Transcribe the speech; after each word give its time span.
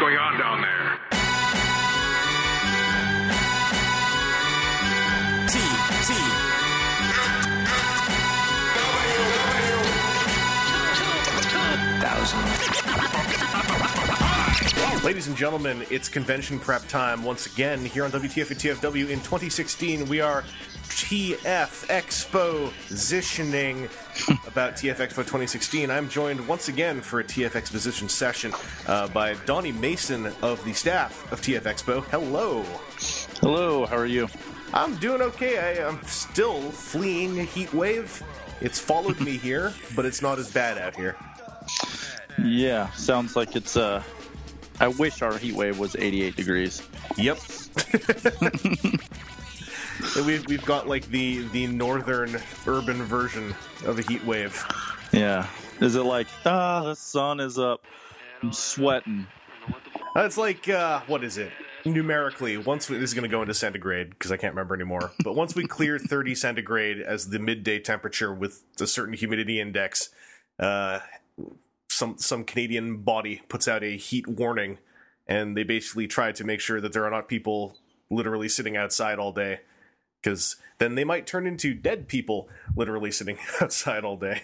going 0.00 0.16
on 0.16 0.38
down 0.38 0.62
there? 0.62 0.79
Ladies 15.04 15.28
and 15.28 15.36
gentlemen, 15.36 15.82
it's 15.88 16.10
convention 16.10 16.58
prep 16.58 16.86
time 16.86 17.22
once 17.24 17.46
again 17.46 17.82
here 17.82 18.04
on 18.04 18.10
WTF 18.10 18.50
and 18.50 18.60
TFW 18.60 19.08
in 19.08 19.18
2016. 19.20 20.06
We 20.06 20.20
are 20.20 20.42
TF 20.88 21.86
Expo 21.88 22.70
positioning 22.86 23.88
about 24.46 24.74
TF 24.74 24.96
Expo 24.96 25.16
2016. 25.16 25.90
I'm 25.90 26.10
joined 26.10 26.46
once 26.46 26.68
again 26.68 27.00
for 27.00 27.20
a 27.20 27.24
TF 27.24 27.54
Exposition 27.54 28.10
session 28.10 28.52
uh, 28.88 29.08
by 29.08 29.34
Donnie 29.46 29.72
Mason 29.72 30.26
of 30.42 30.62
the 30.66 30.74
staff 30.74 31.32
of 31.32 31.40
TF 31.40 31.62
Expo. 31.62 32.04
Hello. 32.04 32.62
Hello, 33.40 33.86
how 33.86 33.96
are 33.96 34.04
you? 34.04 34.28
I'm 34.74 34.96
doing 34.96 35.22
okay. 35.22 35.58
I, 35.58 35.88
am 35.88 36.02
still 36.04 36.60
fleeing 36.60 37.40
a 37.40 37.44
heat 37.44 37.72
wave. 37.72 38.22
It's 38.60 38.78
followed 38.78 39.18
me 39.22 39.38
here, 39.38 39.72
but 39.96 40.04
it's 40.04 40.20
not 40.20 40.38
as 40.38 40.52
bad 40.52 40.76
out 40.76 40.94
here. 40.94 41.16
Yeah, 42.44 42.90
sounds 42.90 43.34
like 43.34 43.56
it's 43.56 43.78
uh 43.78 44.02
I 44.80 44.88
wish 44.88 45.22
our 45.22 45.36
heat 45.36 45.54
wave 45.54 45.78
was 45.78 45.94
88 45.94 46.36
degrees. 46.36 46.82
Yep. 47.16 47.38
we've 50.26 50.46
we've 50.46 50.64
got 50.64 50.88
like 50.88 51.06
the 51.08 51.46
the 51.48 51.66
northern 51.66 52.40
urban 52.66 53.02
version 53.02 53.54
of 53.84 53.98
a 53.98 54.02
heat 54.02 54.24
wave. 54.24 54.64
Yeah. 55.12 55.46
Is 55.80 55.96
it 55.96 56.02
like 56.02 56.28
ah 56.46 56.82
the 56.84 56.96
sun 56.96 57.40
is 57.40 57.58
up? 57.58 57.84
I'm 58.42 58.52
sweating. 58.52 59.26
Uh, 60.16 60.22
it's 60.22 60.38
like 60.38 60.68
uh, 60.68 61.02
what 61.06 61.22
is 61.24 61.36
it? 61.38 61.52
Numerically, 61.84 62.56
once 62.56 62.90
we, 62.90 62.98
this 62.98 63.10
is 63.10 63.14
going 63.14 63.22
to 63.22 63.28
go 63.28 63.40
into 63.40 63.54
centigrade 63.54 64.10
because 64.10 64.32
I 64.32 64.36
can't 64.36 64.54
remember 64.54 64.74
anymore. 64.74 65.12
But 65.22 65.34
once 65.34 65.54
we 65.54 65.66
clear 65.66 65.98
30 66.10 66.34
centigrade 66.34 67.00
as 67.00 67.28
the 67.28 67.38
midday 67.38 67.78
temperature 67.78 68.32
with 68.32 68.62
a 68.80 68.86
certain 68.86 69.14
humidity 69.14 69.60
index, 69.60 70.10
uh, 70.58 71.00
some 71.90 72.16
some 72.18 72.44
Canadian 72.44 72.98
body 72.98 73.42
puts 73.48 73.66
out 73.66 73.82
a 73.82 73.96
heat 73.96 74.26
warning, 74.26 74.78
and 75.26 75.56
they 75.56 75.64
basically 75.64 76.06
try 76.06 76.32
to 76.32 76.44
make 76.44 76.60
sure 76.60 76.80
that 76.80 76.92
there 76.92 77.04
are 77.04 77.10
not 77.10 77.28
people 77.28 77.76
literally 78.08 78.48
sitting 78.48 78.76
outside 78.76 79.18
all 79.18 79.32
day, 79.32 79.60
because 80.22 80.56
then 80.78 80.94
they 80.94 81.04
might 81.04 81.26
turn 81.26 81.46
into 81.46 81.74
dead 81.74 82.08
people 82.08 82.48
literally 82.76 83.10
sitting 83.10 83.38
outside 83.60 84.04
all 84.04 84.16
day. 84.16 84.42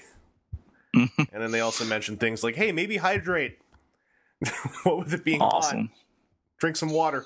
and 0.94 1.08
then 1.33 1.52
they 1.52 1.61
also 1.61 1.84
mention 1.84 2.17
things 2.17 2.42
like, 2.42 2.56
"Hey, 2.56 2.72
maybe 2.72 2.97
hydrate." 2.97 3.58
what 4.83 4.98
with 4.98 5.14
it 5.14 5.24
being 5.24 5.41
awesome. 5.41 5.89
hot? 5.89 5.97
Drink 6.58 6.77
some 6.77 6.91
water. 6.91 7.24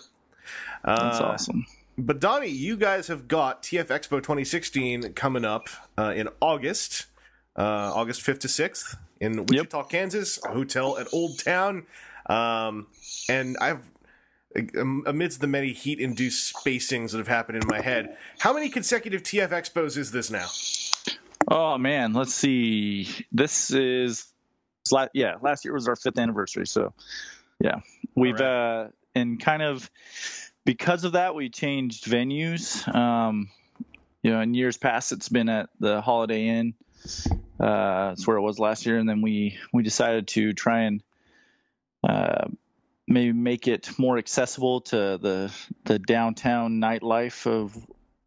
That's 0.85 1.21
uh, 1.21 1.25
awesome. 1.25 1.67
But 1.97 2.21
Donnie, 2.21 2.49
you 2.49 2.77
guys 2.77 3.09
have 3.09 3.27
got 3.27 3.63
TF 3.63 3.87
Expo 3.87 4.19
2016 4.19 5.13
coming 5.15 5.45
up 5.45 5.69
uh, 5.99 6.13
in 6.15 6.29
August, 6.41 7.07
uh, 7.57 7.93
August 7.95 8.25
5th 8.25 8.41
to 8.41 8.49
6th 8.49 8.97
in 9.21 9.45
Wichita, 9.47 9.79
yep. 9.79 9.89
Kansas, 9.89 10.41
a 10.45 10.49
hotel 10.49 10.99
at 10.99 11.07
Old 11.13 11.39
Town. 11.39 11.87
Um, 12.27 12.87
and 13.29 13.57
I've 13.61 13.89
amidst 14.75 15.41
the 15.41 15.47
many 15.47 15.73
heat-induced 15.73 16.55
spacings 16.55 17.13
that 17.13 17.19
have 17.19 17.29
happened 17.29 17.63
in 17.63 17.69
my 17.69 17.81
head, 17.81 18.17
how 18.41 18.53
many 18.53 18.69
consecutive 18.69 19.23
TF 19.23 19.51
Expos 19.51 19.97
is 19.97 20.11
this 20.11 20.31
now? 20.31 20.49
Oh 21.49 21.79
man, 21.79 22.13
let's 22.13 22.35
see. 22.35 23.09
This 23.33 23.71
is 23.71 24.27
yeah, 25.15 25.37
last 25.41 25.65
year 25.65 25.73
was 25.73 25.87
our 25.89 25.97
fifth 25.97 26.19
anniversary, 26.19 26.67
so 26.67 26.93
yeah, 27.61 27.81
we've 28.17 28.39
right. 28.39 28.85
uh, 28.85 28.89
and 29.15 29.41
kind 29.41 29.63
of 29.63 29.89
because 30.65 31.05
of 31.05 31.13
that 31.13 31.35
we 31.35 31.49
changed 31.49 32.05
venues. 32.05 32.93
Um, 32.93 33.51
you 34.23 34.33
know, 34.33 34.41
in 34.41 34.55
years 34.55 34.77
past 34.77 35.13
it's 35.13 35.29
been 35.29 35.49
at 35.49 35.71
the 35.79 36.01
Holiday 36.01 36.47
Inn. 36.47 36.75
Uh, 37.61 38.09
that's 38.09 38.27
where 38.27 38.37
it 38.37 38.43
was 38.43 38.59
last 38.59 38.87
year, 38.87 38.99
and 38.99 39.09
then 39.09 39.21
we 39.21 39.59
we 39.73 39.83
decided 39.83 40.29
to 40.29 40.53
try 40.53 40.83
and 40.83 41.03
uh, 42.09 42.47
maybe 43.07 43.33
make 43.33 43.69
it 43.69 43.91
more 43.99 44.17
accessible 44.17 44.81
to 44.81 45.19
the 45.19 45.53
the 45.85 45.99
downtown 45.99 46.81
nightlife 46.81 47.47
of 47.47 47.77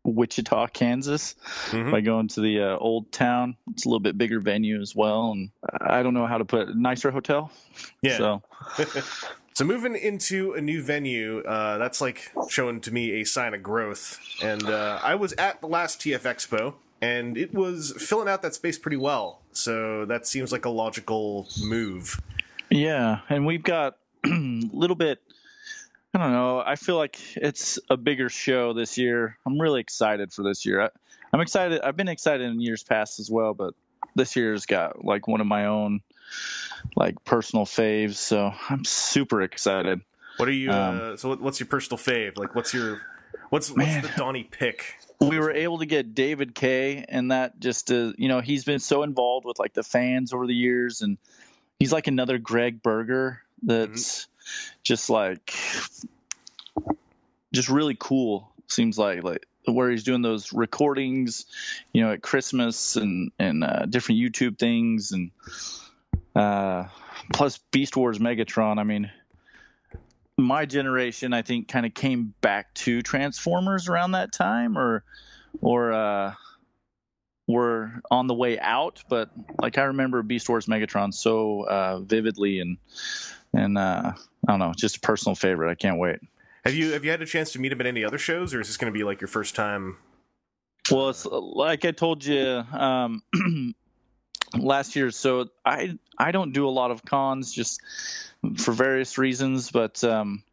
Wichita, 0.03 0.67
Kansas, 0.67 1.35
mm-hmm. 1.69 1.91
by 1.91 2.01
going 2.01 2.27
to 2.29 2.41
the 2.41 2.61
uh, 2.61 2.77
old 2.77 3.11
town. 3.11 3.55
It's 3.71 3.85
a 3.85 3.89
little 3.89 4.01
bit 4.01 4.17
bigger 4.17 4.39
venue 4.39 4.81
as 4.81 4.95
well, 4.95 5.31
and 5.31 5.49
I 5.81 6.03
don't 6.03 6.13
know 6.13 6.27
how 6.27 6.37
to 6.37 6.45
put 6.45 6.69
it. 6.69 6.75
Nicer 6.75 7.09
hotel. 7.09 7.51
Yeah. 8.01 8.17
So. 8.17 8.43
so 9.53 9.65
moving 9.65 9.95
into 9.95 10.53
a 10.53 10.61
new 10.61 10.83
venue, 10.83 11.39
uh, 11.39 11.77
that's 11.77 12.01
like 12.01 12.31
showing 12.49 12.81
to 12.81 12.91
me 12.91 13.21
a 13.21 13.23
sign 13.23 13.53
of 13.53 13.63
growth. 13.63 14.19
And 14.43 14.63
uh, 14.69 14.99
I 15.01 15.15
was 15.15 15.33
at 15.33 15.61
the 15.61 15.67
last 15.67 16.01
TF 16.01 16.21
Expo, 16.21 16.73
and 17.03 17.37
it 17.37 17.53
was 17.53 17.93
filling 17.97 18.27
out 18.27 18.41
that 18.43 18.55
space 18.55 18.77
pretty 18.77 18.97
well. 18.97 19.41
So 19.51 20.05
that 20.05 20.25
seems 20.25 20.51
like 20.51 20.65
a 20.65 20.69
logical 20.69 21.47
move. 21.61 22.21
Yeah, 22.69 23.19
and 23.29 23.45
we've 23.45 23.63
got 23.63 23.97
a 24.25 24.29
little 24.29 24.95
bit 24.95 25.19
I 26.15 26.19
don't 26.19 26.31
know. 26.31 26.59
I 26.63 26.75
feel 26.75 26.95
like 26.95 27.17
it's 27.35 27.79
a 27.89 27.97
bigger 27.97 28.29
show 28.29 28.73
this 28.73 28.99
year. 28.99 29.37
I'm 29.47 29.59
really 29.59 29.81
excited 29.81 30.31
for 30.31 30.43
this 30.43 30.63
year. 30.63 30.79
I, 30.79 30.89
am 31.33 31.41
excited. 31.41 31.81
I've 31.81 31.97
been 31.97 32.07
excited 32.07 32.45
in 32.45 32.61
years 32.61 32.83
past 32.83 33.19
as 33.19 33.31
well, 33.31 33.55
but 33.55 33.73
this 34.13 34.35
year's 34.35 34.67
got 34.67 35.03
like 35.03 35.27
one 35.27 35.41
of 35.41 35.47
my 35.47 35.65
own 35.65 36.01
like 36.95 37.23
personal 37.25 37.65
faves. 37.65 38.15
So 38.15 38.53
I'm 38.69 38.85
super 38.85 39.41
excited. 39.41 40.01
What 40.37 40.47
are 40.47 40.53
you? 40.53 40.69
Um, 40.69 41.01
uh, 41.01 41.17
so 41.17 41.35
what's 41.35 41.59
your 41.59 41.67
personal 41.67 41.97
fave? 41.97 42.37
Like, 42.37 42.53
what's 42.53 42.75
your 42.75 43.01
what's 43.49 43.71
what's 43.71 44.01
the 44.01 44.11
Donnie 44.15 44.43
pick? 44.43 44.97
We 45.29 45.39
were 45.39 45.51
able 45.51 45.79
to 45.79 45.85
get 45.85 46.13
David 46.13 46.53
Kaye, 46.53 47.05
and 47.07 47.31
that 47.31 47.59
just 47.59 47.91
uh, 47.91 48.13
you 48.17 48.27
know 48.27 48.41
he's 48.41 48.63
been 48.63 48.79
so 48.79 49.03
involved 49.03 49.45
with 49.45 49.59
like 49.59 49.73
the 49.73 49.83
fans 49.83 50.33
over 50.33 50.47
the 50.47 50.55
years, 50.55 51.01
and 51.01 51.17
he's 51.79 51.91
like 51.91 52.07
another 52.07 52.37
Gregg 52.37 52.81
Berger 52.81 53.41
that's. 53.61 54.21
Mm-hmm 54.21 54.29
just 54.83 55.09
like 55.09 55.53
just 57.53 57.69
really 57.69 57.95
cool 57.97 58.51
seems 58.67 58.97
like 58.97 59.23
like 59.23 59.45
where 59.65 59.89
he's 59.89 60.03
doing 60.03 60.21
those 60.21 60.51
recordings 60.51 61.45
you 61.93 62.03
know 62.03 62.11
at 62.11 62.21
christmas 62.21 62.95
and 62.95 63.31
and 63.39 63.63
uh, 63.63 63.85
different 63.85 64.19
youtube 64.19 64.57
things 64.57 65.11
and 65.11 65.31
uh, 66.35 66.85
plus 67.31 67.59
beast 67.71 67.95
wars 67.95 68.19
megatron 68.19 68.77
i 68.79 68.83
mean 68.83 69.11
my 70.37 70.65
generation 70.65 71.33
i 71.33 71.41
think 71.41 71.67
kind 71.67 71.85
of 71.85 71.93
came 71.93 72.33
back 72.41 72.73
to 72.73 73.01
transformers 73.01 73.87
around 73.87 74.11
that 74.11 74.31
time 74.31 74.77
or 74.77 75.03
or 75.61 75.93
uh 75.93 76.33
were 77.47 77.91
on 78.09 78.27
the 78.27 78.33
way 78.33 78.57
out 78.59 79.03
but 79.09 79.29
like 79.61 79.77
i 79.77 79.83
remember 79.83 80.23
beast 80.23 80.49
wars 80.49 80.65
megatron 80.65 81.13
so 81.13 81.61
uh 81.67 81.99
vividly 81.99 82.59
and 82.59 82.77
and 83.53 83.77
uh, 83.77 84.13
I 84.47 84.51
don't 84.51 84.59
know, 84.59 84.73
just 84.75 84.97
a 84.97 84.99
personal 84.99 85.35
favorite. 85.35 85.71
I 85.71 85.75
can't 85.75 85.99
wait. 85.99 86.19
Have 86.65 86.73
you 86.73 86.93
have 86.93 87.05
you 87.05 87.11
had 87.11 87.21
a 87.21 87.25
chance 87.25 87.51
to 87.53 87.59
meet 87.59 87.71
him 87.71 87.81
at 87.81 87.87
any 87.87 88.03
other 88.03 88.17
shows, 88.17 88.53
or 88.53 88.61
is 88.61 88.67
this 88.67 88.77
going 88.77 88.91
to 88.91 88.97
be 88.97 89.03
like 89.03 89.21
your 89.21 89.27
first 89.27 89.55
time? 89.55 89.97
Well, 90.91 91.09
it's 91.09 91.25
like 91.25 91.85
I 91.85 91.91
told 91.91 92.25
you 92.25 92.63
um, 92.71 93.21
last 94.55 94.95
year. 94.95 95.11
So 95.11 95.49
I 95.65 95.97
I 96.17 96.31
don't 96.31 96.53
do 96.53 96.67
a 96.67 96.71
lot 96.71 96.91
of 96.91 97.03
cons 97.05 97.53
just 97.53 97.81
for 98.57 98.71
various 98.71 99.17
reasons, 99.17 99.71
but 99.71 100.03
um, 100.03 100.43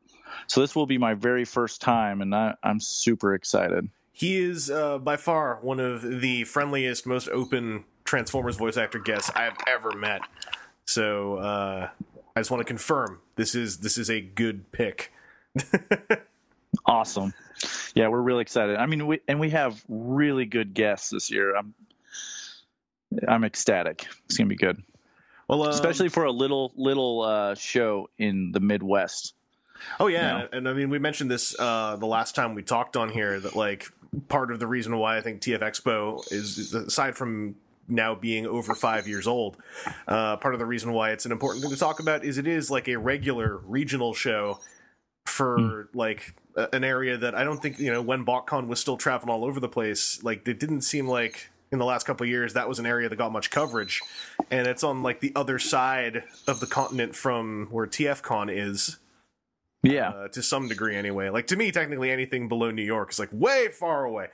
so 0.46 0.60
this 0.60 0.74
will 0.74 0.86
be 0.86 0.98
my 0.98 1.14
very 1.14 1.44
first 1.44 1.80
time, 1.80 2.20
and 2.22 2.34
I, 2.34 2.54
I'm 2.62 2.80
super 2.80 3.34
excited. 3.34 3.88
He 4.12 4.38
is 4.38 4.70
uh, 4.70 4.98
by 4.98 5.16
far 5.16 5.58
one 5.62 5.80
of 5.80 6.02
the 6.02 6.44
friendliest, 6.44 7.06
most 7.06 7.28
open 7.28 7.84
Transformers 8.04 8.56
voice 8.56 8.76
actor 8.76 8.98
guests 8.98 9.30
I've 9.34 9.56
ever 9.66 9.92
met. 9.92 10.22
So 10.84 11.36
uh, 11.36 11.88
I 12.34 12.40
just 12.40 12.50
want 12.50 12.60
to 12.60 12.64
confirm 12.64 13.20
this 13.36 13.54
is 13.54 13.78
this 13.78 13.96
is 13.96 14.10
a 14.10 14.20
good 14.20 14.72
pick. 14.72 15.12
awesome. 16.86 17.32
Yeah, 17.94 18.08
we're 18.08 18.20
really 18.20 18.42
excited. 18.42 18.76
I 18.76 18.86
mean, 18.86 19.06
we 19.06 19.20
and 19.28 19.41
we 19.41 19.50
have 19.50 19.82
really 19.88 20.46
good 20.46 20.74
guests 20.74 21.10
this 21.10 21.30
year. 21.30 21.56
I'm 21.56 21.74
I'm 23.27 23.45
ecstatic. 23.45 24.07
It's 24.27 24.36
gonna 24.36 24.48
be 24.48 24.57
good. 24.57 24.83
Well, 25.48 25.65
um, 25.65 25.71
especially 25.71 26.09
for 26.09 26.24
a 26.24 26.33
little 26.33 26.72
little 26.77 27.22
uh, 27.22 27.54
show 27.54 28.09
in 28.18 28.53
the 28.53 28.60
Midwest. 28.60 29.34
Oh 29.98 30.07
yeah, 30.07 30.47
and 30.53 30.68
I 30.68 30.74
mean 30.74 30.91
we 30.91 30.98
mentioned 30.98 31.30
this 31.30 31.59
uh, 31.59 31.97
the 31.97 32.07
last 32.07 32.34
time 32.34 32.54
we 32.54 32.62
talked 32.62 32.97
on 32.97 33.09
here 33.09 33.41
that 33.41 33.57
like 33.57 33.86
part 34.28 34.51
of 34.51 34.59
the 34.59 34.66
reason 34.66 34.97
why 34.98 35.16
I 35.16 35.21
think 35.21 35.41
TF 35.41 35.60
Expo 35.60 36.30
is 36.33 36.74
aside 36.74 37.16
from 37.16 37.57
now 37.89 38.15
being 38.15 38.47
over 38.47 38.74
five 38.74 39.09
years 39.09 39.27
old. 39.27 39.56
Uh, 40.06 40.36
part 40.36 40.54
of 40.54 40.60
the 40.60 40.66
reason 40.66 40.92
why 40.92 41.10
it's 41.10 41.27
an 41.27 41.33
important 41.33 41.63
thing 41.63 41.71
to 41.71 41.77
talk 41.78 42.01
about 42.01 42.24
is 42.24 42.39
it 42.39 42.47
is 42.47 42.71
like 42.71 42.89
a 42.89 42.97
regular 42.97 43.56
regional 43.56 44.15
show 44.15 44.60
for 45.27 45.59
mm. 45.59 45.89
like 45.95 46.34
an 46.72 46.84
area 46.84 47.16
that 47.16 47.34
I 47.34 47.45
don't 47.45 47.60
think 47.60 47.78
you 47.78 47.92
know 47.92 48.03
when 48.03 48.24
BotCon 48.24 48.66
was 48.66 48.80
still 48.80 48.97
traveling 48.97 49.30
all 49.30 49.45
over 49.45 49.60
the 49.60 49.68
place. 49.68 50.22
Like 50.22 50.47
it 50.47 50.60
didn't 50.60 50.83
seem 50.83 51.09
like 51.09 51.51
in 51.72 51.78
the 51.78 51.84
last 51.84 52.06
couple 52.06 52.26
years 52.26 52.54
that 52.54 52.68
was 52.68 52.78
an 52.78 52.86
area 52.86 53.08
that 53.08 53.16
got 53.16 53.32
much 53.32 53.50
coverage, 53.50 54.02
and 54.50 54.66
it's 54.66 54.82
on 54.84 55.02
like 55.02 55.20
the 55.20 55.32
other 55.36 55.58
side 55.58 56.24
of 56.46 56.60
the 56.60 56.66
continent 56.66 57.14
from 57.14 57.68
where 57.70 57.86
TFCon 57.86 58.48
is. 58.50 58.98
Yeah. 59.82 60.10
uh, 60.10 60.28
to 60.28 60.42
some 60.42 60.68
degree 60.68 60.94
anyway. 60.94 61.30
Like 61.30 61.46
to 61.46 61.56
me, 61.56 61.72
technically 61.72 62.10
anything 62.10 62.48
below 62.48 62.70
New 62.70 62.82
York 62.82 63.12
is 63.12 63.18
like 63.18 63.30
way 63.32 63.68
far 63.68 64.04
away. 64.04 64.28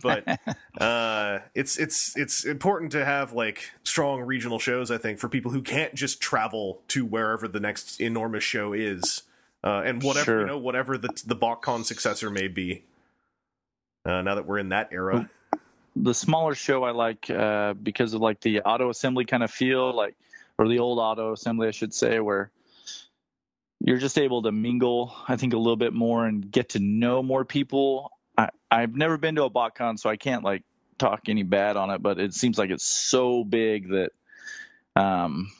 But 0.00 0.38
uh, 0.80 1.40
it's 1.52 1.78
it's 1.80 2.16
it's 2.16 2.44
important 2.44 2.92
to 2.92 3.04
have 3.04 3.32
like 3.32 3.72
strong 3.82 4.20
regional 4.20 4.60
shows. 4.60 4.92
I 4.92 4.98
think 4.98 5.18
for 5.18 5.28
people 5.28 5.50
who 5.50 5.62
can't 5.62 5.94
just 5.96 6.20
travel 6.20 6.80
to 6.88 7.04
wherever 7.04 7.48
the 7.48 7.58
next 7.58 8.00
enormous 8.00 8.44
show 8.44 8.72
is, 8.72 9.24
uh, 9.64 9.82
and 9.84 10.00
whatever 10.00 10.24
Sure. 10.26 10.40
you 10.42 10.46
know, 10.46 10.58
whatever 10.58 10.96
the 10.96 11.08
the 11.26 11.34
BotCon 11.34 11.84
successor 11.84 12.30
may 12.30 12.46
be. 12.46 12.84
Uh, 14.04 14.22
now 14.22 14.36
that 14.36 14.46
we're 14.46 14.58
in 14.58 14.68
that 14.68 14.90
era, 14.92 15.28
the 15.96 16.14
smaller 16.14 16.54
show 16.54 16.84
I 16.84 16.90
like 16.90 17.30
uh, 17.30 17.74
because 17.74 18.14
of 18.14 18.20
like 18.20 18.40
the 18.40 18.60
auto 18.62 18.90
assembly 18.90 19.24
kind 19.24 19.42
of 19.42 19.50
feel, 19.50 19.94
like 19.94 20.16
or 20.58 20.68
the 20.68 20.78
old 20.78 20.98
auto 20.98 21.32
assembly, 21.32 21.68
I 21.68 21.72
should 21.72 21.94
say, 21.94 22.20
where 22.20 22.50
you're 23.80 23.98
just 23.98 24.18
able 24.18 24.42
to 24.42 24.52
mingle, 24.52 25.14
I 25.28 25.36
think, 25.36 25.52
a 25.52 25.58
little 25.58 25.76
bit 25.76 25.92
more 25.92 26.26
and 26.26 26.50
get 26.50 26.70
to 26.70 26.78
know 26.78 27.22
more 27.22 27.44
people. 27.44 28.10
I, 28.36 28.50
I've 28.70 28.94
never 28.94 29.18
been 29.18 29.36
to 29.36 29.44
a 29.44 29.50
BotCon, 29.50 29.98
so 29.98 30.08
I 30.08 30.16
can't 30.16 30.44
like 30.44 30.62
talk 30.98 31.22
any 31.28 31.42
bad 31.42 31.76
on 31.76 31.90
it, 31.90 32.02
but 32.02 32.18
it 32.18 32.34
seems 32.34 32.58
like 32.58 32.70
it's 32.70 32.84
so 32.84 33.44
big 33.44 33.88
that 33.88 34.10
um, 34.96 35.50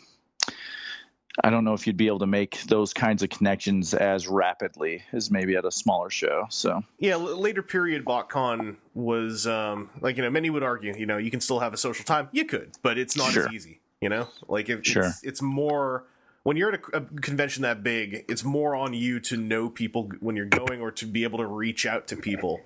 I 1.42 1.50
don't 1.50 1.64
know 1.64 1.74
if 1.74 1.86
you'd 1.86 1.96
be 1.96 2.06
able 2.06 2.20
to 2.20 2.26
make 2.26 2.62
those 2.68 2.92
kinds 2.92 3.22
of 3.22 3.28
connections 3.30 3.92
as 3.92 4.28
rapidly 4.28 5.02
as 5.12 5.30
maybe 5.30 5.56
at 5.56 5.64
a 5.64 5.70
smaller 5.72 6.10
show. 6.10 6.46
So 6.50 6.84
Yeah, 6.98 7.16
later 7.16 7.62
period 7.62 8.04
BotCon 8.04 8.76
was 8.94 9.46
um, 9.46 9.90
like 10.00 10.16
you 10.16 10.22
know 10.22 10.30
many 10.30 10.48
would 10.50 10.62
argue 10.62 10.94
you 10.96 11.06
know 11.06 11.16
you 11.16 11.30
can 11.30 11.40
still 11.40 11.58
have 11.60 11.74
a 11.74 11.76
social 11.76 12.04
time. 12.04 12.28
You 12.32 12.44
could, 12.44 12.72
but 12.82 12.98
it's 12.98 13.16
not 13.16 13.32
Sure. 13.32 13.46
as 13.48 13.52
easy. 13.52 13.80
You 14.00 14.10
know, 14.10 14.28
like 14.48 14.68
if 14.68 14.84
Sure. 14.84 15.06
it's, 15.06 15.22
it's 15.24 15.42
more 15.42 16.04
when 16.42 16.56
you're 16.58 16.72
at 16.74 16.80
a, 16.92 16.96
a 16.98 17.00
convention 17.00 17.62
that 17.62 17.82
big, 17.82 18.24
it's 18.28 18.44
more 18.44 18.76
on 18.76 18.92
you 18.92 19.18
to 19.20 19.36
know 19.36 19.70
people 19.70 20.10
when 20.20 20.36
you're 20.36 20.44
going 20.44 20.80
or 20.82 20.90
to 20.92 21.06
be 21.06 21.24
able 21.24 21.38
to 21.38 21.46
reach 21.46 21.86
out 21.86 22.06
to 22.08 22.16
people 22.16 22.60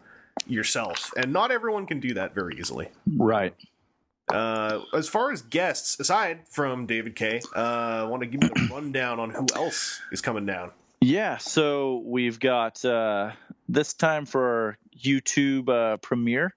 yourself, 0.47 1.13
and 1.17 1.33
not 1.33 1.51
everyone 1.51 1.87
can 1.87 2.01
do 2.01 2.13
that 2.15 2.35
very 2.35 2.57
easily. 2.59 2.89
right. 3.17 3.55
Uh, 4.31 4.81
as 4.95 5.09
far 5.09 5.33
as 5.33 5.43
guests, 5.43 5.99
aside 6.01 6.47
from 6.49 6.87
David 6.87 7.17
Kaye, 7.17 7.41
uh, 7.55 8.07
want 8.11 8.23
to 8.23 8.27
give 8.27 8.43
you 8.43 8.51
a 8.55 8.75
rundown 8.75 9.19
on 9.21 9.31
who 9.31 9.47
else 9.55 10.01
is 10.13 10.21
coming 10.21 10.47
down. 10.47 10.71
Yeah, 11.01 11.39
so 11.39 12.03
we've 12.05 12.41
got 12.41 12.85
uh, 12.85 13.33
this 13.69 13.95
time 13.95 14.27
for 14.27 14.43
our 14.45 14.79
YouTube 14.99 15.69
uh, 15.69 15.97
premiere, 15.99 16.55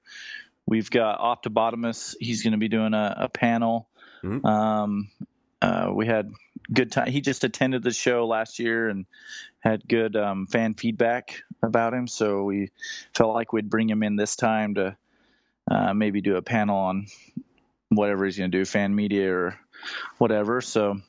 we've 0.65 0.89
got 0.89 1.19
Optibotimus. 1.19 2.15
He's 2.19 2.43
going 2.43 2.53
to 2.53 2.57
be 2.57 2.69
doing 2.69 2.93
a, 2.93 3.15
a 3.21 3.29
panel. 3.29 3.87
Mhm. 4.23 4.43
Um, 4.45 5.09
uh, 5.61 5.91
we 5.93 6.07
had 6.07 6.31
good 6.73 6.91
time. 6.91 7.11
He 7.11 7.21
just 7.21 7.43
attended 7.43 7.83
the 7.83 7.91
show 7.91 8.25
last 8.25 8.59
year 8.59 8.89
and 8.89 9.05
had 9.59 9.87
good 9.87 10.15
um, 10.15 10.47
fan 10.47 10.73
feedback 10.73 11.43
about 11.61 11.93
him. 11.93 12.07
So 12.07 12.43
we 12.43 12.71
felt 13.13 13.35
like 13.35 13.53
we'd 13.53 13.69
bring 13.69 13.89
him 13.89 14.01
in 14.01 14.15
this 14.15 14.35
time 14.35 14.75
to 14.75 14.97
uh, 15.69 15.93
maybe 15.93 16.21
do 16.21 16.37
a 16.37 16.41
panel 16.41 16.77
on 16.77 17.07
whatever 17.91 18.25
he's 18.25 18.37
going 18.37 18.51
to 18.51 18.57
do, 18.57 18.65
fan 18.65 18.95
media 18.95 19.33
or 19.33 19.59
whatever. 20.17 20.61
So 20.61 21.01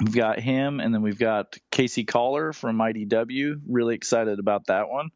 we've 0.00 0.14
got 0.14 0.40
him, 0.40 0.80
and 0.80 0.92
then 0.92 1.02
we've 1.02 1.18
got 1.18 1.56
Casey 1.70 2.04
Coller 2.04 2.52
from 2.52 2.78
IDW. 2.78 3.60
Really 3.68 3.94
excited 3.94 4.38
about 4.38 4.66
that 4.66 4.88
one. 4.88 5.10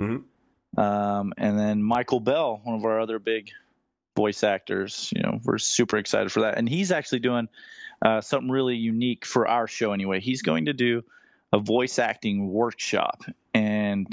Mhm. 0.00 0.24
Um, 0.76 1.32
and 1.36 1.58
then 1.58 1.82
Michael 1.82 2.20
Bell, 2.20 2.60
one 2.62 2.76
of 2.76 2.84
our 2.84 3.00
other 3.00 3.18
big 3.18 3.50
voice 4.14 4.44
actors. 4.44 5.12
You 5.14 5.22
know, 5.22 5.40
we're 5.44 5.58
super 5.58 5.96
excited 5.96 6.30
for 6.32 6.42
that. 6.42 6.58
And 6.58 6.68
he's 6.68 6.92
actually 6.92 7.20
doing 7.20 7.48
uh, 8.04 8.20
something 8.20 8.50
really 8.50 8.76
unique 8.76 9.24
for 9.24 9.48
our 9.48 9.66
show 9.66 9.92
anyway. 9.92 10.20
He's 10.20 10.42
going 10.42 10.66
to 10.66 10.74
do 10.74 11.02
a 11.52 11.58
voice 11.58 11.98
acting 11.98 12.48
workshop. 12.48 13.22
And 13.54 14.06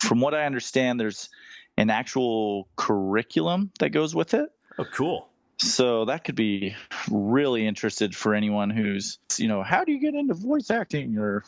from 0.00 0.20
what 0.20 0.34
I 0.34 0.46
understand, 0.46 0.98
there's 0.98 1.28
an 1.76 1.90
actual 1.90 2.68
curriculum 2.76 3.70
that 3.80 3.90
goes 3.90 4.14
with 4.14 4.34
it. 4.34 4.48
Oh, 4.78 4.84
cool. 4.84 5.28
So 5.58 6.04
that 6.04 6.24
could 6.24 6.36
be 6.36 6.76
really 7.10 7.66
interested 7.66 8.14
for 8.14 8.34
anyone 8.34 8.70
who's, 8.70 9.18
you 9.36 9.48
know, 9.48 9.62
how 9.62 9.84
do 9.84 9.92
you 9.92 10.00
get 10.00 10.14
into 10.14 10.34
voice 10.34 10.70
acting 10.70 11.18
or 11.18 11.44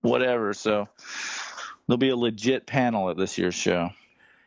whatever. 0.00 0.54
So 0.54 0.88
there'll 1.86 1.98
be 1.98 2.10
a 2.10 2.16
legit 2.16 2.66
panel 2.66 3.10
at 3.10 3.16
this 3.16 3.36
year's 3.36 3.54
show. 3.54 3.90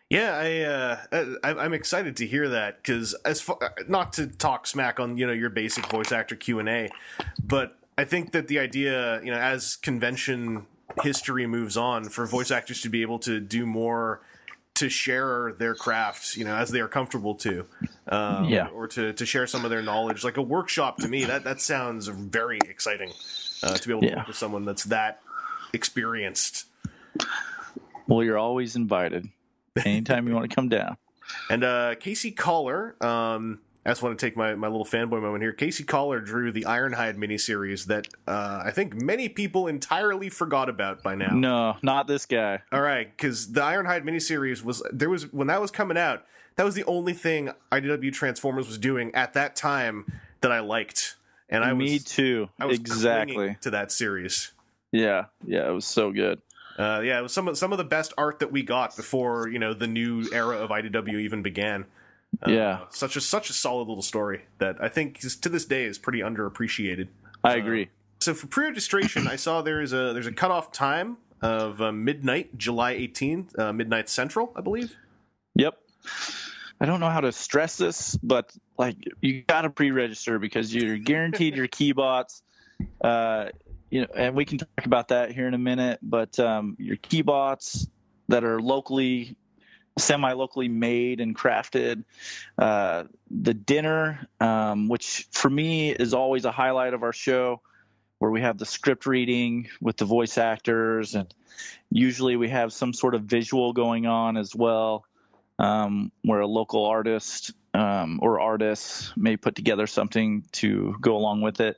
Yeah, 0.09 0.37
I, 0.37 0.61
uh, 0.61 1.35
I 1.43 1.49
I'm 1.63 1.73
excited 1.73 2.17
to 2.17 2.27
hear 2.27 2.49
that 2.49 2.77
because 2.77 3.15
as 3.25 3.41
far, 3.41 3.57
not 3.87 4.13
to 4.13 4.27
talk 4.27 4.67
smack 4.67 4.99
on 4.99 5.17
you 5.17 5.25
know 5.25 5.33
your 5.33 5.49
basic 5.49 5.87
voice 5.87 6.11
actor 6.11 6.35
Q 6.35 6.59
and 6.59 6.69
A, 6.69 6.89
but 7.43 7.79
I 7.97 8.05
think 8.05 8.31
that 8.33 8.47
the 8.47 8.59
idea 8.59 9.19
you 9.23 9.31
know 9.31 9.39
as 9.39 9.75
convention 9.75 10.67
history 11.01 11.47
moves 11.47 11.75
on 11.75 12.09
for 12.09 12.27
voice 12.27 12.51
actors 12.51 12.81
to 12.81 12.89
be 12.89 13.01
able 13.01 13.17
to 13.19 13.39
do 13.39 13.65
more 13.65 14.21
to 14.75 14.89
share 14.89 15.53
their 15.57 15.73
craft 15.73 16.37
you 16.37 16.45
know 16.45 16.55
as 16.55 16.69
they 16.69 16.79
are 16.79 16.87
comfortable 16.87 17.33
to 17.33 17.65
um, 18.07 18.45
Yeah. 18.49 18.67
or 18.67 18.87
to, 18.89 19.13
to 19.13 19.25
share 19.25 19.47
some 19.47 19.63
of 19.65 19.71
their 19.71 19.81
knowledge 19.81 20.23
like 20.23 20.37
a 20.37 20.41
workshop 20.41 20.97
to 20.99 21.07
me 21.07 21.25
that 21.25 21.43
that 21.43 21.61
sounds 21.61 22.07
very 22.07 22.59
exciting 22.69 23.11
uh, 23.63 23.73
to 23.77 23.87
be 23.87 23.93
able 23.93 24.01
to 24.01 24.07
Yeah. 24.07 24.17
work 24.17 24.27
with 24.27 24.37
someone 24.37 24.65
that's 24.65 24.83
that 24.85 25.21
experienced 25.73 26.65
Well, 28.07 28.23
you're 28.23 28.37
always 28.37 28.75
invited 28.75 29.27
anytime 29.85 30.27
you 30.27 30.33
want 30.35 30.49
to 30.49 30.55
come 30.55 30.69
down. 30.69 30.97
And 31.49 31.63
uh, 31.63 31.95
Casey 31.99 32.29
Coller, 32.31 32.95
um, 33.03 33.59
I 33.85 33.91
just 33.91 34.01
want 34.01 34.17
to 34.17 34.25
take 34.25 34.35
my, 34.35 34.55
my 34.55 34.67
little 34.67 34.85
fanboy 34.85 35.21
moment 35.21 35.43
here. 35.43 35.53
Casey 35.53 35.83
Coller 35.83 36.19
drew 36.19 36.51
the 36.51 36.63
Ironhide 36.63 37.17
miniseries 37.17 37.85
that 37.85 38.07
uh, 38.27 38.63
I 38.65 38.71
think 38.71 38.99
many 38.99 39.29
people 39.29 39.67
entirely 39.67 40.29
forgot 40.29 40.69
about 40.69 41.03
by 41.03 41.13
now. 41.13 41.35
No, 41.35 41.77
not 41.83 42.07
this 42.07 42.25
guy. 42.25 42.63
All 42.71 42.81
right, 42.81 43.15
because 43.15 43.51
the 43.51 43.61
Ironhide 43.61 44.03
miniseries 44.03 44.63
was 44.63 44.81
there 44.91 45.09
was 45.09 45.31
when 45.31 45.47
that 45.47 45.61
was 45.61 45.69
coming 45.69 45.97
out. 45.97 46.25
That 46.55 46.63
was 46.63 46.73
the 46.73 46.85
only 46.85 47.13
thing 47.13 47.51
IDW 47.71 48.11
Transformers 48.11 48.67
was 48.67 48.79
doing 48.79 49.13
at 49.13 49.33
that 49.33 49.55
time 49.55 50.11
that 50.41 50.51
I 50.51 50.61
liked, 50.61 51.15
and 51.47 51.63
I 51.63 51.73
Me 51.73 51.93
was 51.93 52.05
too. 52.05 52.49
I 52.59 52.65
was 52.65 52.79
exactly. 52.79 53.57
to 53.61 53.69
that 53.69 53.91
series. 53.91 54.51
Yeah, 54.91 55.25
yeah, 55.45 55.67
it 55.67 55.73
was 55.73 55.85
so 55.85 56.11
good. 56.11 56.41
Uh, 56.79 57.01
yeah, 57.03 57.19
it 57.19 57.21
was 57.21 57.33
some 57.33 57.47
of 57.47 57.57
some 57.57 57.71
of 57.71 57.77
the 57.77 57.83
best 57.83 58.13
art 58.17 58.39
that 58.39 58.51
we 58.51 58.63
got 58.63 58.95
before 58.95 59.47
you 59.47 59.59
know 59.59 59.75
the 59.75 59.87
new 59.87 60.27
era 60.33 60.57
of 60.57 60.71
IDW 60.71 61.19
even 61.19 61.43
began. 61.43 61.85
Uh, 62.45 62.51
Yeah. 62.51 62.79
such 62.89 63.15
a 63.15 63.21
such 63.21 63.49
a 63.49 63.53
solid 63.53 63.87
little 63.87 64.01
story 64.03 64.45
that 64.59 64.77
I 64.81 64.89
think 64.89 65.23
is, 65.23 65.35
to 65.37 65.49
this 65.49 65.65
day 65.65 65.85
is 65.85 65.97
pretty 65.97 66.19
underappreciated. 66.19 67.07
I 67.43 67.55
agree. 67.55 67.89
So 68.19 68.33
for 68.33 68.47
pre-registration, 68.47 69.27
I 69.27 69.35
saw 69.35 69.61
there 69.61 69.81
is 69.81 69.93
a 69.93 70.13
there's 70.13 70.27
a 70.27 70.31
cutoff 70.31 70.71
time 70.71 71.17
of 71.41 71.81
uh, 71.81 71.91
midnight, 71.91 72.57
July 72.57 72.95
18th, 72.95 73.57
uh, 73.59 73.73
midnight 73.73 74.09
Central, 74.09 74.51
I 74.55 74.61
believe. 74.61 74.95
Yep. 75.55 75.77
I 76.81 76.85
don't 76.85 76.99
know 76.99 77.09
how 77.09 77.21
to 77.21 77.31
stress 77.31 77.77
this, 77.77 78.17
but 78.17 78.51
like 78.77 78.97
you 79.21 79.43
got 79.43 79.61
to 79.61 79.69
pre-register 79.69 80.39
because 80.39 80.73
you're 80.73 80.97
guaranteed 80.97 81.55
your 81.55 81.67
key 81.67 81.93
bots. 81.93 82.41
Uh, 82.99 83.49
you 83.89 84.01
know, 84.01 84.07
and 84.15 84.35
we 84.35 84.43
can 84.43 84.57
talk 84.57 84.85
about 84.85 85.09
that 85.09 85.31
here 85.31 85.47
in 85.47 85.53
a 85.53 85.59
minute. 85.59 85.99
But 86.01 86.37
um, 86.39 86.75
your 86.79 86.97
key 86.97 87.21
bots 87.21 87.87
that 88.27 88.43
are 88.43 88.59
locally, 88.59 89.37
semi-locally 89.97 90.67
made 90.67 91.21
and 91.21 91.35
crafted. 91.35 92.03
Uh, 92.57 93.05
the 93.29 93.53
dinner, 93.53 94.27
um, 94.39 94.89
which 94.89 95.27
for 95.31 95.49
me 95.49 95.91
is 95.91 96.13
always 96.13 96.45
a 96.45 96.51
highlight 96.51 96.93
of 96.93 97.03
our 97.03 97.13
show, 97.13 97.61
where 98.19 98.31
we 98.31 98.41
have 98.41 98.57
the 98.57 98.65
script 98.65 99.05
reading 99.05 99.69
with 99.81 99.97
the 99.97 100.05
voice 100.05 100.37
actors, 100.37 101.15
and 101.15 101.33
usually 101.89 102.35
we 102.35 102.49
have 102.49 102.73
some 102.73 102.93
sort 102.93 103.15
of 103.15 103.23
visual 103.23 103.73
going 103.73 104.05
on 104.05 104.37
as 104.37 104.55
well 104.55 105.05
um, 105.59 106.11
where 106.23 106.41
a 106.41 106.47
local 106.47 106.85
artist 106.85 107.53
um, 107.73 108.19
or 108.21 108.39
artists 108.39 109.13
may 109.15 109.37
put 109.37 109.55
together 109.55 109.87
something 109.87 110.43
to 110.53 110.95
go 110.99 111.15
along 111.15 111.41
with 111.41 111.61
it. 111.61 111.77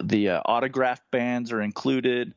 The 0.00 0.30
uh, 0.30 0.42
autograph 0.44 1.00
bands 1.10 1.52
are 1.52 1.60
included 1.60 2.34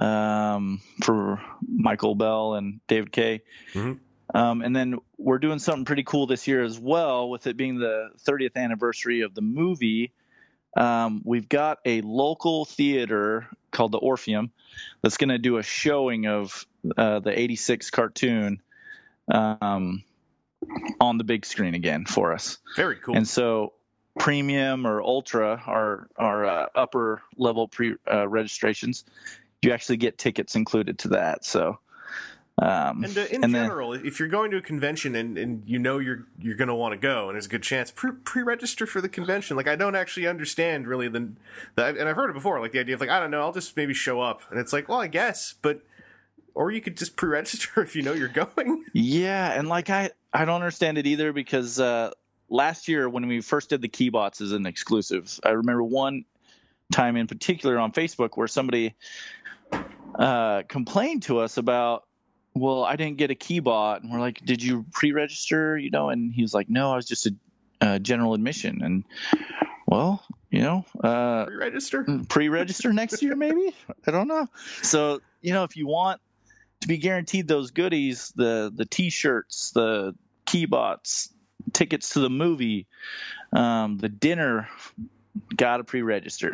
um, 0.00 0.80
for 1.02 1.40
Michael 1.66 2.14
Bell 2.14 2.54
and 2.54 2.80
David 2.86 3.12
Kaye. 3.12 3.42
Mhm. 3.72 3.98
Um, 4.34 4.62
and 4.62 4.74
then 4.74 4.98
we're 5.18 5.38
doing 5.38 5.58
something 5.58 5.84
pretty 5.84 6.02
cool 6.02 6.26
this 6.26 6.46
year 6.46 6.64
as 6.64 6.78
well, 6.78 7.30
with 7.30 7.46
it 7.46 7.56
being 7.56 7.78
the 7.78 8.10
30th 8.24 8.56
anniversary 8.56 9.20
of 9.20 9.34
the 9.34 9.40
movie. 9.40 10.12
Um, 10.76 11.22
we've 11.24 11.48
got 11.48 11.78
a 11.84 12.00
local 12.02 12.64
theater 12.64 13.48
called 13.70 13.92
the 13.92 13.98
Orpheum 13.98 14.50
that's 15.02 15.16
going 15.16 15.30
to 15.30 15.38
do 15.38 15.56
a 15.56 15.62
showing 15.62 16.26
of 16.26 16.66
uh, 16.96 17.20
the 17.20 17.38
86 17.38 17.90
cartoon 17.90 18.60
um, 19.32 20.02
on 21.00 21.18
the 21.18 21.24
big 21.24 21.46
screen 21.46 21.74
again 21.74 22.04
for 22.04 22.32
us. 22.32 22.58
Very 22.76 22.96
cool. 22.96 23.16
And 23.16 23.26
so 23.26 23.72
premium 24.18 24.86
or 24.86 25.02
ultra 25.02 25.62
are 25.66 26.08
our 26.16 26.44
uh, 26.44 26.66
upper 26.74 27.22
level 27.36 27.68
pre 27.68 27.94
uh, 28.10 28.28
registrations. 28.28 29.04
You 29.62 29.72
actually 29.72 29.98
get 29.98 30.18
tickets 30.18 30.56
included 30.56 30.98
to 31.00 31.08
that. 31.08 31.44
So 31.44 31.78
um, 32.62 33.04
And 33.04 33.16
uh, 33.18 33.20
in 33.30 33.44
and 33.44 33.54
then- 33.54 33.64
general, 33.64 33.92
if 33.92 34.18
you're 34.18 34.28
going 34.28 34.50
to 34.52 34.56
a 34.56 34.62
convention 34.62 35.14
and, 35.14 35.36
and 35.36 35.62
you 35.66 35.78
know 35.78 35.98
you're 35.98 36.26
you're 36.38 36.56
going 36.56 36.68
to 36.68 36.74
want 36.74 36.92
to 36.92 36.98
go, 36.98 37.28
and 37.28 37.34
there's 37.36 37.46
a 37.46 37.50
good 37.50 37.62
chance 37.62 37.90
pre 37.90 38.12
pre-register 38.24 38.86
for 38.86 39.00
the 39.00 39.08
convention. 39.08 39.56
Like 39.56 39.68
I 39.68 39.76
don't 39.76 39.94
actually 39.94 40.26
understand 40.26 40.86
really 40.86 41.08
the, 41.08 41.32
the 41.74 41.84
and 41.86 42.08
I've 42.08 42.16
heard 42.16 42.30
it 42.30 42.34
before, 42.34 42.60
like 42.60 42.72
the 42.72 42.80
idea 42.80 42.94
of 42.94 43.00
like 43.00 43.10
I 43.10 43.20
don't 43.20 43.30
know, 43.30 43.42
I'll 43.42 43.52
just 43.52 43.76
maybe 43.76 43.92
show 43.94 44.20
up, 44.20 44.40
and 44.50 44.58
it's 44.58 44.72
like, 44.72 44.88
well, 44.88 45.00
I 45.00 45.06
guess, 45.08 45.54
but 45.60 45.82
or 46.54 46.70
you 46.70 46.80
could 46.80 46.96
just 46.96 47.16
pre-register 47.16 47.80
if 47.82 47.94
you 47.94 48.02
know 48.02 48.14
you're 48.14 48.28
going. 48.28 48.84
Yeah, 48.94 49.52
and 49.52 49.68
like 49.68 49.90
I 49.90 50.10
I 50.32 50.46
don't 50.46 50.54
understand 50.62 50.96
it 50.96 51.06
either 51.06 51.34
because 51.34 51.78
uh, 51.78 52.10
last 52.48 52.88
year 52.88 53.06
when 53.10 53.26
we 53.28 53.42
first 53.42 53.68
did 53.68 53.82
the 53.82 53.88
keybots 53.90 54.40
as 54.40 54.52
an 54.52 54.64
exclusive, 54.64 55.38
I 55.44 55.50
remember 55.50 55.82
one 55.82 56.24
time 56.90 57.16
in 57.16 57.26
particular 57.26 57.78
on 57.78 57.92
Facebook 57.92 58.30
where 58.36 58.48
somebody 58.48 58.94
uh, 60.18 60.62
complained 60.68 61.24
to 61.24 61.40
us 61.40 61.56
about, 61.58 62.04
well, 62.56 62.84
I 62.84 62.96
didn't 62.96 63.18
get 63.18 63.30
a 63.30 63.34
keybot, 63.34 64.00
and 64.02 64.10
we're 64.10 64.20
like, 64.20 64.44
did 64.44 64.62
you 64.62 64.84
pre-register? 64.92 65.76
You 65.76 65.90
know, 65.90 66.08
and 66.08 66.32
he 66.32 66.42
was 66.42 66.54
like, 66.54 66.68
no, 66.68 66.90
I 66.92 66.96
was 66.96 67.06
just 67.06 67.26
a, 67.26 67.34
a 67.80 67.98
general 68.00 68.34
admission, 68.34 68.82
and 68.82 69.04
well, 69.86 70.24
you 70.50 70.62
know, 70.62 70.84
uh, 71.04 71.44
Pre-register. 71.46 72.04
pre-register 72.28 72.92
next 72.92 73.22
year 73.22 73.36
maybe 73.36 73.74
i 74.06 74.10
don't 74.10 74.26
know 74.28 74.46
so 74.82 75.20
you 75.42 75.52
know 75.52 75.64
if 75.64 75.76
you 75.76 75.86
want 75.86 76.20
to 76.80 76.88
be 76.88 76.96
guaranteed 76.98 77.46
those 77.46 77.70
goodies 77.72 78.32
the 78.36 78.72
the 78.74 78.84
t-shirts 78.86 79.72
the 79.72 80.14
keybots 80.46 81.28
tickets 81.72 82.10
to 82.10 82.20
the 82.20 82.30
movie 82.30 82.86
um, 83.52 83.98
the 83.98 84.08
dinner 84.08 84.68
gotta 85.56 85.84
pre-register 85.84 86.52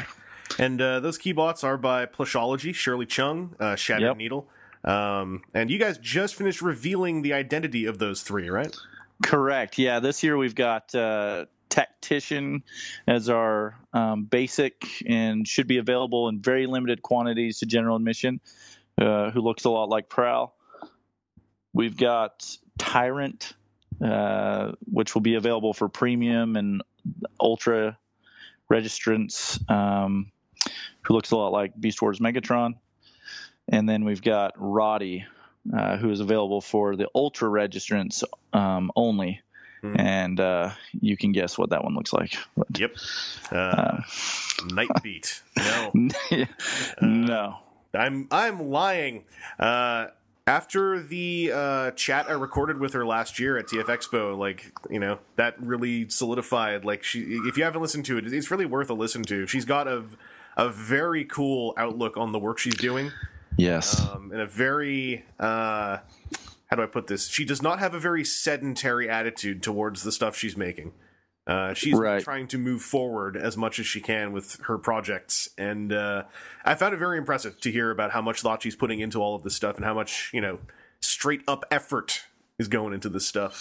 And 0.58 0.80
uh, 0.82 1.00
those 1.00 1.18
keybots 1.18 1.64
are 1.64 1.78
by 1.78 2.04
Plushology, 2.06 2.74
Shirley 2.74 3.06
Chung, 3.06 3.54
uh, 3.58 3.74
Shattered 3.76 4.08
Yep. 4.08 4.16
Needle. 4.18 4.48
Um, 4.84 5.42
and 5.54 5.70
you 5.70 5.78
guys 5.78 5.98
just 5.98 6.34
finished 6.34 6.60
revealing 6.60 7.22
the 7.22 7.32
identity 7.32 7.86
of 7.86 7.98
those 7.98 8.22
three, 8.22 8.48
right? 8.48 8.76
correct. 9.22 9.78
Yeah 9.78 10.00
this 10.00 10.22
year 10.22 10.36
we've 10.36 10.54
got 10.54 10.94
uh, 10.94 11.46
tactician 11.68 12.62
as 13.06 13.30
our 13.30 13.78
um, 13.92 14.24
basic 14.24 14.84
and 15.06 15.46
should 15.46 15.66
be 15.66 15.78
available 15.78 16.28
in 16.28 16.40
very 16.40 16.66
limited 16.66 17.02
quantities 17.02 17.60
to 17.60 17.66
general 17.66 17.96
admission 17.96 18.40
uh, 19.00 19.30
who 19.30 19.40
looks 19.40 19.64
a 19.64 19.70
lot 19.70 19.88
like 19.88 20.08
prowl. 20.08 20.54
We've 21.72 21.96
got 21.96 22.44
tyrant 22.78 23.54
uh, 24.04 24.72
which 24.90 25.14
will 25.14 25.22
be 25.22 25.36
available 25.36 25.72
for 25.72 25.88
premium 25.88 26.56
and 26.56 26.82
ultra 27.40 27.96
registrants 28.70 29.58
um, 29.70 30.32
who 31.02 31.14
looks 31.14 31.30
a 31.30 31.36
lot 31.36 31.52
like 31.52 31.78
beast 31.78 32.02
wars 32.02 32.18
megatron 32.18 32.74
and 33.72 33.88
then 33.88 34.04
we've 34.04 34.22
got 34.22 34.52
roddy 34.56 35.24
uh, 35.76 35.96
who 35.96 36.10
is 36.10 36.20
available 36.20 36.60
for 36.60 36.94
the 36.94 37.08
ultra 37.14 37.48
registrants 37.48 38.22
um, 38.52 38.90
only 38.94 39.40
Hmm. 39.82 39.98
and 39.98 40.38
uh, 40.38 40.70
you 41.00 41.16
can 41.16 41.32
guess 41.32 41.58
what 41.58 41.70
that 41.70 41.82
one 41.82 41.94
looks 41.96 42.12
like 42.12 42.36
But, 42.56 42.78
Yep. 42.78 42.94
Uh, 43.50 43.54
uh, 43.56 44.00
Nightbeat. 44.68 45.42
No. 45.58 46.46
no 47.02 47.58
I'm 47.94 48.28
I'm 48.30 48.70
lying. 48.70 49.24
Uh, 49.58 50.06
after 50.46 51.00
the 51.00 51.50
uh, 51.54 51.90
chat 51.92 52.26
I 52.28 52.32
recorded 52.32 52.78
with 52.78 52.92
her 52.94 53.04
last 53.04 53.38
year 53.38 53.56
at 53.58 53.66
TF 53.66 53.84
Expo, 53.86 54.36
like 54.38 54.72
you 54.90 54.98
know, 54.98 55.18
that 55.36 55.60
really 55.60 56.08
solidified. 56.08 56.84
Like 56.84 57.02
she, 57.04 57.20
if 57.20 57.56
you 57.56 57.64
haven't 57.64 57.82
listened 57.82 58.04
to 58.06 58.18
it, 58.18 58.32
it's 58.32 58.50
really 58.50 58.66
worth 58.66 58.88
a 58.88 58.94
listen 58.94 59.22
to. 59.24 59.46
She's 59.46 59.64
got 59.64 59.86
a 59.88 60.04
a 60.56 60.68
very 60.68 61.24
cool 61.24 61.74
outlook 61.76 62.16
on 62.16 62.32
the 62.32 62.38
work 62.38 62.58
she's 62.58 62.76
doing, 62.76 63.10
yes 63.56 64.00
um, 64.00 64.30
and 64.32 64.40
a 64.40 64.46
very 64.46 65.24
uh, 65.38 65.98
how 66.72 66.76
do 66.76 66.82
I 66.82 66.86
put 66.86 67.06
this? 67.06 67.28
She 67.28 67.44
does 67.44 67.60
not 67.60 67.80
have 67.80 67.92
a 67.92 68.00
very 68.00 68.24
sedentary 68.24 69.06
attitude 69.06 69.62
towards 69.62 70.04
the 70.04 70.10
stuff 70.12 70.34
she's 70.34 70.56
making. 70.56 70.92
Uh, 71.46 71.74
she's 71.74 71.92
Right. 71.94 72.22
trying 72.22 72.46
to 72.48 72.56
move 72.56 72.80
forward 72.80 73.36
as 73.36 73.56
much 73.58 73.78
as 73.78 73.86
she 73.86 74.00
can 74.00 74.32
with 74.32 74.58
her 74.62 74.78
projects, 74.78 75.50
and 75.58 75.92
uh, 75.92 76.22
I 76.64 76.74
found 76.76 76.94
it 76.94 76.98
very 76.98 77.18
impressive 77.18 77.60
to 77.60 77.70
hear 77.70 77.90
about 77.90 78.12
how 78.12 78.22
much 78.22 78.40
thought 78.40 78.62
she's 78.62 78.76
putting 78.76 79.00
into 79.00 79.18
all 79.18 79.34
of 79.34 79.42
this 79.42 79.54
stuff 79.54 79.76
and 79.76 79.84
how 79.84 79.92
much 79.92 80.30
you 80.32 80.40
know 80.40 80.60
straight 81.00 81.42
up 81.46 81.64
effort 81.70 82.24
is 82.58 82.68
going 82.68 82.94
into 82.94 83.08
this 83.10 83.26
stuff. 83.26 83.58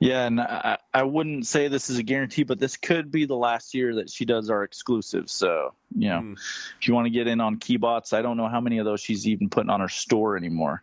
Yeah, 0.00 0.26
and 0.26 0.40
I, 0.40 0.78
I 0.94 1.02
wouldn't 1.02 1.46
say 1.46 1.66
this 1.68 1.90
is 1.90 1.98
a 1.98 2.02
guarantee, 2.04 2.44
but 2.44 2.58
this 2.60 2.76
could 2.76 3.10
be 3.10 3.26
the 3.26 3.34
last 3.36 3.74
year 3.74 3.96
that 3.96 4.08
she 4.10 4.24
does 4.24 4.48
our 4.48 4.62
exclusive. 4.62 5.28
So, 5.28 5.74
you 5.96 6.08
know, 6.08 6.20
Hmm. 6.20 6.32
if 6.80 6.86
you 6.86 6.94
want 6.94 7.06
to 7.06 7.10
get 7.10 7.26
in 7.26 7.40
on 7.40 7.56
keybots, 7.58 8.12
I 8.12 8.22
don't 8.22 8.36
know 8.36 8.48
how 8.48 8.60
many 8.60 8.78
of 8.78 8.84
those 8.84 9.00
she's 9.00 9.26
even 9.26 9.48
putting 9.48 9.70
on 9.70 9.80
her 9.80 9.88
store 9.88 10.36
anymore. 10.36 10.82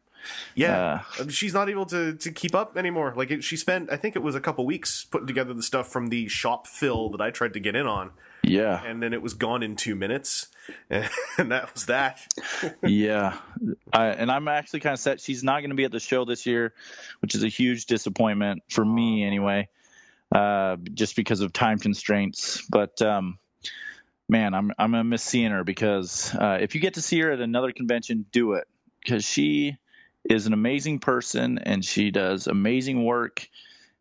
Yeah, 0.56 1.02
Um, 1.20 1.30
she's 1.30 1.54
not 1.54 1.70
able 1.70 1.86
to 1.86 2.16
to 2.16 2.32
keep 2.32 2.56
up 2.56 2.76
anymore. 2.78 3.14
Like 3.16 3.30
it, 3.32 3.44
she 3.44 3.56
spent, 3.56 3.92
I 3.92 3.96
think 3.96 4.16
it 4.16 4.24
was 4.24 4.34
a 4.36 4.42
couple 4.42 4.66
weeks 4.66 5.06
putting 5.06 5.28
together 5.28 5.54
the 5.54 5.62
stuff 5.64 5.88
from 5.88 6.08
the 6.08 6.28
shop 6.28 6.66
fill 6.68 7.10
that 7.12 7.22
I 7.22 7.30
tried 7.30 7.54
to 7.54 7.60
get 7.60 7.76
in 7.76 7.86
on, 7.86 8.10
Yeah, 8.48 8.82
and 8.84 9.02
then 9.02 9.14
it 9.14 9.22
was 9.22 9.34
gone 9.34 9.64
in 9.64 9.76
two 9.76 9.96
minutes, 9.96 10.48
and 10.90 11.52
that 11.52 11.74
was 11.74 11.88
that. 11.88 12.22
yeah. 12.84 13.38
I, 13.92 14.08
and 14.08 14.32
I'm 14.32 14.48
actually 14.48 14.82
kind 14.82 14.94
of 14.94 15.00
set. 15.00 15.20
She's 15.20 15.44
not 15.44 15.62
going 15.62 15.72
to 15.72 15.76
be 15.76 15.86
at 15.86 15.92
the 15.92 16.00
show 16.00 16.26
this 16.26 16.46
year, 16.46 16.74
which 17.22 17.36
is 17.36 17.44
a 17.44 17.48
huge 17.48 17.86
disappointment 17.86 18.64
for 18.70 18.86
me 18.86 19.24
anyway, 19.24 19.70
uh, 20.34 20.78
just 20.94 21.16
because 21.16 21.42
of 21.42 21.54
time 21.54 21.80
constraints. 21.80 22.62
But 22.70 23.02
um, 23.02 23.40
man, 24.30 24.54
I'm 24.54 24.72
I'm 24.78 24.92
gonna 24.92 25.04
miss 25.04 25.24
seeing 25.24 25.52
her 25.52 25.64
because 25.64 26.34
uh, 26.34 26.58
if 26.62 26.76
you 26.76 26.82
get 26.82 26.96
to 26.96 27.02
see 27.02 27.20
her 27.22 27.32
at 27.32 27.40
another 27.40 27.72
convention, 27.72 28.26
do 28.32 28.54
it 28.54 28.68
because 29.04 29.26
she 29.26 29.78
is 30.24 30.48
an 30.48 30.54
amazing 30.54 31.00
person 31.00 31.60
and 31.60 31.84
she 31.84 32.12
does 32.12 32.48
amazing 32.48 33.04
work. 33.04 33.48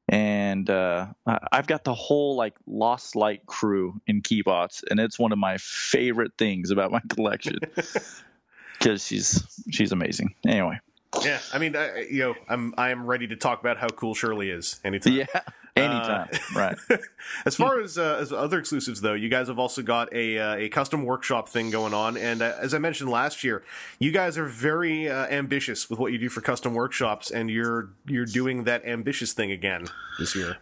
And 0.08 0.68
uh, 0.68 1.06
I- 1.26 1.38
I've 1.50 1.66
got 1.66 1.84
the 1.84 1.94
whole 1.94 2.36
like 2.36 2.54
Lost 2.66 3.16
Light 3.16 3.46
crew 3.46 4.00
in 4.06 4.20
Keybots, 4.22 4.84
and 4.90 5.00
it's 5.00 5.18
one 5.18 5.32
of 5.32 5.38
my 5.38 5.56
favorite 5.58 6.32
things 6.36 6.70
about 6.70 6.90
my 6.92 7.00
collection 7.08 7.58
because 8.78 9.04
she's 9.06 9.42
she's 9.70 9.92
amazing. 9.92 10.34
Anyway, 10.46 10.78
Yeah, 11.24 11.38
I 11.52 11.58
mean, 11.58 11.74
I, 11.76 12.02
you 12.10 12.18
know, 12.20 12.34
I'm 12.48 12.74
I 12.76 12.90
am 12.90 13.06
ready 13.06 13.26
to 13.28 13.36
talk 13.36 13.60
about 13.60 13.78
how 13.78 13.88
cool 13.88 14.14
Shirley 14.14 14.50
is 14.50 14.78
anytime. 14.84 15.14
yeah, 15.14 15.40
anytime, 15.76 16.28
right? 16.54 16.76
As 17.46 17.56
far 17.56 17.80
as 17.80 17.98
uh, 17.98 18.18
as 18.20 18.32
other 18.32 18.58
exclusives, 18.58 19.00
though, 19.00 19.14
you 19.14 19.28
guys 19.28 19.48
have 19.48 19.58
also 19.58 19.82
got 19.82 20.12
a 20.12 20.38
uh, 20.38 20.54
a 20.56 20.68
custom 20.68 21.04
workshop 21.04 21.48
thing 21.48 21.70
going 21.70 21.92
on, 21.92 22.16
and 22.16 22.42
uh, 22.42 22.54
as 22.60 22.74
I 22.74 22.78
mentioned 22.78 23.10
last 23.10 23.42
year, 23.42 23.62
you 23.98 24.12
guys 24.12 24.38
are 24.38 24.46
very 24.46 25.08
uh, 25.08 25.26
ambitious 25.26 25.90
with 25.90 25.98
what 25.98 26.12
you 26.12 26.18
do 26.18 26.28
for 26.28 26.40
custom 26.40 26.74
workshops, 26.74 27.30
and 27.30 27.50
you're 27.50 27.90
you're 28.06 28.26
doing 28.26 28.64
that 28.64 28.84
ambitious 28.86 29.32
thing 29.32 29.50
again 29.50 29.86
this 30.18 30.34
year. 30.34 30.56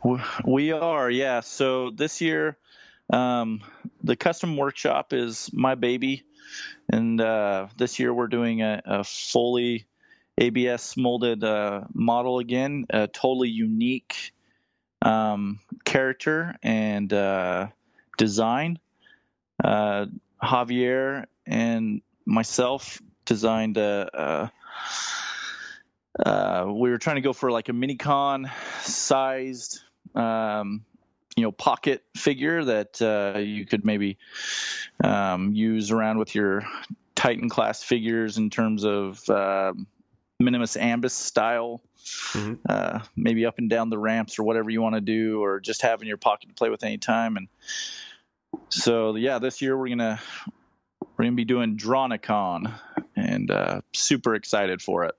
We 0.44 0.72
are, 0.72 1.10
yeah. 1.10 1.40
So 1.40 1.90
this 1.90 2.20
year, 2.20 2.56
um, 3.12 3.60
the 4.02 4.16
custom 4.16 4.56
workshop 4.56 5.12
is 5.12 5.50
my 5.52 5.74
baby, 5.74 6.24
and 6.90 7.20
uh, 7.20 7.68
this 7.76 7.98
year 7.98 8.14
we're 8.14 8.28
doing 8.28 8.62
a, 8.62 8.82
a 8.84 9.04
fully 9.04 9.86
ABS 10.38 10.96
molded 10.96 11.44
uh, 11.44 11.82
model 11.92 12.38
again, 12.38 12.86
a 12.90 13.06
totally 13.06 13.50
unique 13.50 14.32
um, 15.02 15.58
character 15.84 16.56
and 16.62 17.12
uh, 17.12 17.68
design. 18.16 18.78
Uh, 19.62 20.06
Javier 20.42 21.26
and 21.46 22.02
myself 22.24 23.00
designed 23.24 23.76
a. 23.76 24.10
a 24.14 24.52
uh, 26.24 26.66
we 26.66 26.90
were 26.90 26.98
trying 26.98 27.16
to 27.16 27.22
go 27.22 27.32
for 27.32 27.50
like 27.50 27.70
a 27.70 27.72
mini 27.72 27.96
con 27.96 28.50
sized 28.82 29.80
um, 30.14 30.84
you 31.36 31.42
know 31.42 31.50
pocket 31.50 32.04
figure 32.14 32.64
that 32.64 33.00
uh, 33.00 33.38
you 33.38 33.64
could 33.64 33.84
maybe 33.84 34.18
um, 35.02 35.54
use 35.54 35.90
around 35.90 36.18
with 36.18 36.34
your 36.34 36.64
titan 37.14 37.48
class 37.48 37.82
figures 37.82 38.36
in 38.36 38.50
terms 38.50 38.84
of 38.84 39.26
uh, 39.30 39.72
minimus 40.44 40.76
ambus 40.76 41.12
style 41.12 41.80
Mhm. 42.32 42.58
uh, 42.68 42.98
maybe 43.16 43.46
up 43.46 43.58
and 43.58 43.70
down 43.70 43.88
the 43.90 43.98
ramps 43.98 44.38
or 44.38 44.42
whatever 44.42 44.70
you 44.70 44.82
want 44.82 44.94
to 44.96 45.00
do 45.00 45.40
or 45.42 45.60
just 45.60 45.82
have 45.82 46.02
in 46.02 46.08
your 46.08 46.16
pocket 46.16 46.48
to 46.48 46.54
play 46.54 46.68
with 46.68 46.82
anytime 46.84 47.36
and 47.36 47.48
so 48.68 49.14
yeah 49.16 49.38
this 49.38 49.62
year 49.62 49.76
we're 49.76 49.88
gonna 49.88 50.20
we're 51.16 51.24
gonna 51.26 51.36
be 51.36 51.44
doing 51.44 51.76
Dronicon 51.76 52.72
and 53.16 53.50
uh, 53.50 53.80
super 53.92 54.34
excited 54.34 54.82
for 54.82 55.04
it 55.04 55.14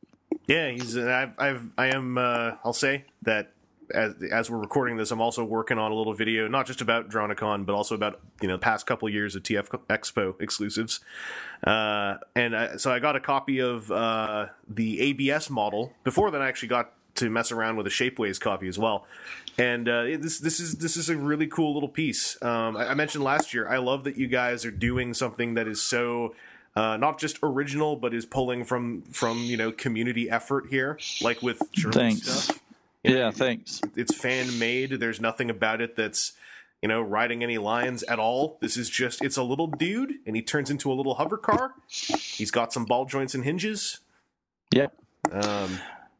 Yeah, 0.47 0.69
he's. 0.71 0.97
I've. 0.97 1.39
I've 1.39 1.69
I 1.77 1.87
am. 1.87 2.17
Uh, 2.17 2.55
I'll 2.65 2.73
say 2.73 3.05
that 3.21 3.51
as 3.93 4.15
as 4.31 4.49
we're 4.49 4.59
recording 4.59 4.97
this, 4.97 5.11
I'm 5.11 5.21
also 5.21 5.43
working 5.43 5.77
on 5.77 5.91
a 5.91 5.95
little 5.95 6.13
video, 6.13 6.47
not 6.47 6.65
just 6.65 6.81
about 6.81 7.09
Dronicon, 7.09 7.65
but 7.65 7.73
also 7.73 7.95
about 7.95 8.19
you 8.41 8.47
know 8.47 8.55
the 8.55 8.59
past 8.59 8.85
couple 8.85 9.07
years 9.09 9.35
of 9.35 9.43
TF 9.43 9.67
Expo 9.87 10.39
exclusives. 10.41 10.99
Uh, 11.65 12.15
and 12.35 12.55
I, 12.55 12.75
so 12.77 12.91
I 12.91 12.99
got 12.99 13.15
a 13.15 13.19
copy 13.19 13.59
of 13.59 13.91
uh, 13.91 14.47
the 14.67 15.01
ABS 15.01 15.49
model. 15.49 15.93
Before 16.03 16.31
then, 16.31 16.41
I 16.41 16.47
actually 16.47 16.69
got 16.69 16.93
to 17.15 17.29
mess 17.29 17.51
around 17.51 17.77
with 17.77 17.87
a 17.87 17.91
Shapeways 17.91 18.39
copy 18.39 18.67
as 18.67 18.77
well. 18.79 19.05
And 19.57 19.87
uh, 19.87 20.03
this 20.03 20.39
this 20.39 20.59
is 20.59 20.75
this 20.75 20.97
is 20.97 21.09
a 21.09 21.15
really 21.15 21.47
cool 21.47 21.73
little 21.73 21.89
piece. 21.89 22.41
Um, 22.41 22.75
I, 22.75 22.89
I 22.89 22.93
mentioned 22.95 23.23
last 23.23 23.53
year. 23.53 23.67
I 23.67 23.77
love 23.77 24.03
that 24.05 24.17
you 24.17 24.27
guys 24.27 24.65
are 24.65 24.71
doing 24.71 25.13
something 25.13 25.53
that 25.53 25.67
is 25.67 25.81
so 25.81 26.33
uh, 26.75 26.97
not 26.97 27.19
just 27.19 27.37
original, 27.43 27.95
but 27.95 28.13
is 28.13 28.25
pulling 28.25 28.65
from 28.65 29.03
from 29.03 29.37
you 29.43 29.57
know 29.57 29.71
community 29.71 30.29
effort 30.29 30.67
here, 30.69 30.97
like 31.21 31.41
with 31.43 31.61
Thanks. 31.75 32.23
stuff. 32.23 32.59
Yeah 33.03 33.31
thanks 33.31 33.81
It's 33.95 34.15
fan 34.15 34.59
made. 34.59 34.91
There's 34.99 35.21
nothing 35.21 35.49
about 35.49 35.81
it 35.81 35.95
that's 35.95 36.33
you 36.81 36.89
know 36.89 37.01
riding 37.01 37.43
any 37.43 37.57
lines 37.57 38.03
at 38.03 38.19
all. 38.19 38.57
This 38.61 38.77
is 38.77 38.89
just 38.89 39.23
it's 39.23 39.37
a 39.37 39.43
little 39.43 39.67
dude, 39.67 40.13
and 40.25 40.35
he 40.35 40.41
turns 40.41 40.69
into 40.69 40.91
a 40.91 40.95
little 40.95 41.15
hover 41.15 41.37
car. 41.37 41.75
He's 41.87 42.51
got 42.51 42.73
some 42.73 42.85
ball 42.85 43.05
joints 43.05 43.35
and 43.35 43.43
hinges. 43.43 43.99
Yeah. 44.73 44.87
Um, 45.31 45.79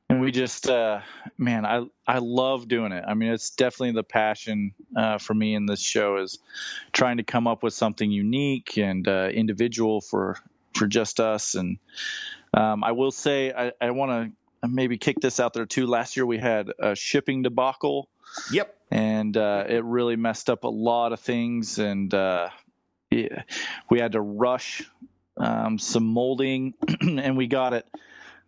and 0.10 0.22
we 0.22 0.32
just 0.32 0.70
uh, 0.70 1.02
man 1.38 1.66
i 1.66 1.84
i 2.08 2.20
love 2.20 2.68
doing 2.68 2.92
it 2.92 3.04
i 3.08 3.14
mean 3.14 3.32
it's 3.32 3.52
definitely 3.52 3.92
the 3.92 4.04
passion 4.04 4.74
uh, 4.96 5.18
for 5.18 5.34
me 5.34 5.56
in 5.56 5.66
this 5.66 5.82
show 5.82 6.18
is 6.18 6.40
trying 6.92 7.18
to 7.18 7.24
come 7.24 7.48
up 7.48 7.64
with 7.64 7.74
something 7.74 8.12
unique 8.12 8.78
and 8.78 9.08
uh, 9.08 9.30
individual 9.34 10.02
for 10.02 10.38
for 10.74 10.88
just 10.88 11.20
us 11.20 11.56
and 11.56 11.78
um, 12.54 12.84
i 12.84 12.92
will 12.92 13.12
say 13.12 13.52
i, 13.52 13.72
I 13.82 13.92
want 13.92 14.12
to 14.12 14.43
maybe 14.68 14.98
kick 14.98 15.20
this 15.22 15.40
out 15.40 15.54
there 15.54 15.66
too. 15.66 15.88
Last 15.88 16.18
year 16.18 16.26
we 16.26 16.38
had 16.38 16.72
a 16.80 16.96
shipping 16.96 17.44
debacle. 17.44 18.10
Yep. 18.52 18.76
And 18.92 19.36
uh, 19.36 19.66
it 19.68 19.84
really 19.84 20.16
messed 20.16 20.50
up 20.50 20.64
a 20.64 20.70
lot 20.70 21.14
of 21.14 21.20
things. 21.20 21.80
And 21.80 22.14
uh, 22.14 22.50
yeah, 23.10 23.44
we 23.90 24.00
had 24.00 24.14
to 24.14 24.22
rush 24.22 24.84
um, 25.38 25.80
some 25.80 26.06
molding 26.06 26.74
and 27.02 27.38
we 27.38 27.48
got 27.48 27.74
it 27.74 27.86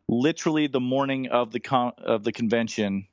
literally 0.07 0.67
the 0.67 0.79
morning 0.79 1.27
of 1.27 1.51
the 1.51 1.60
con- 1.60 1.93
of 1.98 2.24
the 2.24 2.31
convention, 2.31 3.07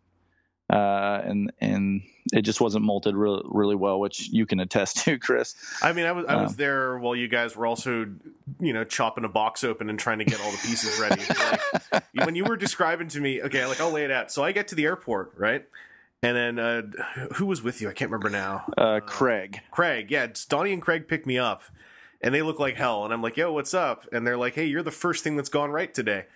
uh, 0.73 1.21
and 1.25 1.53
and 1.61 2.03
it 2.33 2.43
just 2.43 2.61
wasn't 2.61 2.85
molded 2.85 3.15
really 3.15 3.43
really 3.45 3.75
well, 3.75 4.01
which 4.01 4.29
you 4.29 4.47
can 4.47 4.59
attest 4.59 5.05
to, 5.05 5.19
Chris. 5.19 5.55
I 5.83 5.93
mean, 5.93 6.07
I 6.07 6.13
was 6.13 6.25
I 6.27 6.37
was 6.37 6.53
Um, 6.53 6.57
there 6.57 6.99
while 6.99 7.15
you 7.15 7.29
guys 7.29 7.55
were 7.55 7.67
also, 7.67 8.07
you 8.59 8.73
know, 8.73 8.85
chopping 8.85 9.25
a 9.25 9.29
box 9.29 9.65
open 9.65 9.91
and 9.91 9.99
trying 9.99 10.19
to 10.19 10.25
get 10.25 10.41
all 10.41 10.51
the 10.51 10.59
pieces 10.59 10.99
ready. 10.99 11.23
like, 11.93 12.27
when 12.27 12.35
you 12.35 12.45
were 12.45 12.57
describing 12.57 13.09
to 13.09 13.21
me, 13.21 13.43
okay, 13.43 13.67
like 13.67 13.81
I'll 13.81 13.91
lay 13.91 14.05
it 14.05 14.11
out. 14.11 14.33
So 14.33 14.43
I 14.43 14.53
get 14.53 14.69
to 14.69 14.75
the 14.75 14.85
airport, 14.87 15.35
right? 15.37 15.67
And 16.23 16.37
then 16.37 16.59
uh, 16.59 16.83
who 17.35 17.47
was 17.47 17.63
with 17.63 17.81
you? 17.81 17.91
I 17.91 17.93
can't 17.93 18.11
remember 18.11 18.31
now. 18.31 18.65
Uh, 18.79 19.01
Craig. 19.05 19.61
Craig, 19.73 20.11
yeah, 20.11 20.29
Donnie 20.49 20.73
and 20.73 20.81
Craig 20.81 21.09
picked 21.09 21.27
me 21.27 21.37
up, 21.37 21.63
and 22.21 22.33
they 22.33 22.43
look 22.43 22.61
like 22.61 22.77
hell. 22.77 23.05
And 23.05 23.13
I'm 23.13 23.21
like, 23.21 23.37
"Yo, 23.37 23.53
what's 23.53 23.75
up?" 23.75 24.07
And 24.13 24.25
they're 24.27 24.39
like, 24.39 24.55
"Hey, 24.55 24.67
you're 24.67 24.85
the 24.85 24.93
first 24.93 25.25
thing 25.25 25.37
that's 25.37 25.49
gone 25.49 25.71
right 25.71 25.93
today. 25.93 26.27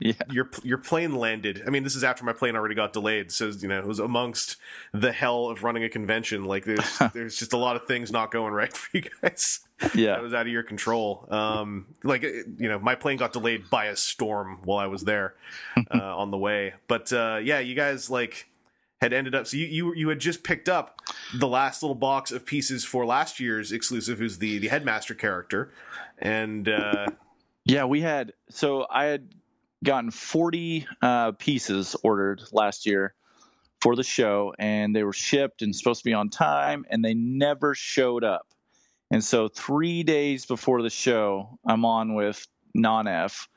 Yeah. 0.00 0.12
Your 0.30 0.50
your 0.62 0.78
plane 0.78 1.14
landed. 1.14 1.62
I 1.66 1.70
mean, 1.70 1.82
this 1.82 1.96
is 1.96 2.04
after 2.04 2.22
my 2.22 2.34
plane 2.34 2.54
already 2.56 2.74
got 2.74 2.92
delayed, 2.92 3.32
so 3.32 3.48
you 3.48 3.68
know 3.68 3.78
it 3.78 3.86
was 3.86 3.98
amongst 3.98 4.56
the 4.92 5.12
hell 5.12 5.46
of 5.46 5.64
running 5.64 5.82
a 5.82 5.88
convention. 5.88 6.44
Like 6.44 6.66
there's 6.66 6.98
there's 7.14 7.38
just 7.38 7.54
a 7.54 7.56
lot 7.56 7.74
of 7.74 7.86
things 7.86 8.12
not 8.12 8.30
going 8.30 8.52
right 8.52 8.74
for 8.76 8.96
you 8.96 9.04
guys. 9.22 9.60
Yeah, 9.94 10.16
that 10.16 10.22
was 10.22 10.34
out 10.34 10.42
of 10.42 10.52
your 10.52 10.62
control. 10.62 11.26
Um, 11.30 11.86
like 12.04 12.22
uh, 12.22 12.28
you 12.58 12.68
know, 12.68 12.78
my 12.78 12.96
plane 12.96 13.16
got 13.16 13.32
delayed 13.32 13.70
by 13.70 13.86
a 13.86 13.96
storm 13.96 14.60
while 14.64 14.78
I 14.78 14.86
was 14.88 15.04
there 15.04 15.34
uh, 15.90 16.16
on 16.16 16.30
the 16.30 16.38
way. 16.38 16.74
But 16.86 17.10
uh, 17.12 17.40
yeah, 17.42 17.60
you 17.60 17.74
guys 17.74 18.10
like 18.10 18.50
had 19.00 19.14
ended 19.14 19.34
up. 19.34 19.46
So 19.46 19.56
you, 19.56 19.66
you 19.66 19.94
you 19.94 20.08
had 20.10 20.18
just 20.18 20.42
picked 20.42 20.68
up 20.68 21.00
the 21.34 21.48
last 21.48 21.82
little 21.82 21.94
box 21.94 22.30
of 22.30 22.44
pieces 22.44 22.84
for 22.84 23.06
last 23.06 23.40
year's 23.40 23.72
exclusive, 23.72 24.18
who's 24.18 24.36
the 24.36 24.58
the 24.58 24.68
headmaster 24.68 25.14
character, 25.14 25.72
and 26.18 26.68
uh, 26.68 27.06
Yeah, 27.64 27.84
we 27.84 28.02
had 28.02 28.34
so 28.50 28.86
I 28.90 29.04
had 29.04 29.28
gotten 29.84 30.10
40 30.10 30.86
uh, 31.02 31.32
pieces 31.32 31.96
ordered 32.02 32.42
last 32.52 32.86
year 32.86 33.14
for 33.80 33.94
the 33.94 34.02
show, 34.02 34.54
and 34.58 34.94
they 34.94 35.04
were 35.04 35.12
shipped 35.12 35.62
and 35.62 35.74
supposed 35.74 36.00
to 36.00 36.04
be 36.04 36.14
on 36.14 36.30
time, 36.30 36.84
and 36.90 37.04
they 37.04 37.14
never 37.14 37.74
showed 37.74 38.24
up. 38.24 38.46
And 39.10 39.24
so 39.24 39.48
three 39.48 40.02
days 40.02 40.46
before 40.46 40.82
the 40.82 40.90
show, 40.90 41.58
I'm 41.66 41.84
on 41.84 42.14
with 42.14 42.46
non-F, 42.74 43.48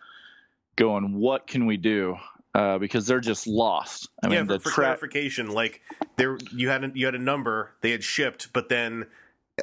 going, 0.76 1.16
"What 1.16 1.48
can 1.48 1.66
we 1.66 1.78
do?" 1.78 2.18
Uh, 2.54 2.78
because 2.78 3.08
they're 3.08 3.20
just 3.22 3.48
lost. 3.48 4.10
I 4.24 4.28
yeah, 4.28 4.40
mean, 4.40 4.48
for, 4.48 4.54
the 4.54 4.60
for 4.60 4.70
trap. 4.70 4.76
clarification, 4.76 5.50
like 5.50 5.82
there 6.18 6.38
you 6.54 6.70
had 6.70 6.84
a, 6.84 6.92
you 6.94 7.06
had 7.06 7.16
a 7.16 7.20
number 7.20 7.76
they 7.82 7.92
had 7.92 8.04
shipped, 8.04 8.54
but 8.54 8.70
then 8.70 9.08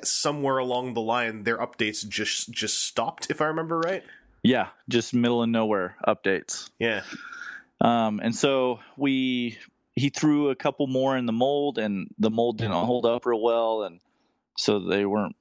somewhere 0.02 0.58
along 0.58 0.94
the 0.94 1.00
line 1.00 1.44
their 1.44 1.58
updates 1.58 2.06
just 2.06 2.50
just 2.50 2.82
stopped. 2.82 3.30
If 3.30 3.40
I 3.40 3.46
remember 3.46 3.78
right. 3.78 4.02
Yeah, 4.48 4.68
just 4.88 5.12
middle 5.12 5.42
of 5.42 5.50
nowhere 5.50 5.96
updates. 6.06 6.70
Yeah. 6.78 7.02
Um, 7.82 8.18
and 8.22 8.34
so 8.34 8.80
we 8.96 9.58
he 9.94 10.08
threw 10.08 10.48
a 10.48 10.56
couple 10.56 10.86
more 10.86 11.18
in 11.18 11.26
the 11.26 11.34
mold, 11.34 11.76
and 11.76 12.08
the 12.18 12.30
mold 12.30 12.56
didn't 12.56 12.72
hold 12.72 13.04
up 13.04 13.26
real 13.26 13.42
well, 13.42 13.82
and 13.82 14.00
so 14.56 14.78
they 14.78 15.04
weren't 15.04 15.36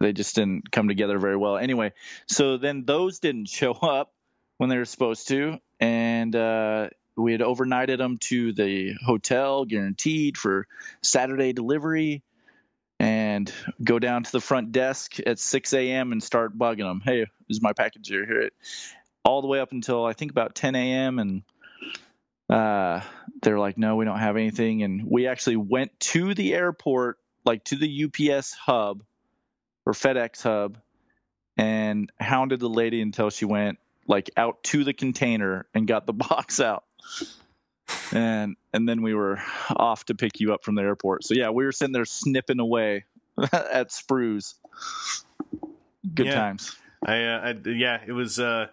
they 0.00 0.12
just 0.12 0.34
didn't 0.34 0.72
come 0.72 0.88
together 0.88 1.20
very 1.20 1.36
well. 1.36 1.56
Anyway, 1.56 1.92
so 2.26 2.56
then 2.56 2.84
those 2.84 3.20
didn't 3.20 3.48
show 3.48 3.70
up 3.72 4.12
when 4.56 4.68
they 4.68 4.78
were 4.78 4.84
supposed 4.84 5.28
to, 5.28 5.60
and 5.78 6.34
uh, 6.34 6.88
we 7.16 7.30
had 7.30 7.40
overnighted 7.40 7.98
them 7.98 8.18
to 8.18 8.52
the 8.52 8.94
hotel, 9.06 9.64
guaranteed 9.64 10.36
for 10.36 10.66
Saturday 11.02 11.52
delivery. 11.52 12.24
And 13.32 13.52
go 13.82 13.98
down 13.98 14.24
to 14.24 14.32
the 14.32 14.40
front 14.40 14.72
desk 14.72 15.16
at 15.26 15.38
6 15.38 15.72
a.m. 15.72 16.12
and 16.12 16.22
start 16.22 16.56
bugging 16.56 16.88
them. 16.88 17.00
Hey, 17.04 17.26
is 17.48 17.62
my 17.62 17.72
package 17.72 18.08
here? 18.08 18.50
All 19.24 19.40
the 19.40 19.48
way 19.48 19.60
up 19.60 19.72
until 19.72 20.04
I 20.04 20.12
think 20.12 20.30
about 20.30 20.54
10 20.54 20.74
a.m. 20.74 21.18
and 21.18 21.42
uh, 22.50 23.00
they're 23.40 23.58
like, 23.58 23.78
no, 23.78 23.96
we 23.96 24.04
don't 24.04 24.18
have 24.18 24.36
anything. 24.36 24.82
And 24.82 25.04
we 25.08 25.26
actually 25.26 25.56
went 25.56 25.98
to 26.00 26.34
the 26.34 26.52
airport, 26.54 27.18
like 27.44 27.64
to 27.64 27.76
the 27.76 28.04
UPS 28.04 28.52
hub 28.52 29.02
or 29.86 29.94
FedEx 29.94 30.42
hub, 30.42 30.78
and 31.56 32.10
hounded 32.20 32.60
the 32.60 32.68
lady 32.68 33.00
until 33.00 33.30
she 33.30 33.46
went 33.46 33.78
like 34.06 34.30
out 34.36 34.62
to 34.64 34.84
the 34.84 34.92
container 34.92 35.66
and 35.74 35.86
got 35.86 36.06
the 36.06 36.12
box 36.12 36.60
out. 36.60 36.84
And 38.12 38.56
and 38.74 38.88
then 38.88 39.02
we 39.02 39.14
were 39.14 39.40
off 39.70 40.04
to 40.06 40.14
pick 40.14 40.40
you 40.40 40.52
up 40.52 40.64
from 40.64 40.74
the 40.74 40.82
airport. 40.82 41.24
So 41.24 41.34
yeah, 41.34 41.50
we 41.50 41.64
were 41.64 41.72
sitting 41.72 41.92
there 41.92 42.04
snipping 42.04 42.60
away 42.60 43.04
at 43.52 43.88
sprues. 43.88 44.54
Good 46.14 46.26
Yeah. 46.26 46.34
times. 46.34 46.76
I, 47.06 47.24
uh, 47.24 47.40
I 47.40 47.68
yeah, 47.68 48.00
it 48.06 48.12
was 48.12 48.38
uh, 48.38 48.68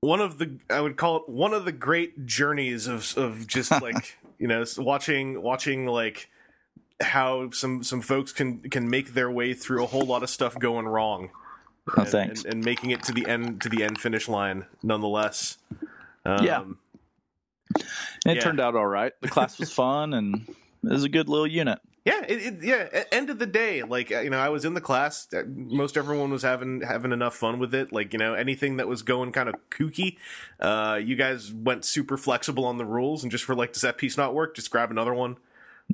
one 0.00 0.20
of 0.20 0.38
the 0.38 0.58
I 0.68 0.80
would 0.80 0.96
call 0.96 1.16
it 1.18 1.28
one 1.28 1.54
of 1.54 1.64
the 1.64 1.72
great 1.72 2.26
journeys 2.26 2.86
of 2.88 3.16
of 3.16 3.46
just 3.46 3.70
like 3.82 4.18
you 4.38 4.48
know 4.48 4.64
watching 4.78 5.40
watching 5.42 5.86
like 5.86 6.28
how 7.00 7.50
some 7.50 7.82
some 7.84 8.00
folks 8.00 8.32
can 8.32 8.60
can 8.62 8.88
make 8.90 9.14
their 9.14 9.30
way 9.30 9.54
through 9.54 9.84
a 9.84 9.86
whole 9.86 10.06
lot 10.06 10.22
of 10.22 10.30
stuff 10.30 10.58
going 10.58 10.86
wrong. 10.86 11.30
Oh, 11.96 12.02
and, 12.02 12.08
thanks. 12.08 12.44
And, 12.44 12.54
and 12.54 12.64
making 12.64 12.90
it 12.90 13.02
to 13.04 13.12
the 13.12 13.26
end 13.26 13.62
to 13.62 13.68
the 13.68 13.82
end 13.84 14.00
finish 14.00 14.28
line 14.28 14.66
nonetheless. 14.82 15.58
Um, 16.24 16.44
Yeah. 16.44 16.62
And 16.64 16.76
it 18.26 18.36
Yeah. 18.36 18.42
turned 18.42 18.60
out 18.60 18.76
all 18.76 18.86
right. 18.86 19.12
The 19.20 19.28
class 19.28 19.58
was 19.58 19.72
fun 19.72 20.14
and 20.14 20.46
it 20.84 20.90
was 20.92 21.04
a 21.04 21.08
good 21.08 21.28
little 21.28 21.46
unit. 21.46 21.80
Yeah, 22.04 22.24
it, 22.28 22.34
it, 22.34 22.64
yeah. 22.64 22.88
At 22.92 23.14
end 23.14 23.30
of 23.30 23.38
the 23.38 23.46
day, 23.46 23.82
like 23.82 24.10
uh, 24.10 24.20
you 24.20 24.30
know, 24.30 24.38
I 24.38 24.48
was 24.48 24.64
in 24.64 24.74
the 24.74 24.80
class. 24.80 25.28
uh, 25.32 25.42
Most 25.46 25.96
everyone 25.96 26.30
was 26.30 26.42
having 26.42 26.80
having 26.80 27.12
enough 27.12 27.36
fun 27.36 27.60
with 27.60 27.74
it. 27.74 27.92
Like 27.92 28.12
you 28.12 28.18
know, 28.18 28.34
anything 28.34 28.78
that 28.78 28.88
was 28.88 29.02
going 29.02 29.30
kind 29.30 29.48
of 29.48 29.54
kooky, 29.70 30.16
uh, 30.58 30.98
you 31.02 31.14
guys 31.14 31.52
went 31.52 31.84
super 31.84 32.16
flexible 32.16 32.64
on 32.64 32.78
the 32.78 32.84
rules, 32.84 33.22
and 33.22 33.30
just 33.30 33.44
for 33.44 33.54
like, 33.54 33.72
does 33.72 33.82
that 33.82 33.98
piece 33.98 34.16
not 34.16 34.34
work? 34.34 34.56
Just 34.56 34.70
grab 34.70 34.90
another 34.90 35.14
one. 35.14 35.36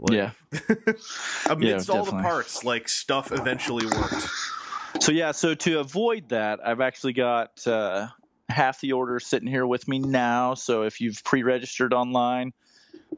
Like, 0.01 0.17
yeah. 0.17 0.31
Amidst 1.51 1.91
all 1.91 2.05
the 2.05 2.13
parts, 2.13 2.65
like 2.65 2.89
stuff 2.89 3.31
eventually 3.31 3.85
worked. 3.85 4.29
So 5.01 5.13
yeah, 5.13 5.33
so 5.33 5.55
to 5.55 5.81
avoid 5.81 6.31
that, 6.31 6.67
I've 6.67 6.81
actually 6.81 7.13
got 7.13 7.67
uh, 7.67 8.09
half 8.49 8.81
the 8.81 8.93
order 8.93 9.21
sitting 9.21 9.49
here 9.49 9.67
with 9.67 9.87
me 9.87 9.99
now. 9.99 10.55
So 10.55 10.83
if 10.83 11.01
you've 11.01 11.23
pre-registered 11.25 11.93
online, 11.93 12.53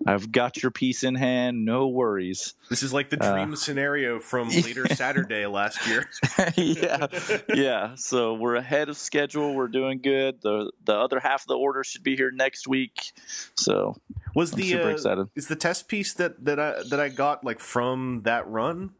I've 0.07 0.33
got 0.33 0.63
your 0.63 0.71
piece 0.71 1.05
in 1.05 1.15
hand. 1.15 1.65
No 1.65 1.89
worries. 1.89 2.55
This 2.71 2.83
is 2.83 2.93
like 2.93 3.11
the 3.11 3.23
Uh, 3.23 3.33
dream 3.33 3.55
scenario 3.57 4.19
from 4.21 4.49
later 4.51 4.87
Saturday 4.89 5.47
last 5.47 5.87
year. 5.87 6.09
yeah, 6.57 7.07
yeah. 7.55 7.95
So 7.97 8.35
we're 8.35 8.55
ahead 8.55 8.89
of 8.89 8.97
schedule. 8.97 9.55
We're 9.55 9.69
doing 9.69 10.01
good. 10.01 10.41
the 10.43 10.71
The 10.85 10.95
other 10.97 11.21
half 11.21 11.43
of 11.43 11.49
the 11.49 11.57
order 11.59 11.85
should 11.85 12.03
be 12.03 12.17
here 12.17 12.31
next 12.31 12.67
week. 12.67 13.13
So 13.57 13.97
Was 14.35 14.53
I'm 14.53 14.61
the 14.61 14.71
super 14.71 14.89
uh, 14.89 14.93
excited. 14.93 15.29
is 15.35 15.49
the 15.49 15.57
test 15.57 15.89
piece 15.89 16.15
that 16.15 16.45
that 16.45 16.59
I 16.59 16.83
that 16.89 17.01
I 17.01 17.09
got 17.09 17.45
like 17.45 17.61
from 17.61 18.23
that 18.25 18.49
run? 18.49 18.91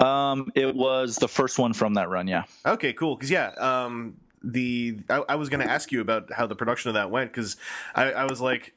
Um, 0.00 0.52
it 0.54 0.74
was 0.74 1.16
the 1.16 1.28
first 1.28 1.58
one 1.58 1.72
from 1.72 1.94
that 1.94 2.08
run. 2.08 2.28
Yeah. 2.28 2.44
Okay, 2.66 2.92
cool. 2.92 3.16
Because 3.16 3.30
yeah, 3.30 3.48
um, 3.58 4.18
the 4.42 4.98
I, 5.08 5.22
I 5.30 5.34
was 5.36 5.48
going 5.48 5.66
to 5.66 5.70
ask 5.72 5.90
you 5.90 6.00
about 6.00 6.32
how 6.32 6.46
the 6.46 6.54
production 6.54 6.88
of 6.90 6.94
that 6.94 7.10
went 7.10 7.32
because 7.32 7.56
I, 7.94 8.12
I 8.12 8.24
was 8.24 8.40
like, 8.40 8.74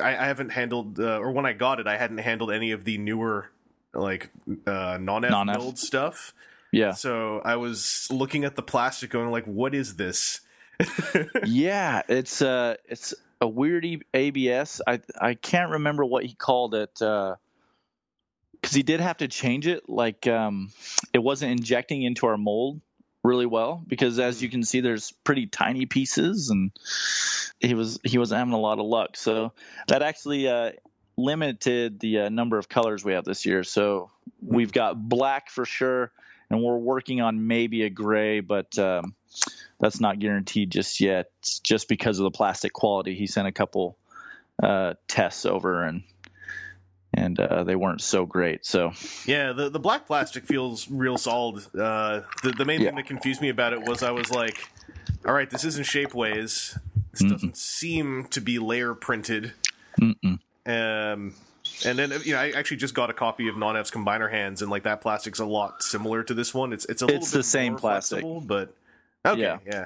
I, 0.00 0.10
I 0.16 0.26
haven't 0.26 0.50
handled 0.50 1.00
uh, 1.00 1.18
or 1.18 1.32
when 1.32 1.46
I 1.46 1.52
got 1.52 1.80
it, 1.80 1.86
I 1.86 1.96
hadn't 1.96 2.18
handled 2.18 2.50
any 2.50 2.72
of 2.72 2.84
the 2.84 2.98
newer 2.98 3.50
like 3.94 4.30
uh, 4.66 4.98
non-F 5.00 5.30
Non-F. 5.30 5.56
build 5.56 5.78
stuff. 5.78 6.34
Yeah. 6.72 6.92
So 6.92 7.40
I 7.44 7.56
was 7.56 8.08
looking 8.10 8.44
at 8.44 8.56
the 8.56 8.62
plastic, 8.62 9.10
going 9.10 9.30
like, 9.30 9.44
"What 9.44 9.74
is 9.74 9.96
this?" 9.96 10.40
yeah, 11.44 12.02
it's 12.08 12.40
uh 12.40 12.76
it's 12.86 13.14
a 13.40 13.48
weird 13.48 13.84
E- 13.84 14.02
ABS. 14.14 14.80
I 14.86 15.00
I 15.20 15.34
can't 15.34 15.72
remember 15.72 16.04
what 16.04 16.24
he 16.24 16.34
called 16.34 16.74
it 16.74 16.94
because 16.94 17.38
he 18.74 18.82
did 18.82 19.00
have 19.00 19.18
to 19.18 19.28
change 19.28 19.66
it. 19.66 19.88
Like 19.88 20.26
um, 20.26 20.70
it 21.12 21.18
wasn't 21.18 21.52
injecting 21.52 22.02
into 22.02 22.26
our 22.26 22.38
mold 22.38 22.80
really 23.22 23.46
well 23.46 23.82
because 23.86 24.18
as 24.18 24.42
you 24.42 24.48
can 24.48 24.62
see, 24.62 24.80
there's 24.80 25.12
pretty 25.24 25.46
tiny 25.46 25.86
pieces, 25.86 26.50
and 26.50 26.72
he 27.60 27.74
was 27.74 28.00
he 28.04 28.18
wasn't 28.18 28.38
having 28.38 28.54
a 28.54 28.60
lot 28.60 28.78
of 28.78 28.86
luck. 28.86 29.16
So 29.16 29.52
that 29.88 30.02
actually 30.02 30.48
uh, 30.48 30.72
limited 31.16 32.00
the 32.00 32.20
uh, 32.20 32.28
number 32.28 32.58
of 32.58 32.68
colors 32.68 33.04
we 33.04 33.12
have 33.12 33.24
this 33.24 33.46
year. 33.46 33.64
So 33.64 34.10
we've 34.40 34.72
got 34.72 34.96
black 34.96 35.50
for 35.50 35.64
sure, 35.64 36.10
and 36.50 36.62
we're 36.62 36.76
working 36.76 37.20
on 37.20 37.46
maybe 37.46 37.82
a 37.82 37.90
gray, 37.90 38.40
but 38.40 38.76
um, 38.78 39.14
that's 39.78 40.00
not 40.00 40.18
guaranteed 40.18 40.70
just 40.70 41.00
yet, 41.00 41.30
just 41.62 41.88
because 41.88 42.18
of 42.18 42.24
the 42.24 42.30
plastic 42.30 42.72
quality. 42.72 43.14
He 43.14 43.26
sent 43.26 43.48
a 43.48 43.52
couple 43.52 43.96
uh, 44.62 44.94
tests 45.08 45.46
over 45.46 45.84
and 45.84 46.02
and 47.14 47.38
uh, 47.38 47.64
they 47.64 47.76
weren't 47.76 48.00
so 48.00 48.24
great. 48.26 48.64
So 48.64 48.92
Yeah, 49.26 49.52
the, 49.52 49.68
the 49.68 49.78
black 49.80 50.06
plastic 50.06 50.44
feels 50.46 50.90
real 50.90 51.18
solid. 51.18 51.64
Uh, 51.74 52.22
the, 52.42 52.52
the 52.56 52.64
main 52.64 52.80
Yeah. 52.80 52.88
thing 52.88 52.96
that 52.96 53.06
confused 53.06 53.40
me 53.42 53.48
about 53.48 53.72
it 53.72 53.82
was 53.82 54.02
I 54.02 54.10
was 54.10 54.30
like, 54.30 54.68
all 55.26 55.32
right, 55.34 55.48
this 55.50 55.64
isn't 55.64 55.84
Shapeways. 55.86 56.78
This 57.12 57.28
doesn't 57.30 57.56
seem 57.56 58.24
to 58.30 58.40
be 58.40 58.58
layer 58.58 58.94
printed. 58.94 59.52
Mm-mm. 60.00 60.38
Um, 60.66 61.34
and 61.84 61.98
then 61.98 62.12
you 62.24 62.32
know, 62.34 62.40
I 62.40 62.50
actually 62.52 62.78
just 62.78 62.94
got 62.94 63.10
a 63.10 63.12
copy 63.12 63.48
of 63.48 63.56
Non-F's 63.56 63.90
combiner 63.90 64.30
hands, 64.30 64.62
and 64.62 64.70
like 64.70 64.84
that 64.84 65.00
plastic's 65.02 65.38
a 65.38 65.44
lot 65.44 65.82
similar 65.82 66.22
to 66.24 66.32
this 66.34 66.54
one. 66.54 66.72
It's 66.72 66.84
it's 66.86 67.02
a 67.02 67.06
little 67.06 67.20
It's 67.20 67.30
the 67.30 67.42
same 67.42 67.76
plastic. 67.76 68.24
but 68.44 68.74
okay, 69.26 69.40
yeah, 69.40 69.58
Yeah. 69.66 69.72
yeah, 69.72 69.84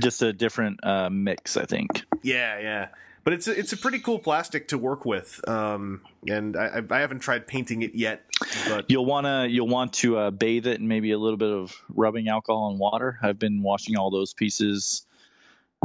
just 0.00 0.22
a 0.22 0.32
different 0.32 0.84
uh, 0.84 1.08
mix, 1.10 1.56
I 1.56 1.64
think. 1.64 2.04
Yeah, 2.22 2.58
yeah. 2.58 2.88
But 3.26 3.32
it's 3.32 3.48
a, 3.48 3.58
it's 3.58 3.72
a 3.72 3.76
pretty 3.76 3.98
cool 3.98 4.20
plastic 4.20 4.68
to 4.68 4.78
work 4.78 5.04
with. 5.04 5.40
Um, 5.48 6.02
and 6.28 6.56
I, 6.56 6.80
I 6.88 7.00
haven't 7.00 7.18
tried 7.18 7.48
painting 7.48 7.82
it 7.82 7.96
yet, 7.96 8.22
but 8.68 8.88
You'll 8.88 9.04
wanna 9.04 9.48
you'll 9.50 9.66
want 9.66 9.94
to 9.94 10.16
uh, 10.16 10.30
bathe 10.30 10.68
it 10.68 10.78
in 10.78 10.86
maybe 10.86 11.10
a 11.10 11.18
little 11.18 11.36
bit 11.36 11.50
of 11.50 11.74
rubbing 11.88 12.28
alcohol 12.28 12.70
and 12.70 12.78
water. 12.78 13.18
I've 13.20 13.40
been 13.40 13.64
washing 13.64 13.96
all 13.96 14.12
those 14.12 14.32
pieces 14.32 15.04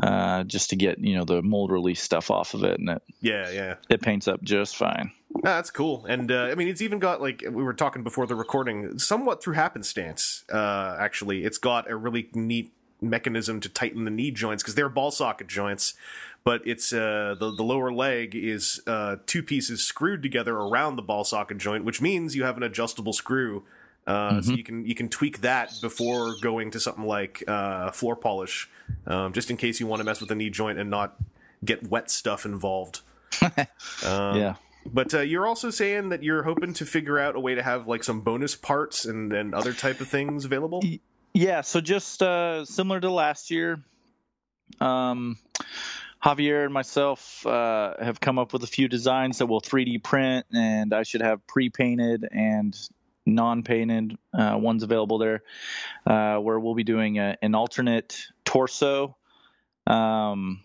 uh, 0.04 0.44
just 0.44 0.70
to 0.70 0.76
get 0.76 1.00
you 1.00 1.18
know 1.18 1.26
the 1.26 1.42
mold 1.42 1.72
release 1.72 2.04
stuff 2.04 2.30
off 2.30 2.54
of 2.54 2.64
it, 2.64 2.80
and 2.80 2.90
it 2.90 3.02
yeah, 3.22 3.50
yeah. 3.50 3.76
it 3.90 4.04
paints 4.04 4.28
up 4.28 4.44
just 4.44 4.76
fine. 4.76 5.12
No, 5.34 5.42
that's 5.42 5.72
cool. 5.72 6.06
And 6.06 6.32
uh, 6.32 6.44
I 6.44 6.54
mean, 6.54 6.68
it's 6.68 6.84
even 6.84 7.00
got 7.00 7.24
like 7.24 7.42
we 7.42 7.64
were 7.64 7.74
talking 7.74 8.04
before 8.04 8.28
the 8.28 8.36
recording, 8.36 9.00
somewhat 9.00 9.44
through 9.44 9.56
happenstance. 9.56 10.44
Uh, 10.54 10.96
actually, 11.00 11.44
it's 11.44 11.58
got 11.58 11.90
a 11.90 11.96
really 11.96 12.30
neat 12.36 12.72
mechanism 13.02 13.60
to 13.60 13.68
tighten 13.70 14.06
the 14.06 14.12
knee 14.12 14.32
joints 14.32 14.62
because 14.62 14.76
they're 14.76 14.90
ball 14.90 15.12
socket 15.12 15.48
joints, 15.48 15.96
but 16.44 16.62
it's 16.66 16.92
uh, 16.94 17.36
the 17.40 17.52
the 17.56 17.64
lower 17.64 17.92
leg 17.92 18.36
is 18.36 18.82
uh, 18.88 19.18
two 19.26 19.44
pieces 19.44 19.84
screwed 19.84 20.22
together 20.24 20.56
around 20.56 20.96
the 20.96 21.02
ball 21.02 21.24
socket 21.24 21.58
joint, 21.58 21.84
which 21.86 22.02
means 22.02 22.36
you 22.36 22.44
have 22.44 22.58
an 22.58 22.64
adjustable 22.64 23.14
screw. 23.14 23.64
Uh, 24.08 24.42
So 24.42 24.54
you 24.54 24.64
can 24.64 24.86
you 24.86 24.96
can 24.96 25.10
tweak 25.10 25.42
that 25.42 25.72
before 25.82 26.34
going 26.42 26.72
to 26.72 26.80
something 26.80 27.06
like 27.06 27.44
uh, 27.48 27.92
floor 27.92 28.16
polish, 28.16 28.68
um, 29.06 29.32
just 29.34 29.52
in 29.52 29.58
case 29.58 29.80
you 29.80 29.86
want 29.88 30.00
to 30.00 30.04
mess 30.04 30.20
with 30.20 30.30
the 30.30 30.36
knee 30.36 30.50
joint 30.50 30.80
and 30.80 30.90
not 30.90 31.16
get 31.64 31.88
wet 31.88 32.10
stuff 32.10 32.46
involved. 32.46 33.02
Um, 34.04 34.38
yeah. 34.38 34.56
but 34.86 35.14
uh, 35.14 35.20
you're 35.20 35.46
also 35.46 35.70
saying 35.70 36.10
that 36.10 36.24
you're 36.24 36.42
hoping 36.44 36.74
to 36.74 36.86
figure 36.86 37.20
out 37.20 37.36
a 37.36 37.40
way 37.40 37.54
to 37.56 37.62
have 37.62 37.88
like 37.88 38.04
some 38.04 38.22
bonus 38.22 38.56
parts 38.56 39.06
and, 39.06 39.32
and 39.32 39.54
other 39.54 39.74
type 39.74 40.02
of 40.02 40.08
things 40.08 40.44
available. 40.44 40.82
Yeah, 41.34 41.62
so 41.62 41.80
just 41.82 42.22
uh, 42.24 42.66
similar 42.66 43.00
to 43.00 43.12
last 43.12 43.52
year, 43.52 43.80
um, 44.80 45.38
Javier 46.24 46.66
and 46.66 46.74
myself 46.74 47.46
uh, 47.46 47.96
have 48.00 48.20
come 48.20 48.38
up 48.38 48.54
with 48.54 48.64
a 48.64 48.68
few 48.68 48.88
designs 48.88 49.40
that 49.40 49.48
we'll 49.48 49.62
3D 49.62 50.04
print, 50.04 50.46
and 50.54 50.94
I 50.94 51.04
should 51.04 51.22
have 51.22 51.46
pre-painted 51.48 52.28
and 52.32 52.78
non-painted 53.26 54.18
uh, 54.34 54.58
ones 54.58 54.84
available 54.84 55.18
there, 55.18 55.44
uh, 56.06 56.38
where 56.38 56.60
we'll 56.60 56.76
be 56.76 56.84
doing 56.84 57.18
a, 57.18 57.38
an 57.42 57.56
alternate 57.56 58.20
torso. 58.46 59.16
Um, 59.88 60.62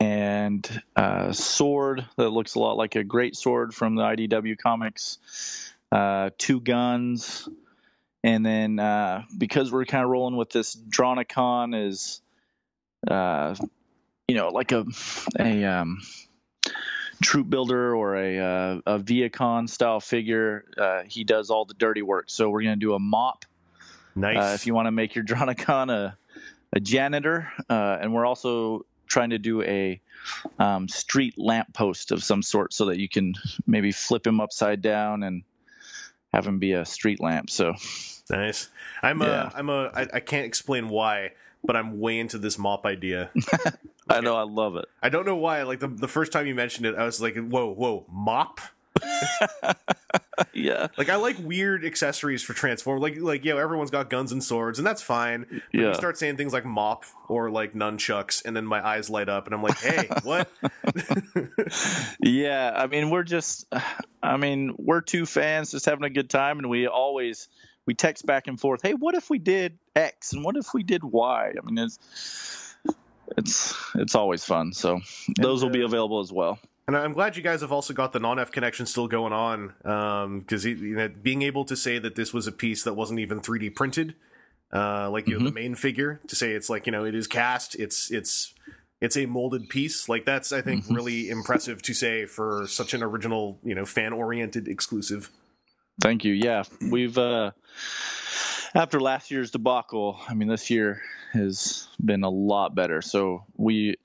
and 0.00 0.82
a 0.96 1.32
sword 1.34 2.06
that 2.16 2.30
looks 2.30 2.54
a 2.54 2.58
lot 2.58 2.76
like 2.76 2.96
a 2.96 3.04
great 3.04 3.36
sword 3.36 3.74
from 3.74 3.96
the 3.96 4.02
IDW 4.02 4.58
comics. 4.58 5.18
Uh, 5.92 6.30
two 6.38 6.60
guns, 6.60 7.48
and 8.24 8.44
then 8.44 8.78
uh, 8.78 9.22
because 9.36 9.70
we're 9.70 9.84
kind 9.84 10.02
of 10.02 10.10
rolling 10.10 10.36
with 10.36 10.50
this 10.50 10.74
Dronicon 10.74 11.88
is, 11.88 12.20
uh, 13.08 13.54
you 14.28 14.34
know, 14.36 14.48
like 14.48 14.72
a 14.72 14.84
a 15.38 15.64
um, 15.64 16.00
troop 17.22 17.48
builder 17.50 17.94
or 17.94 18.16
a 18.16 18.38
uh, 18.38 18.80
a 18.86 18.98
Vehicon 18.98 19.68
style 19.68 20.00
figure. 20.00 20.64
Uh, 20.76 21.02
he 21.06 21.24
does 21.24 21.50
all 21.50 21.64
the 21.64 21.74
dirty 21.74 22.02
work. 22.02 22.26
So 22.28 22.48
we're 22.50 22.62
gonna 22.62 22.76
do 22.76 22.94
a 22.94 22.98
mop 22.98 23.44
Nice. 24.14 24.36
uh, 24.36 24.54
if 24.54 24.66
you 24.66 24.74
want 24.74 24.86
to 24.86 24.92
make 24.92 25.14
your 25.14 25.24
Dronicon 25.26 25.90
a, 25.90 26.16
a 26.72 26.80
janitor. 26.80 27.52
Uh, 27.68 27.98
and 28.00 28.14
we're 28.14 28.26
also 28.26 28.86
trying 29.06 29.30
to 29.30 29.38
do 29.38 29.62
a 29.62 30.00
um, 30.58 30.88
street 30.88 31.34
lamppost 31.36 32.10
of 32.10 32.24
some 32.24 32.42
sort 32.42 32.72
so 32.72 32.86
that 32.86 32.98
you 32.98 33.08
can 33.08 33.34
maybe 33.66 33.92
flip 33.92 34.26
him 34.26 34.40
upside 34.40 34.80
down 34.80 35.22
and 35.22 35.42
have 36.32 36.46
him 36.46 36.58
be 36.58 36.72
a 36.72 36.84
street 36.86 37.20
lamp. 37.20 37.50
So 37.50 37.74
nice. 38.30 38.70
I'm 39.02 39.20
Yeah. 39.20 39.50
a 39.54 39.58
I'm 39.58 39.68
a 39.68 39.90
I, 39.94 40.08
I 40.14 40.20
can't 40.20 40.46
explain 40.46 40.88
why, 40.88 41.32
but 41.62 41.76
I'm 41.76 42.00
way 42.00 42.18
into 42.18 42.38
this 42.38 42.56
mop 42.58 42.86
idea. 42.86 43.30
I 44.08 44.20
know 44.20 44.36
I 44.36 44.42
love 44.42 44.76
it. 44.76 44.84
I 45.02 45.08
don't 45.08 45.24
know 45.26 45.36
why. 45.36 45.62
Like 45.62 45.80
the 45.80 45.88
the 45.88 46.08
first 46.08 46.30
time 46.32 46.46
you 46.46 46.54
mentioned 46.54 46.86
it, 46.86 46.94
I 46.96 47.04
was 47.04 47.20
like, 47.20 47.36
whoa, 47.36 47.72
whoa, 47.72 48.06
mop. 48.10 48.60
Yeah. 50.52 50.88
Like 50.98 51.08
I 51.08 51.16
like 51.16 51.36
weird 51.38 51.84
accessories 51.84 52.42
for 52.42 52.54
Transform. 52.54 53.00
Like 53.00 53.16
like 53.18 53.44
yeah, 53.44 53.54
everyone's 53.54 53.90
got 53.92 54.10
guns 54.10 54.32
and 54.32 54.42
swords, 54.42 54.78
and 54.80 54.86
that's 54.86 55.02
fine. 55.02 55.46
But 55.48 55.60
Yeah. 55.72 55.88
you 55.88 55.94
start 55.94 56.18
saying 56.18 56.36
things 56.36 56.52
like 56.52 56.64
mop 56.64 57.04
or 57.28 57.50
like 57.50 57.72
nunchucks, 57.72 58.44
and 58.44 58.56
then 58.56 58.66
my 58.66 58.84
eyes 58.84 59.08
light 59.08 59.28
up, 59.28 59.46
and 59.46 59.54
I'm 59.54 59.62
like, 59.62 59.78
hey, 59.78 60.08
what? 60.24 60.50
Yeah. 62.20 62.72
I 62.74 62.86
mean, 62.88 63.10
we're 63.10 63.22
just, 63.22 63.66
I 64.22 64.36
mean, 64.36 64.74
we're 64.78 65.00
two 65.02 65.26
fans 65.26 65.70
just 65.70 65.86
having 65.86 66.04
a 66.04 66.10
good 66.10 66.30
time, 66.30 66.58
and 66.58 66.68
we 66.68 66.86
always, 66.88 67.48
we 67.86 67.94
text 67.94 68.26
back 68.26 68.46
and 68.48 68.58
forth. 68.58 68.80
Hey, 68.82 68.94
what 68.94 69.14
if 69.14 69.30
we 69.30 69.38
did 69.38 69.78
X 69.94 70.32
and 70.32 70.44
what 70.44 70.56
if 70.56 70.74
we 70.74 70.82
did 70.82 71.04
Y? 71.04 71.52
I 71.56 71.64
mean, 71.64 71.78
it's, 71.78 72.63
it's, 73.36 73.74
it's 73.94 74.14
always 74.14 74.44
fun. 74.44 74.72
So 74.72 75.00
those 75.40 75.62
will 75.62 75.70
be 75.70 75.82
uh, 75.82 75.86
available 75.86 76.20
as 76.20 76.32
well. 76.32 76.58
And 76.86 76.96
I'm 76.96 77.14
glad 77.14 77.36
you 77.36 77.42
guys 77.42 77.62
have 77.62 77.72
also 77.72 77.94
got 77.94 78.12
the 78.12 78.20
non-F 78.20 78.52
connection 78.52 78.84
still 78.84 79.08
going 79.08 79.32
on, 79.32 80.38
because 80.40 80.66
you 80.66 80.96
know, 80.96 81.08
being 81.08 81.40
able 81.42 81.64
to 81.64 81.76
say 81.76 81.98
that 81.98 82.14
this 82.14 82.34
was 82.34 82.46
a 82.46 82.52
piece 82.52 82.84
that 82.84 82.92
wasn't 82.94 83.20
even 83.20 83.40
3D 83.40 83.74
printed, 83.74 84.14
uh, 84.70 85.08
like 85.10 85.26
you 85.26 85.38
know 85.38 85.44
the 85.46 85.52
main 85.52 85.74
figure, 85.74 86.20
to 86.26 86.36
say 86.36 86.52
it's 86.52 86.68
like 86.68 86.84
you 86.84 86.92
know 86.92 87.04
it 87.04 87.14
is 87.14 87.26
cast, 87.26 87.74
it's 87.76 88.10
it's 88.10 88.52
it's 89.00 89.16
a 89.16 89.24
molded 89.24 89.70
piece, 89.70 90.10
like 90.10 90.26
that's 90.26 90.52
I 90.52 90.60
think 90.60 90.84
really 90.90 91.30
impressive 91.30 91.80
to 91.82 91.94
say 91.94 92.26
for 92.26 92.66
such 92.66 92.92
an 92.92 93.02
original, 93.02 93.58
you 93.64 93.74
know, 93.74 93.86
fan-oriented 93.86 94.68
exclusive. 94.68 95.30
Thank 96.00 96.24
you. 96.24 96.32
Yeah, 96.32 96.64
we've 96.90 97.16
uh, 97.16 97.52
after 98.74 99.00
last 99.00 99.30
year's 99.30 99.50
debacle. 99.50 100.18
I 100.28 100.34
mean, 100.34 100.48
this 100.48 100.70
year 100.70 101.00
has 101.32 101.88
been 102.04 102.24
a 102.24 102.28
lot 102.28 102.74
better. 102.74 103.02
So 103.02 103.44
we, 103.56 103.96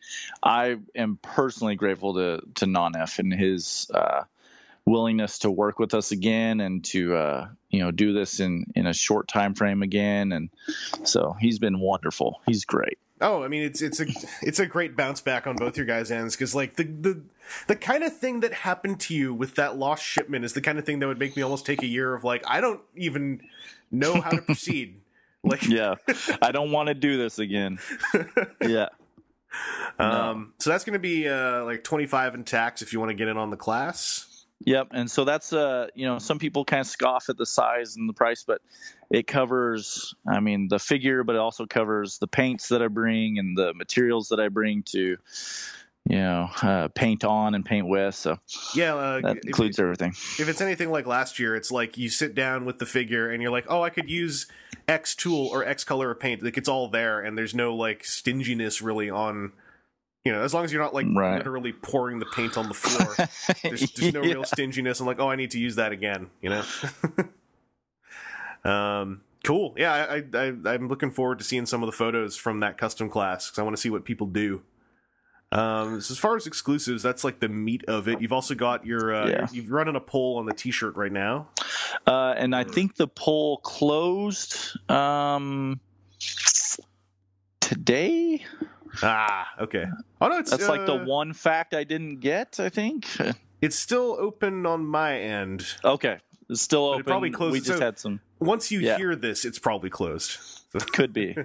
I 0.42 0.78
am 0.96 1.18
personally 1.22 1.76
grateful 1.76 2.16
to 2.16 2.42
to 2.56 2.66
Non-F 2.68 3.20
and 3.20 3.34
his 3.34 3.90
uh, 3.94 4.24
willingness 4.86 5.40
to 5.40 5.52
work 5.52 5.80
with 5.80 5.94
us 5.94 6.12
again 6.12 6.60
and 6.60 6.84
to 6.86 7.16
uh, 7.16 7.48
you 7.70 7.80
know 7.80 7.92
do 7.92 8.14
this 8.14 8.40
in 8.40 8.66
in 8.76 8.86
a 8.86 8.94
short 8.94 9.28
time 9.28 9.56
frame 9.56 9.82
again. 9.82 10.32
And 10.32 10.50
so 11.04 11.36
he's 11.40 11.60
been 11.60 11.80
wonderful. 11.80 12.42
He's 12.46 12.66
great. 12.66 13.00
Oh, 13.22 13.44
I 13.44 13.48
mean 13.50 13.64
it's 13.64 13.82
it's 13.82 14.00
a 14.00 14.06
it's 14.42 14.60
a 14.60 14.66
great 14.66 14.96
bounce 14.96 15.20
back 15.22 15.46
on 15.46 15.56
both 15.58 15.76
your 15.76 15.86
guys' 15.86 16.10
ends 16.10 16.36
because 16.36 16.56
like 16.56 16.76
the 16.76 16.84
the 16.84 17.22
the 17.68 17.76
kind 17.76 18.04
of 18.04 18.16
thing 18.16 18.40
that 18.42 18.54
happened 18.54 19.00
to 19.02 19.14
you 19.14 19.34
with 19.34 19.56
that 19.56 19.78
lost 19.78 20.04
shipment 20.04 20.46
is 20.46 20.54
the 20.54 20.62
kind 20.62 20.80
of 20.80 20.86
thing 20.86 21.00
that 21.00 21.08
would 21.08 21.20
make 21.20 21.36
me 21.36 21.42
almost 21.42 21.66
take 21.66 21.84
a 21.84 21.88
year 21.88 22.14
of 22.14 22.24
like 22.24 22.44
I 22.48 22.62
don't 22.62 22.82
even 22.96 23.42
know 23.92 24.22
how 24.22 24.32
to 24.32 24.42
proceed. 24.42 25.02
Like 25.42 25.66
Yeah, 25.66 25.96
I 26.42 26.52
don't 26.52 26.74
want 26.74 26.88
to 26.88 26.94
do 26.94 27.18
this 27.18 27.40
again. 27.40 27.80
Yeah. 28.62 28.90
um 29.98 30.54
so 30.60 30.70
that's 30.70 30.84
going 30.84 30.94
to 30.94 31.00
be 31.00 31.28
uh 31.30 31.64
like 31.64 31.84
25 31.84 32.36
in 32.36 32.44
tax 32.44 32.82
if 32.82 32.92
you 32.94 33.00
want 33.00 33.10
to 33.10 33.14
get 33.16 33.30
in 33.30 33.38
on 33.38 33.50
the 33.50 33.58
class. 33.58 34.29
Yep, 34.66 34.90
and 34.92 35.10
so 35.10 35.24
that's 35.24 35.54
uh, 35.54 35.88
you 35.96 36.06
know, 36.06 36.20
some 36.20 36.38
people 36.38 36.66
kind 36.66 36.82
of 36.82 36.88
scoff 36.88 37.30
at 37.30 37.38
the 37.38 37.46
size 37.46 37.96
and 37.96 38.10
the 38.10 38.14
price, 38.14 38.44
but 38.44 38.62
it 39.10 39.26
covers, 39.26 40.14
I 40.28 40.42
mean, 40.42 40.68
the 40.68 40.80
figure, 40.80 41.24
but 41.24 41.36
it 41.36 41.40
also 41.40 41.66
covers 41.66 42.18
the 42.18 42.28
paints 42.28 42.68
that 42.70 42.82
I 42.82 42.88
bring 42.88 43.40
and 43.40 43.58
the 43.58 43.74
materials 43.74 44.30
that 44.30 44.40
I 44.40 44.50
bring 44.50 44.84
to, 44.84 45.18
you 46.10 46.18
know, 46.18 46.50
uh, 46.62 46.90
paint 46.90 47.24
on 47.24 47.56
and 47.56 47.66
paint 47.66 47.88
with. 47.88 48.16
So 48.16 48.38
Yeah, 48.76 48.96
uh, 48.96 49.22
that 49.22 49.46
includes 49.46 49.80
everything. 49.80 50.12
if 50.12 50.50
it's 50.50 50.62
anything 50.62 50.92
like 50.92 51.08
last 51.08 51.40
year, 51.40 51.56
it's 51.56 51.72
like 51.72 51.98
you 51.98 52.10
sit 52.10 52.36
down 52.36 52.66
with 52.66 52.80
the 52.80 52.86
figure 52.86 53.30
and 53.30 53.42
you're 53.42 53.52
like, 53.52 53.66
"Oh, 53.70 53.82
I 53.82 53.90
could 53.90 54.10
use 54.10 54.46
X 54.90 55.16
tool 55.16 55.48
or 55.48 55.64
X 55.64 55.86
color 55.86 56.12
of 56.12 56.20
paint." 56.20 56.44
Like 56.44 56.58
it's 56.58 56.70
all 56.70 56.90
there 56.90 57.22
and 57.22 57.38
there's 57.38 57.56
no 57.56 57.74
like 57.74 58.04
stinginess 58.04 58.82
really 58.82 59.10
on 59.10 59.54
you 60.26 60.32
know, 60.32 60.42
as 60.42 60.54
long 60.54 60.66
as 60.66 60.72
you're 60.74 60.82
not 60.82 60.94
like 60.94 61.08
Right. 61.10 61.38
literally 61.38 61.72
pouring 61.74 62.20
the 62.20 62.26
paint 62.26 62.58
on 62.58 62.68
the 62.68 62.74
floor. 62.74 63.16
there's, 63.64 63.92
there's 63.94 64.14
no 64.14 64.22
Yeah. 64.22 64.32
real 64.34 64.44
stinginess. 64.44 65.00
I'm 65.00 65.06
like, 65.08 65.20
oh, 65.20 65.30
I 65.30 65.36
need 65.36 65.52
to 65.52 65.60
use 65.60 65.76
that 65.76 65.92
again. 65.92 66.30
You 66.42 66.50
know. 66.50 66.64
um, 68.70 69.22
cool. 69.44 69.74
Yeah, 69.78 69.94
I, 69.94 70.24
I, 70.38 70.54
I'm 70.66 70.88
looking 70.88 71.12
forward 71.12 71.40
to 71.40 71.46
seeing 71.46 71.66
some 71.66 71.82
of 71.82 71.88
the 71.88 71.94
photos 71.94 72.36
from 72.36 72.60
that 72.60 72.78
custom 72.78 73.10
class 73.10 73.48
because 73.48 73.60
I 73.60 73.64
want 73.64 73.76
to 73.76 73.82
see 73.82 73.90
what 73.90 74.04
people 74.06 74.28
do. 74.28 74.62
Um, 75.52 76.00
so 76.00 76.12
as 76.12 76.20
far 76.20 76.36
as 76.36 76.46
exclusives, 76.46 77.02
that's 77.02 77.24
like 77.24 77.40
the 77.40 77.50
meat 77.50 77.84
of 77.88 78.08
it. 78.08 78.22
You've 78.22 78.34
also 78.34 78.54
got 78.54 78.86
your 78.86 79.14
uh, 79.14 79.30
Yeah. 79.30 79.48
you've 79.52 79.72
running 79.72 79.96
a 79.96 80.00
poll 80.00 80.38
on 80.38 80.46
the 80.46 80.54
T-shirt 80.54 80.96
right 80.96 81.12
now. 81.12 81.48
Uh, 82.06 82.36
and 82.38 82.56
I 82.56 82.64
think 82.66 82.96
the 82.98 83.08
poll 83.08 83.58
closed 83.58 84.78
um, 84.92 85.80
today. 87.62 88.46
Ah, 89.04 89.48
okay. 89.60 89.86
Oh 90.22 90.28
no, 90.28 90.38
it's 90.40 90.52
That's 90.52 90.68
like 90.68 90.86
the 90.86 90.96
uh, 90.96 91.06
one 91.06 91.34
fact 91.34 91.74
I 91.74 91.84
didn't 91.84 92.20
get. 92.20 92.60
I 92.60 92.70
think. 92.70 93.08
It's 93.62 93.78
still 93.78 94.16
open 94.20 94.66
on 94.66 94.86
my 94.86 95.20
end. 95.20 95.66
Okay, 95.84 96.18
it's 96.50 96.62
still 96.62 96.94
But 96.94 97.00
it 97.02 97.06
probably 97.06 97.30
closed- 97.32 97.54
We 97.54 97.60
just 97.60 97.80
so- 97.80 97.86
had 97.86 98.00
some. 98.00 98.20
Once 98.40 98.72
you 98.72 98.80
Yeah. 98.80 98.98
hear 98.98 99.16
this, 99.18 99.44
it's 99.44 99.60
probably 99.60 99.90
closed. 99.90 100.38
Could 100.94 101.12
be. 101.14 101.36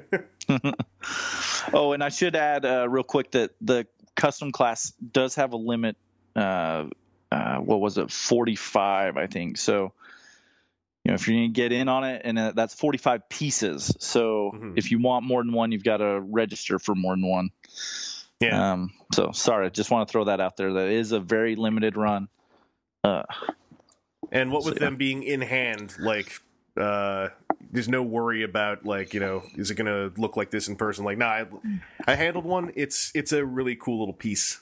oh, 1.73 1.93
and 1.93 2.03
I 2.05 2.09
should 2.11 2.37
add 2.37 2.65
uh, 2.65 2.89
real 2.89 3.03
quick 3.03 3.33
that 3.33 3.51
the 3.61 3.87
custom 4.15 4.53
class 4.53 4.93
does 5.13 5.35
have 5.37 5.53
a 5.53 5.57
limit. 5.57 5.97
Uh, 6.37 6.87
uh, 7.33 7.57
what 7.57 7.81
was 7.81 7.99
it? 7.99 8.11
Forty-five, 8.11 9.17
I 9.17 9.27
think. 9.27 9.57
So, 9.59 9.93
you 11.05 11.11
know, 11.11 11.15
if 11.15 11.29
you're 11.29 11.37
gonna 11.37 11.49
get 11.49 11.73
in 11.73 11.89
on 11.89 12.05
it, 12.05 12.23
and 12.25 12.39
uh, 12.39 12.53
that's 12.55 12.75
forty-five 12.75 13.29
pieces. 13.29 13.95
So, 14.01 14.53
Mhm. 14.55 14.73
if 14.77 14.91
you 14.91 14.99
want 15.01 15.25
more 15.25 15.43
than 15.43 15.53
one, 15.53 15.71
you've 15.73 15.85
got 15.85 15.99
to 15.99 16.21
register 16.21 16.79
for 16.79 16.95
more 16.95 17.15
than 17.15 17.27
one. 17.29 17.51
Yeah. 18.41 18.73
Um, 18.73 18.93
so 19.13 19.31
sorry, 19.33 19.67
I 19.67 19.69
just 19.69 19.91
want 19.91 20.09
to 20.09 20.13
throw 20.13 20.25
that 20.25 20.41
out 20.41 20.57
there. 20.57 20.73
That 20.73 20.89
is 20.89 21.13
a 21.13 21.21
very 21.21 21.57
limited 21.57 21.97
run. 21.97 22.29
Uh, 23.03 23.23
And 24.33 24.51
what 24.51 24.65
with 24.65 24.75
yeah. 24.75 24.81
them 24.81 24.97
being 24.97 25.23
in 25.23 25.41
hand, 25.43 25.95
like, 26.01 26.41
uh, 26.77 27.29
there's 27.71 27.89
no 27.89 28.03
worry 28.03 28.43
about 28.43 28.85
like, 28.85 29.15
you 29.15 29.21
know, 29.21 29.43
is 29.57 29.71
it 29.71 29.75
gonna 29.77 30.11
look 30.17 30.37
like 30.37 30.51
this 30.51 30.69
in 30.69 30.77
person? 30.77 31.05
Like, 31.05 31.19
nah, 31.19 31.27
I, 31.27 31.47
I 32.07 32.15
handled 32.15 32.45
one. 32.45 32.73
It's 32.75 33.13
it's 33.15 33.33
a 33.33 33.45
really 33.45 33.77
cool 33.77 33.99
little 34.01 34.15
piece. 34.15 34.61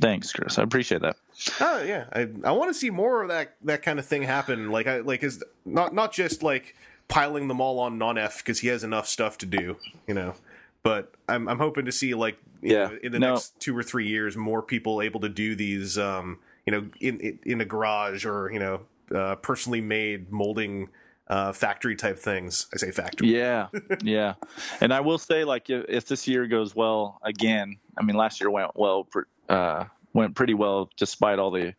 thanks, 0.00 0.32
Chris. 0.32 0.58
I 0.58 0.62
appreciate 0.62 1.02
that. 1.02 1.16
Oh 1.60 1.82
yeah, 1.82 2.06
I 2.12 2.28
I 2.44 2.52
want 2.52 2.70
to 2.70 2.74
see 2.74 2.90
more 2.90 3.22
of 3.22 3.28
that 3.28 3.54
that 3.62 3.82
kind 3.82 3.98
of 3.98 4.06
thing 4.06 4.22
happen. 4.22 4.70
Like, 4.70 4.86
I 4.86 5.00
like 5.00 5.22
is 5.22 5.42
not 5.64 5.94
not 5.94 6.12
just 6.12 6.42
like 6.42 6.74
piling 7.08 7.48
them 7.48 7.60
all 7.60 7.78
on 7.78 7.98
non 7.98 8.18
F 8.18 8.38
because 8.38 8.60
he 8.60 8.68
has 8.68 8.84
enough 8.84 9.06
stuff 9.08 9.38
to 9.38 9.46
do, 9.46 9.76
you 10.06 10.14
know. 10.14 10.34
But 10.82 11.12
I'm 11.28 11.48
I'm 11.48 11.58
hoping 11.58 11.84
to 11.84 11.92
see 11.92 12.14
like 12.14 12.38
Yeah. 12.62 12.88
know, 12.88 12.98
in 13.02 13.12
the 13.12 13.18
No. 13.18 13.34
next 13.34 13.58
two 13.60 13.76
or 13.76 13.82
three 13.82 14.08
years 14.08 14.36
more 14.36 14.62
people 14.62 15.00
able 15.00 15.20
to 15.20 15.28
do 15.28 15.54
these 15.54 15.96
um 15.98 16.38
you 16.66 16.72
know 16.72 16.88
in 17.00 17.38
in, 17.44 17.60
a 17.60 17.64
garage 17.64 18.24
or 18.26 18.50
you 18.52 18.58
know 18.58 18.80
uh, 19.14 19.36
personally 19.36 19.80
made 19.80 20.30
molding 20.30 20.88
uh, 21.28 21.52
factory 21.52 21.94
type 21.96 22.18
things. 22.18 22.66
I 22.74 22.78
say 22.78 22.90
factory. 22.90 23.34
Yeah, 23.34 23.68
yeah. 24.02 24.34
And 24.80 24.92
I 24.94 25.00
will 25.00 25.18
say, 25.18 25.44
like, 25.44 25.68
if, 25.70 25.84
if 25.88 26.06
this 26.06 26.26
year 26.26 26.46
goes 26.46 26.74
well 26.74 27.18
again, 27.22 27.76
I 27.98 28.02
mean, 28.02 28.16
last 28.16 28.40
year 28.40 28.50
went 28.50 28.70
well, 28.76 29.06
uh, 29.48 29.84
went 30.12 30.34
pretty 30.34 30.54
well 30.54 30.90
despite 30.96 31.38
all 31.38 31.50
the 31.50 31.74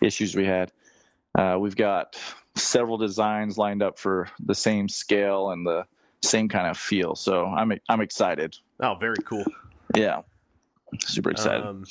issues 0.00 0.34
we 0.34 0.44
had. 0.44 0.72
Uh, 1.34 1.56
we've 1.58 1.76
got 1.76 2.16
several 2.54 2.98
designs 2.98 3.56
lined 3.56 3.82
up 3.82 3.98
for 3.98 4.28
the 4.44 4.54
same 4.54 4.88
scale 4.88 5.50
and 5.50 5.66
the 5.66 5.86
same 6.22 6.48
kind 6.48 6.66
of 6.66 6.78
feel. 6.78 7.14
So 7.14 7.46
I'm 7.46 7.72
I'm 7.88 8.00
excited. 8.00 8.56
Oh, 8.80 8.94
very 8.94 9.16
cool. 9.24 9.44
Yeah, 9.94 10.22
super 11.00 11.30
excited. 11.30 11.64
Um, 11.64 11.84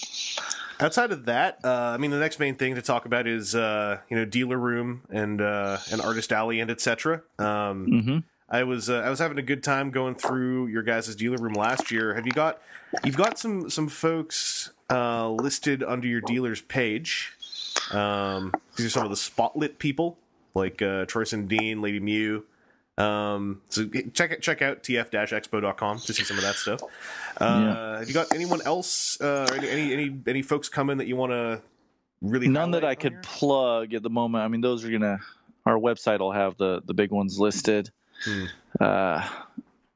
outside 0.79 1.11
of 1.11 1.25
that, 1.25 1.59
uh, 1.63 1.69
I 1.69 1.97
mean, 1.97 2.11
the 2.11 2.19
next 2.19 2.39
main 2.39 2.55
thing 2.55 2.75
to 2.75 2.81
talk 2.81 3.05
about 3.05 3.27
is 3.27 3.55
uh, 3.55 3.99
you 4.09 4.17
know 4.17 4.25
dealer 4.25 4.57
room 4.57 5.03
and 5.09 5.41
uh, 5.41 5.77
and 5.91 6.01
artist 6.01 6.31
alley 6.31 6.59
and 6.59 6.69
etc. 6.69 7.23
Um, 7.39 7.85
hmm 7.85 8.17
I 8.51 8.63
was 8.63 8.89
uh, 8.89 8.99
I 8.99 9.09
was 9.09 9.19
having 9.19 9.39
a 9.39 9.41
good 9.41 9.63
time 9.63 9.91
going 9.91 10.15
through 10.15 10.67
your 10.67 10.83
guys' 10.83 11.15
dealer 11.15 11.37
room 11.37 11.53
last 11.53 11.89
year. 11.89 12.13
Have 12.15 12.25
you 12.25 12.33
got 12.33 12.61
you've 13.05 13.15
got 13.15 13.39
some 13.39 13.69
some 13.69 13.87
folks 13.87 14.71
uh, 14.91 15.29
listed 15.29 15.81
under 15.83 16.07
your 16.07 16.21
dealer's 16.21 16.61
page? 16.61 17.31
Um, 17.91 18.53
these 18.75 18.85
are 18.87 18.89
some 18.89 19.03
of 19.03 19.09
the 19.09 19.15
spotlit 19.15 19.77
people 19.79 20.17
like 20.53 20.81
uh, 20.81 21.05
Troyson 21.05 21.47
Dean, 21.47 21.81
Lady 21.81 21.99
Mew. 21.99 22.43
Um, 22.97 23.61
so 23.69 23.87
check 24.13 24.31
it- 24.31 24.41
check 24.41 24.61
out 24.61 24.83
tf-expo.com 24.83 25.99
to 25.99 26.13
see 26.13 26.23
some 26.23 26.37
of 26.37 26.43
that 26.43 26.55
stuff. 26.55 26.81
Uh, 27.39 27.45
Yeah. 27.63 27.99
Have 27.99 28.07
you 28.07 28.13
got 28.13 28.33
anyone 28.35 28.61
else? 28.63 29.19
Uh, 29.19 29.47
any, 29.57 29.69
any 29.69 29.93
any 29.93 30.19
any 30.27 30.41
folks 30.41 30.69
coming 30.69 30.97
that 30.97 31.07
you 31.07 31.15
want 31.15 31.31
to 31.31 31.61
really? 32.21 32.47
None 32.49 32.71
that 32.71 32.83
I 32.83 32.95
could 32.95 33.13
here? 33.13 33.21
plug 33.23 33.93
at 33.93 34.03
the 34.03 34.09
moment. 34.09 34.43
I 34.43 34.47
mean, 34.49 34.61
those 34.61 34.83
are 34.85 34.91
gonna. 34.91 35.19
Our 35.65 35.77
website 35.77 36.19
will 36.19 36.33
have 36.33 36.57
the 36.57 36.81
the 36.85 36.93
big 36.93 37.11
ones 37.11 37.39
listed. 37.39 37.89
Hmm. 38.25 38.45
Uh, 38.79 39.27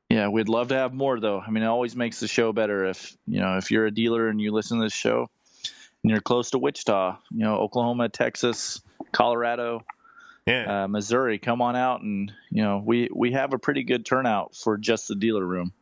yeah, 0.10 0.28
we'd 0.30 0.50
love 0.50 0.70
to 0.70 0.76
have 0.76 0.94
more 0.94 1.20
though. 1.20 1.40
I 1.40 1.50
mean, 1.50 1.64
it 1.64 1.68
always 1.68 1.96
makes 1.96 2.20
the 2.20 2.28
show 2.28 2.54
better 2.54 2.86
if 2.86 3.16
you 3.28 3.40
know 3.40 3.58
if 3.58 3.72
you're 3.72 3.86
a 3.86 3.92
dealer 3.92 4.28
and 4.28 4.40
you 4.40 4.52
listen 4.52 4.80
to 4.80 4.86
this 4.86 4.94
show 4.94 5.30
and 6.04 6.12
you're 6.12 6.22
close 6.22 6.52
to 6.52 6.60
Wichita, 6.60 7.18
you 7.32 7.40
know, 7.40 7.56
Oklahoma, 7.56 8.10
Texas, 8.10 8.82
Colorado, 9.12 9.84
Yeah. 10.46 10.84
uh, 10.84 10.88
Missouri. 10.88 11.40
Come 11.40 11.62
on 11.62 11.76
out 11.76 12.02
and 12.02 12.32
you 12.52 12.62
know 12.64 12.82
we 12.86 13.10
we 13.14 13.32
have 13.32 13.54
a 13.54 13.58
pretty 13.60 13.84
good 13.84 14.06
turnout 14.06 14.56
for 14.56 14.78
just 14.78 15.08
the 15.08 15.16
dealer 15.16 15.46
room. 15.46 15.74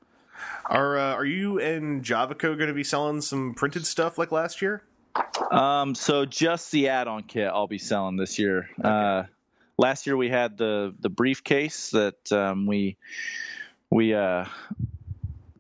Are 0.65 0.97
uh, 0.97 1.13
are 1.15 1.25
you 1.25 1.59
and 1.59 2.03
Javaco 2.03 2.57
going 2.57 2.67
to 2.67 2.73
be 2.73 2.83
selling 2.83 3.21
some 3.21 3.53
printed 3.53 3.85
stuff 3.85 4.17
like 4.17 4.31
last 4.31 4.61
year? 4.61 4.83
Um, 5.51 5.93
so 5.93 6.25
just 6.25 6.71
the 6.71 6.89
add-on 6.89 7.23
kit 7.23 7.47
I'll 7.53 7.67
be 7.67 7.77
selling 7.77 8.17
this 8.17 8.39
year. 8.39 8.67
Uh, 8.83 9.23
last 9.77 10.07
year 10.07 10.17
we 10.17 10.29
had 10.29 10.57
the 10.57 10.93
the 10.99 11.09
briefcase 11.09 11.91
that 11.91 12.31
um, 12.31 12.65
we 12.65 12.97
we 13.93 14.13
uh, 14.13 14.45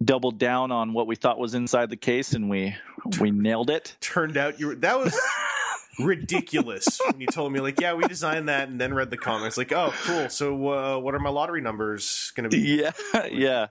doubled 0.03 0.37
down 0.39 0.71
on 0.71 0.93
what 0.93 1.07
we 1.07 1.15
thought 1.15 1.37
was 1.39 1.53
inside 1.53 1.89
the 1.89 1.95
case, 1.97 2.33
and 2.33 2.49
we 2.49 2.75
we 3.19 3.31
nailed 3.31 3.69
it. 3.69 3.95
Turned 4.01 4.37
out 4.37 4.59
you 4.59 4.67
were 4.67 4.75
that 4.75 4.97
was 4.99 5.19
ridiculous 5.99 6.99
when 7.05 7.21
you 7.21 7.27
told 7.27 7.51
me 7.53 7.59
like 7.59 7.79
yeah 7.79 7.93
we 7.93 8.03
designed 8.07 8.49
that 8.49 8.67
and 8.67 8.79
then 8.81 8.93
read 8.93 9.11
the 9.11 9.17
comments 9.17 9.57
like 9.57 9.71
oh 9.71 9.93
cool 10.05 10.27
so 10.27 10.67
uh, 10.69 10.97
what 10.97 11.13
are 11.13 11.19
my 11.19 11.29
lottery 11.29 11.61
numbers 11.61 12.31
going 12.35 12.49
to 12.49 12.55
be 12.55 12.81
Yeah, 12.81 12.91
yeah, 13.31 13.67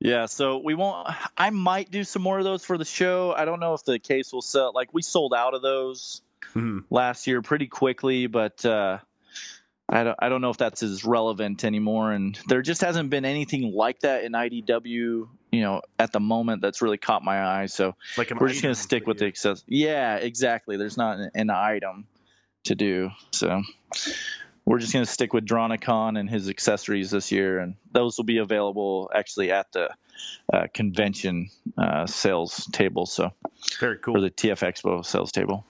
yeah. 0.00 0.26
So 0.26 0.58
we 0.58 0.74
won't. 0.74 1.08
I 1.36 1.50
might 1.50 1.90
do 1.90 2.02
some 2.04 2.22
more 2.22 2.38
of 2.38 2.44
those 2.44 2.64
for 2.64 2.76
the 2.76 2.84
show. 2.84 3.32
I 3.32 3.44
don't 3.44 3.60
know 3.60 3.74
if 3.74 3.84
the 3.84 3.98
case 3.98 4.32
will 4.32 4.42
sell. 4.42 4.72
Like 4.74 4.92
we 4.92 5.02
sold 5.02 5.32
out 5.34 5.54
of 5.54 5.62
those 5.62 6.22
Mhm. 6.54 6.84
last 6.90 7.26
year 7.26 7.42
pretty 7.42 7.66
quickly, 7.66 8.26
but 8.28 8.64
uh, 8.64 8.98
I 9.88 10.02
don't. 10.04 10.16
I 10.18 10.28
don't 10.28 10.40
know 10.40 10.50
if 10.50 10.56
that's 10.56 10.82
as 10.82 11.04
relevant 11.04 11.64
anymore. 11.64 12.10
And 12.12 12.38
there 12.48 12.60
just 12.62 12.80
hasn't 12.80 13.08
been 13.10 13.24
anything 13.24 13.72
like 13.72 14.00
that 14.00 14.24
in 14.24 14.32
IDW. 14.32 15.28
You 15.52 15.62
know, 15.62 15.82
at 15.98 16.12
the 16.12 16.20
moment, 16.20 16.60
that's 16.60 16.82
really 16.82 16.98
caught 16.98 17.22
my 17.22 17.42
eye. 17.62 17.66
So 17.66 17.94
like 18.18 18.30
we're 18.38 18.48
just 18.48 18.62
gonna 18.62 18.74
stick 18.74 19.06
with 19.06 19.18
that 19.18 19.24
the 19.24 19.28
access. 19.28 19.62
Yeah, 19.68 20.16
exactly. 20.16 20.76
There's 20.76 20.96
not 20.96 21.18
an, 21.18 21.30
an 21.34 21.50
item 21.50 22.06
to 22.64 22.74
do. 22.74 23.10
So 23.30 23.62
we're 24.64 24.78
just 24.80 24.92
gonna 24.92 25.06
stick 25.06 25.32
with 25.32 25.46
Dronicon 25.46 26.18
and 26.18 26.28
his 26.28 26.48
accessories 26.48 27.12
this 27.12 27.30
year, 27.30 27.60
and 27.60 27.76
those 27.92 28.18
will 28.18 28.24
be 28.24 28.38
available 28.38 29.08
actually 29.14 29.52
at 29.52 29.70
the 29.72 29.90
uh, 30.52 30.66
convention 30.74 31.48
uh, 31.78 32.06
sales 32.06 32.66
table. 32.72 33.06
So 33.06 33.24
you- 33.26 33.30
very 33.78 33.94
or 33.94 33.98
cool 33.98 34.20
the 34.20 34.30
TF 34.30 34.58
Expo 34.68 35.04
sales 35.06 35.30
table. 35.30 35.64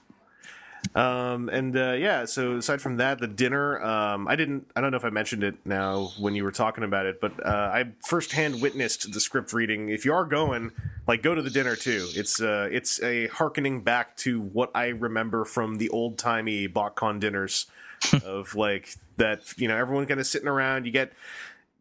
Um 0.95 1.49
and 1.49 1.75
uh 1.75 1.91
yeah 1.93 2.25
so 2.25 2.57
aside 2.57 2.81
from 2.81 2.97
that 2.97 3.19
the 3.19 3.27
dinner 3.27 3.81
um 3.83 4.27
i 4.27 4.35
didn't 4.35 4.69
i 4.75 4.81
don't 4.81 4.91
know 4.91 4.97
if 4.97 5.05
i 5.05 5.09
mentioned 5.09 5.43
it 5.43 5.55
now 5.65 6.11
when 6.19 6.35
you 6.35 6.43
were 6.43 6.51
talking 6.51 6.83
about 6.83 7.05
it 7.05 7.19
but 7.19 7.33
uh 7.45 7.71
i 7.73 7.85
firsthand 8.05 8.61
witnessed 8.61 9.11
the 9.11 9.19
script 9.19 9.53
reading. 9.53 9.89
If 9.89 10.05
you 10.05 10.13
are 10.13 10.25
going 10.25 10.71
like 11.07 11.21
go 11.23 11.35
to 11.35 11.41
the 11.41 11.49
dinner 11.49 11.75
too. 11.75 12.07
It's 12.15 12.41
uh 12.41 12.69
it's 12.71 13.01
a 13.01 13.27
harkening 13.27 13.81
back 13.81 14.15
to 14.17 14.39
what 14.39 14.71
i 14.75 14.87
remember 14.87 15.45
from 15.45 15.77
the 15.77 15.89
old 15.89 16.17
timey 16.17 16.67
botcon 16.67 17.19
dinners 17.19 17.65
of 18.25 18.55
like 18.55 18.95
that 19.17 19.53
you 19.57 19.67
know 19.67 19.75
everyone 19.75 20.05
kind 20.05 20.19
of 20.19 20.27
sitting 20.27 20.47
around 20.47 20.85
you 20.85 20.91
get 20.91 21.11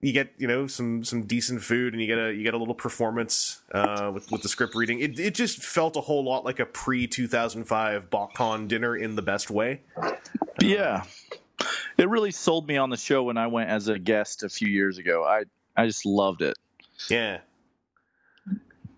you 0.06 0.12
get 0.12 0.32
you 0.38 0.46
know 0.46 0.68
some 0.68 1.02
some 1.02 1.24
decent 1.24 1.62
food 1.62 1.92
and 1.92 2.00
you 2.00 2.06
get 2.06 2.16
a 2.16 2.32
you 2.32 2.44
get 2.44 2.54
a 2.54 2.58
little 2.58 2.76
performance 2.76 3.60
uh, 3.72 4.12
with 4.14 4.30
with 4.30 4.40
the 4.40 4.48
script 4.48 4.76
reading. 4.76 5.00
It 5.00 5.18
it 5.18 5.34
just 5.34 5.64
felt 5.64 5.96
a 5.96 6.00
whole 6.00 6.24
lot 6.24 6.44
like 6.44 6.60
a 6.60 6.66
pre 6.66 7.08
two 7.08 7.26
thousand 7.26 7.64
five 7.64 8.08
BotCon 8.08 8.68
dinner 8.68 8.96
in 8.96 9.16
the 9.16 9.22
best 9.22 9.50
way. 9.50 9.80
Yeah. 10.60 11.02
It 11.98 12.08
really 12.08 12.30
sold 12.30 12.68
me 12.68 12.76
on 12.76 12.90
the 12.90 12.96
show 12.96 13.24
when 13.24 13.36
I 13.36 13.48
went 13.48 13.70
as 13.70 13.88
a 13.88 13.98
guest 13.98 14.44
a 14.44 14.48
few 14.48 14.68
years 14.68 14.98
ago. 14.98 15.24
I 15.24 15.42
I 15.76 15.86
just 15.86 16.06
loved 16.06 16.42
it. 16.42 16.56
Yeah, 17.10 17.40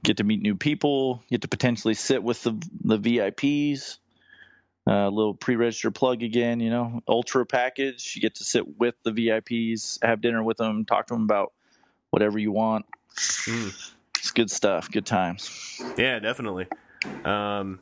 Get 0.03 0.18
to 0.18 0.25
meet 0.25 0.42
new 0.42 0.57
people, 0.57 1.23
get 1.31 1.40
to 1.40 1.49
potentially 1.49 1.94
sit 1.94 2.23
with 2.23 2.42
the 2.42 2.53
the 2.85 2.99
VIPs. 2.99 3.97
A 4.88 5.11
little 5.11 5.35
pre-register 5.35 5.90
plug 5.90 6.22
again, 6.22 6.61
you 6.61 6.70
know, 6.70 7.03
ultra 7.07 7.44
package. 7.44 8.14
You 8.16 8.22
get 8.22 8.37
to 8.37 8.44
sit 8.44 8.79
with 8.79 8.94
the 9.03 9.11
VIPs, 9.12 9.98
have 10.03 10.20
dinner 10.20 10.42
with 10.42 10.57
them, 10.57 10.85
talk 10.87 11.09
to 11.09 11.14
them 11.14 11.24
about 11.24 11.53
whatever 12.11 12.38
you 12.38 12.53
want. 12.53 12.87
Mm. 13.46 13.90
It's 14.18 14.31
good 14.31 14.51
stuff, 14.51 14.90
good 14.90 15.07
times. 15.07 15.81
yeah, 15.98 16.18
definitely. 16.20 16.66
Um, 17.24 17.81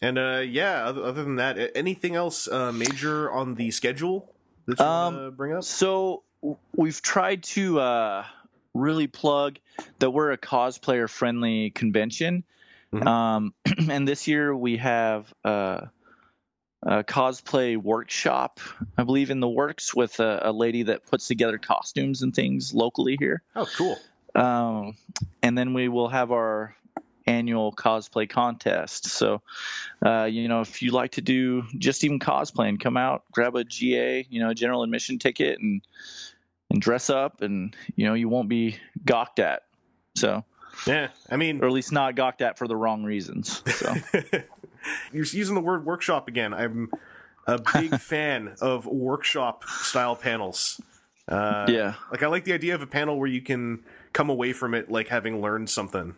and 0.00 0.18
uh, 0.18 0.42
yeah, 0.46 0.86
other, 0.86 1.02
other 1.04 1.24
than 1.24 1.36
that, 1.36 1.72
anything 1.74 2.16
else 2.16 2.48
uh, 2.48 2.72
major 2.72 3.30
on 3.30 3.54
the 3.54 3.70
schedule 3.70 4.32
that 4.66 4.78
you 4.78 4.84
Um, 4.84 5.14
want 5.14 5.26
to 5.26 5.30
bring 5.32 5.52
up? 5.52 5.64
So 5.64 6.22
we've 6.74 7.00
tried 7.02 7.42
to 7.44 7.80
uh, 7.80 8.24
really 8.74 9.06
plug 9.06 9.58
that 9.98 10.10
we're 10.10 10.32
a 10.32 10.38
cosplayer 10.38 11.08
friendly 11.08 11.70
convention. 11.70 12.44
Mhm. 12.92 13.06
Um, 13.06 13.54
and 13.90 14.06
this 14.08 14.26
year 14.26 14.56
we 14.56 14.78
have 14.78 15.32
uh, 15.44 15.82
a 16.82 17.02
cosplay 17.02 17.76
workshop, 17.76 18.60
I 18.96 19.04
believe, 19.04 19.30
in 19.30 19.40
the 19.40 19.48
works 19.48 19.94
with 19.94 20.20
a, 20.20 20.40
a 20.44 20.52
lady 20.52 20.84
that 20.84 21.06
puts 21.06 21.26
together 21.26 21.58
costumes 21.58 22.22
and 22.22 22.34
things 22.34 22.74
locally 22.74 23.16
here. 23.18 23.42
Oh, 23.54 23.66
cool. 23.76 23.98
um, 24.34 24.96
and 25.42 25.56
then 25.56 25.74
we 25.74 25.88
will 25.88 26.08
have 26.08 26.30
our 26.32 26.76
annual 27.26 27.72
cosplay 27.72 28.28
contest. 28.28 29.06
So, 29.08 29.42
uh, 30.04 30.24
you 30.24 30.46
know, 30.48 30.60
if 30.60 30.80
you 30.82 30.92
like 30.92 31.12
to 31.12 31.22
do 31.22 31.64
just 31.76 32.04
even 32.04 32.20
cosplay 32.20 32.68
and 32.68 32.78
come 32.80 32.96
out, 32.96 33.24
grab 33.32 33.56
a 33.56 33.64
GA, 33.64 34.26
you 34.30 34.40
know, 34.40 34.54
general 34.54 34.82
admission 34.82 35.18
ticket, 35.18 35.58
and 35.60 35.82
and 36.70 36.80
dress 36.82 37.10
up, 37.10 37.42
and 37.42 37.74
you 37.94 38.06
know, 38.06 38.14
you 38.14 38.28
won't 38.28 38.48
be 38.48 38.78
gawked 39.04 39.38
at. 39.38 39.62
So, 40.16 40.44
Yeah, 40.86 41.08
I 41.30 41.36
mean, 41.36 41.62
or 41.62 41.66
at 41.66 41.72
least 41.72 41.92
not 41.92 42.14
gawked 42.16 42.42
at 42.42 42.58
for 42.58 42.68
the 42.68 42.76
wrong 42.76 43.02
reasons. 43.04 43.62
So, 43.74 43.94
you're 45.12 45.24
using 45.24 45.54
the 45.54 45.60
word 45.60 45.84
workshop 45.84 46.28
again. 46.28 46.54
I'm 46.54 46.90
a 47.46 47.60
big 47.74 47.96
fan 48.00 48.56
of 48.60 48.86
workshop 48.86 49.64
style 49.64 50.16
panels. 50.16 50.80
Uh, 51.28 51.66
yeah, 51.68 51.94
like 52.10 52.22
I 52.22 52.28
like 52.28 52.44
the 52.44 52.52
idea 52.52 52.74
of 52.74 52.82
a 52.82 52.86
panel 52.86 53.18
where 53.18 53.28
you 53.28 53.40
can 53.40 53.84
come 54.12 54.30
away 54.30 54.52
from 54.52 54.74
it 54.74 54.90
like 54.90 55.08
having 55.08 55.42
learned 55.42 55.68
something. 55.68 56.14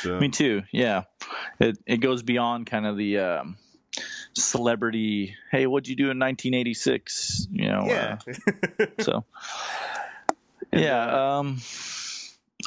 So, 0.00 0.18
me 0.18 0.28
too. 0.28 0.62
Yeah, 0.72 1.04
it 1.60 1.78
it 1.86 1.98
goes 1.98 2.22
beyond 2.22 2.66
kind 2.66 2.86
of 2.86 2.96
the. 2.96 3.18
Um, 3.18 3.56
celebrity 4.34 5.36
hey 5.50 5.66
what'd 5.66 5.88
you 5.88 5.94
do 5.94 6.04
in 6.04 6.18
1986 6.18 7.48
you 7.52 7.68
know 7.68 7.84
yeah. 7.86 8.18
uh, 8.80 8.86
so 9.00 9.24
yeah 10.72 11.36
um 11.38 11.60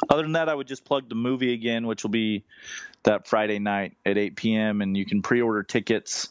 other 0.08 0.22
than 0.22 0.32
that 0.32 0.48
i 0.48 0.54
would 0.54 0.66
just 0.66 0.84
plug 0.84 1.08
the 1.08 1.14
movie 1.14 1.52
again 1.52 1.86
which 1.86 2.02
will 2.02 2.10
be 2.10 2.44
that 3.02 3.26
friday 3.26 3.58
night 3.58 3.96
at 4.04 4.18
8 4.18 4.36
p.m 4.36 4.80
and 4.80 4.96
you 4.96 5.04
can 5.04 5.22
pre-order 5.22 5.62
tickets. 5.62 6.28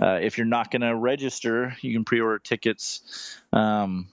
Uh, 0.00 0.18
if 0.20 0.38
you're 0.38 0.46
not 0.46 0.70
going 0.70 0.82
to 0.82 0.94
register 0.94 1.76
you 1.80 1.92
can 1.92 2.04
pre-order 2.04 2.38
tickets. 2.38 3.38
Um, 3.52 4.08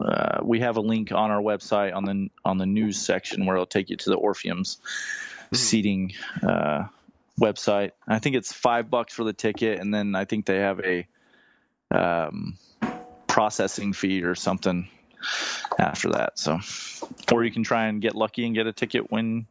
uh, 0.00 0.40
we 0.42 0.60
have 0.60 0.76
a 0.76 0.80
link 0.80 1.12
on 1.12 1.30
our 1.30 1.40
website 1.40 1.94
on 1.94 2.04
the 2.04 2.30
on 2.44 2.58
the 2.58 2.66
news 2.66 2.98
section 2.98 3.46
where 3.46 3.56
it'll 3.56 3.66
take 3.66 3.90
you 3.90 3.96
to 3.96 4.10
the 4.10 4.16
orpheum's 4.16 4.78
seating 5.52 6.12
uh, 6.42 6.84
website. 7.40 7.92
I 8.08 8.18
think 8.18 8.36
it's 8.36 8.52
five 8.52 8.90
bucks 8.90 9.14
for 9.14 9.24
the 9.24 9.32
ticket, 9.32 9.78
and 9.78 9.92
then 9.92 10.14
I 10.14 10.24
think 10.24 10.46
they 10.46 10.58
have 10.58 10.80
a 10.80 11.06
um, 11.90 12.56
processing 13.26 13.92
fee 13.92 14.22
or 14.22 14.34
something 14.34 14.88
after 15.78 16.10
that. 16.10 16.38
So, 16.38 16.58
or 17.32 17.44
you 17.44 17.50
can 17.50 17.62
try 17.62 17.86
and 17.86 18.00
get 18.00 18.14
lucky 18.14 18.46
and 18.46 18.54
get 18.54 18.66
a 18.66 18.72
ticket 18.72 19.10
when 19.10 19.46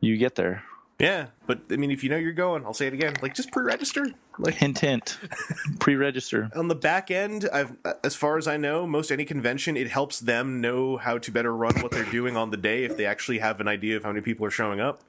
you 0.00 0.16
get 0.16 0.34
there. 0.34 0.62
Yeah, 0.98 1.26
but 1.46 1.60
I 1.70 1.76
mean, 1.76 1.92
if 1.92 2.02
you 2.02 2.10
know 2.10 2.16
you're 2.16 2.32
going, 2.32 2.64
I'll 2.64 2.74
say 2.74 2.88
it 2.88 2.92
again. 2.92 3.14
Like, 3.22 3.32
just 3.32 3.52
pre-register. 3.52 4.04
Like, 4.36 4.54
hint, 4.54 4.80
hint, 4.80 5.16
pre-register. 5.78 6.50
On 6.56 6.66
the 6.66 6.74
back 6.74 7.12
end, 7.12 7.48
I've, 7.52 7.76
as 8.02 8.16
far 8.16 8.36
as 8.36 8.48
I 8.48 8.56
know, 8.56 8.84
most 8.84 9.12
any 9.12 9.24
convention, 9.24 9.76
it 9.76 9.88
helps 9.88 10.18
them 10.18 10.60
know 10.60 10.96
how 10.96 11.18
to 11.18 11.30
better 11.30 11.54
run 11.54 11.80
what 11.82 11.92
they're 11.92 12.04
doing 12.04 12.36
on 12.36 12.50
the 12.50 12.56
day 12.56 12.82
if 12.82 12.96
they 12.96 13.06
actually 13.06 13.38
have 13.38 13.60
an 13.60 13.68
idea 13.68 13.96
of 13.96 14.02
how 14.02 14.10
many 14.10 14.22
people 14.22 14.44
are 14.44 14.50
showing 14.50 14.80
up. 14.80 15.02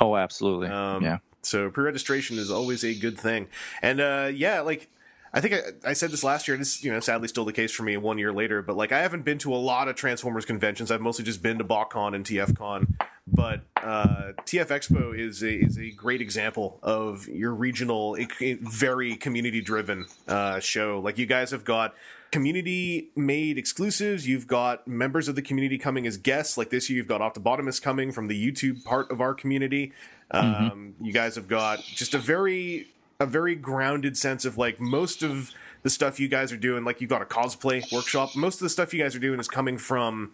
Oh, 0.00 0.14
absolutely. 0.14 0.68
Um, 0.68 1.02
yeah. 1.02 1.18
So 1.42 1.70
pre-registration 1.70 2.38
is 2.38 2.48
always 2.48 2.84
a 2.84 2.94
good 2.94 3.18
thing, 3.18 3.48
and 3.82 4.00
uh, 4.00 4.30
yeah, 4.32 4.60
like 4.60 4.88
I 5.34 5.40
think 5.40 5.54
I, 5.54 5.90
I, 5.90 5.92
said 5.94 6.10
this 6.10 6.22
last 6.22 6.46
year, 6.46 6.54
and 6.54 6.60
it's 6.60 6.84
you 6.84 6.92
know 6.92 7.00
sadly 7.00 7.28
still 7.28 7.44
the 7.44 7.52
case 7.52 7.72
for 7.72 7.84
me 7.84 7.96
one 7.96 8.18
year 8.18 8.32
later. 8.32 8.60
But 8.60 8.76
like 8.76 8.92
I 8.92 9.00
haven't 9.00 9.24
been 9.24 9.38
to 9.38 9.54
a 9.54 9.56
lot 9.56 9.88
of 9.88 9.96
Transformers 9.96 10.44
conventions. 10.44 10.90
I've 10.90 11.00
mostly 11.00 11.24
just 11.24 11.42
been 11.42 11.58
to 11.58 11.64
BotCon 11.64 12.14
and 12.14 12.24
TFCon. 12.24 12.94
But 13.26 13.62
uh, 13.82 14.32
TF 14.44 14.66
Expo 14.66 15.18
is 15.18 15.42
a 15.42 15.52
is 15.52 15.78
a 15.78 15.90
great 15.90 16.20
example 16.20 16.78
of 16.82 17.28
your 17.28 17.54
regional, 17.54 18.16
very 18.60 19.16
community 19.16 19.62
driven 19.62 20.06
uh, 20.28 20.60
show. 20.60 21.00
Like 21.00 21.16
you 21.16 21.26
guys 21.26 21.50
have 21.52 21.64
got 21.64 21.94
community 22.30 23.10
made 23.16 23.56
exclusives. 23.56 24.26
You've 24.26 24.46
got 24.46 24.86
members 24.86 25.28
of 25.28 25.36
the 25.36 25.42
community 25.42 25.78
coming 25.78 26.06
as 26.06 26.18
guests. 26.18 26.58
Like 26.58 26.70
this 26.70 26.90
year, 26.90 26.98
you've 26.98 27.06
got 27.06 27.20
Optibotimus 27.20 27.80
coming 27.80 28.12
from 28.12 28.28
the 28.28 28.52
YouTube 28.52 28.84
part 28.84 29.10
of 29.10 29.20
our 29.20 29.34
community. 29.34 29.92
Um, 30.30 30.54
mm-hmm. 30.54 31.04
You 31.04 31.12
guys 31.12 31.36
have 31.36 31.48
got 31.48 31.82
just 31.82 32.14
a 32.14 32.18
very 32.18 32.88
a 33.22 33.26
very 33.26 33.54
grounded 33.54 34.16
sense 34.18 34.44
of 34.44 34.58
like 34.58 34.80
most 34.80 35.22
of 35.22 35.52
the 35.82 35.90
stuff 35.90 36.18
you 36.18 36.28
guys 36.28 36.52
are 36.52 36.56
doing. 36.56 36.84
Like 36.84 37.00
you've 37.00 37.10
got 37.10 37.22
a 37.22 37.26
cosplay 37.26 37.90
workshop. 37.92 38.34
Most 38.34 38.56
of 38.56 38.60
the 38.60 38.68
stuff 38.68 38.92
you 38.92 39.02
guys 39.02 39.14
are 39.14 39.20
doing 39.20 39.38
is 39.38 39.48
coming 39.48 39.78
from 39.78 40.32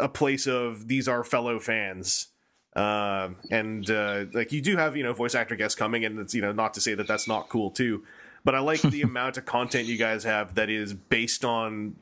a 0.00 0.08
place 0.08 0.46
of 0.46 0.88
these 0.88 1.08
are 1.08 1.24
fellow 1.24 1.58
fans. 1.58 2.28
Uh, 2.76 3.30
and 3.50 3.90
uh, 3.90 4.26
like 4.32 4.52
you 4.52 4.60
do 4.60 4.76
have 4.76 4.96
you 4.96 5.02
know 5.02 5.12
voice 5.12 5.34
actor 5.34 5.56
guests 5.56 5.76
coming, 5.76 6.04
and 6.04 6.18
it's 6.18 6.34
you 6.34 6.42
know 6.42 6.52
not 6.52 6.74
to 6.74 6.80
say 6.80 6.94
that 6.94 7.06
that's 7.06 7.28
not 7.28 7.48
cool 7.48 7.70
too. 7.70 8.04
But 8.44 8.54
I 8.54 8.60
like 8.60 8.82
the 8.82 9.02
amount 9.10 9.36
of 9.36 9.44
content 9.44 9.86
you 9.86 9.96
guys 9.96 10.24
have 10.24 10.54
that 10.54 10.70
is 10.70 10.94
based 10.94 11.44
on 11.44 11.96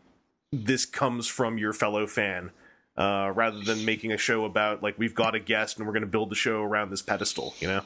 this 0.52 0.84
comes 0.84 1.26
from 1.26 1.56
your 1.56 1.72
fellow 1.72 2.06
fan 2.06 2.50
uh, 2.96 3.32
rather 3.34 3.60
than 3.60 3.84
making 3.86 4.12
a 4.12 4.18
show 4.18 4.44
about 4.44 4.82
like 4.82 4.98
we've 4.98 5.14
got 5.14 5.34
a 5.34 5.40
guest 5.40 5.78
and 5.78 5.86
we're 5.86 5.94
going 5.94 6.02
to 6.02 6.06
build 6.06 6.30
the 6.30 6.36
show 6.36 6.60
around 6.60 6.90
this 6.90 7.02
pedestal. 7.02 7.54
You 7.58 7.68
know? 7.68 7.82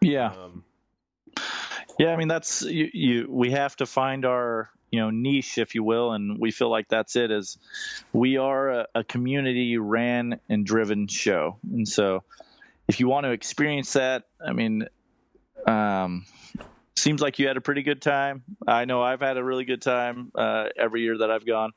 Yeah. 0.00 0.32
Um, 0.32 0.64
yeah, 1.98 2.12
I 2.12 2.16
mean 2.16 2.28
that's 2.28 2.62
you, 2.62 2.88
you. 2.92 3.26
We 3.28 3.52
have 3.52 3.76
to 3.76 3.86
find 3.86 4.24
our 4.24 4.70
you 4.90 5.00
know 5.00 5.10
niche, 5.10 5.58
if 5.58 5.74
you 5.74 5.82
will, 5.82 6.12
and 6.12 6.38
we 6.38 6.50
feel 6.50 6.70
like 6.70 6.88
that's 6.88 7.16
it. 7.16 7.30
Is 7.30 7.58
we 8.12 8.36
are 8.36 8.70
a, 8.70 8.86
a 8.96 9.04
community 9.04 9.78
ran 9.78 10.40
and 10.48 10.64
driven 10.64 11.06
show, 11.08 11.58
and 11.70 11.86
so 11.88 12.22
if 12.88 13.00
you 13.00 13.08
want 13.08 13.24
to 13.24 13.30
experience 13.30 13.94
that, 13.94 14.24
I 14.44 14.52
mean, 14.52 14.86
um, 15.66 16.24
seems 16.96 17.20
like 17.20 17.38
you 17.38 17.48
had 17.48 17.56
a 17.56 17.60
pretty 17.60 17.82
good 17.82 18.00
time. 18.00 18.44
I 18.66 18.84
know 18.84 19.02
I've 19.02 19.20
had 19.20 19.36
a 19.36 19.44
really 19.44 19.64
good 19.64 19.82
time 19.82 20.30
uh, 20.34 20.66
every 20.76 21.02
year 21.02 21.18
that 21.18 21.30
I've 21.30 21.46
gone. 21.46 21.72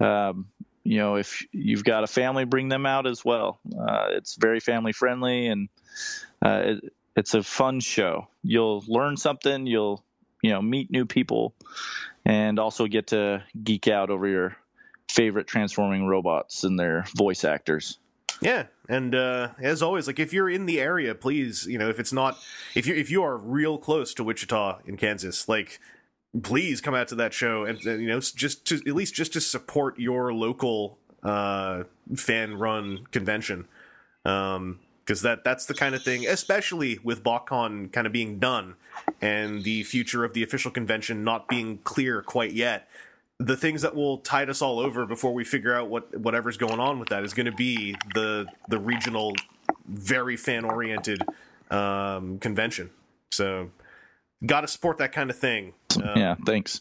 Um, 0.00 0.46
you 0.82 0.98
know, 0.98 1.16
if 1.16 1.46
you've 1.50 1.84
got 1.84 2.04
a 2.04 2.06
family, 2.06 2.44
bring 2.44 2.68
them 2.68 2.84
out 2.84 3.06
as 3.06 3.24
well. 3.24 3.58
Uh, 3.66 4.08
it's 4.10 4.34
very 4.36 4.60
family 4.60 4.92
friendly 4.92 5.46
and 5.46 5.68
uh, 6.44 6.62
it, 6.64 6.92
it's 7.16 7.34
a 7.34 7.42
fun 7.42 7.80
show. 7.80 8.28
You'll 8.42 8.84
learn 8.86 9.16
something. 9.16 9.66
You'll 9.66 10.04
you 10.42 10.50
know 10.50 10.62
meet 10.62 10.90
new 10.90 11.06
people, 11.06 11.54
and 12.24 12.58
also 12.58 12.86
get 12.86 13.08
to 13.08 13.44
geek 13.62 13.88
out 13.88 14.10
over 14.10 14.26
your 14.26 14.56
favorite 15.08 15.46
transforming 15.46 16.06
robots 16.06 16.64
and 16.64 16.78
their 16.78 17.04
voice 17.16 17.44
actors. 17.44 17.98
Yeah, 18.40 18.66
and 18.88 19.14
uh, 19.14 19.50
as 19.60 19.82
always, 19.82 20.06
like 20.06 20.18
if 20.18 20.32
you're 20.32 20.50
in 20.50 20.66
the 20.66 20.80
area, 20.80 21.14
please, 21.14 21.66
you 21.66 21.78
know, 21.78 21.88
if 21.88 22.00
it's 22.00 22.12
not, 22.12 22.38
if 22.74 22.86
you 22.86 22.94
if 22.94 23.10
you 23.10 23.22
are 23.22 23.36
real 23.36 23.78
close 23.78 24.12
to 24.14 24.24
Wichita 24.24 24.80
in 24.86 24.96
Kansas, 24.96 25.48
like 25.48 25.80
please 26.42 26.80
come 26.80 26.94
out 26.94 27.06
to 27.08 27.14
that 27.14 27.32
show 27.32 27.64
and, 27.64 27.80
you 27.84 28.08
know 28.08 28.18
just 28.18 28.66
to 28.66 28.74
at 28.74 28.94
least 28.94 29.14
just 29.14 29.32
to 29.32 29.40
support 29.40 29.98
your 30.00 30.34
local 30.34 30.98
uh, 31.22 31.84
fan 32.16 32.54
run 32.54 33.06
convention. 33.10 33.66
Um, 34.24 34.80
because 35.04 35.22
that 35.22 35.44
that's 35.44 35.66
the 35.66 35.74
kind 35.74 35.94
of 35.94 36.02
thing, 36.02 36.26
especially 36.26 36.98
with 37.02 37.22
BotCon 37.22 37.92
kind 37.92 38.06
of 38.06 38.12
being 38.12 38.38
done 38.38 38.76
and 39.20 39.62
the 39.62 39.82
future 39.82 40.24
of 40.24 40.32
the 40.32 40.42
official 40.42 40.70
convention 40.70 41.24
not 41.24 41.48
being 41.48 41.78
clear 41.78 42.22
quite 42.22 42.52
yet. 42.52 42.88
The 43.38 43.56
things 43.56 43.82
that 43.82 43.94
will 43.94 44.18
tide 44.18 44.48
us 44.48 44.62
all 44.62 44.78
over 44.78 45.06
before 45.06 45.34
we 45.34 45.44
figure 45.44 45.74
out 45.74 45.88
what 45.88 46.16
whatever's 46.16 46.56
going 46.56 46.80
on 46.80 46.98
with 46.98 47.08
that 47.08 47.24
is 47.24 47.34
going 47.34 47.46
to 47.46 47.52
be 47.52 47.96
the 48.14 48.46
the 48.68 48.78
regional, 48.78 49.34
very 49.86 50.36
fan 50.36 50.64
oriented 50.64 51.22
um, 51.70 52.38
convention. 52.38 52.90
So, 53.30 53.70
got 54.46 54.62
to 54.62 54.68
support 54.68 54.98
that 54.98 55.12
kind 55.12 55.30
of 55.30 55.36
thing. 55.36 55.74
Um, 55.96 56.12
yeah, 56.16 56.36
thanks. 56.46 56.80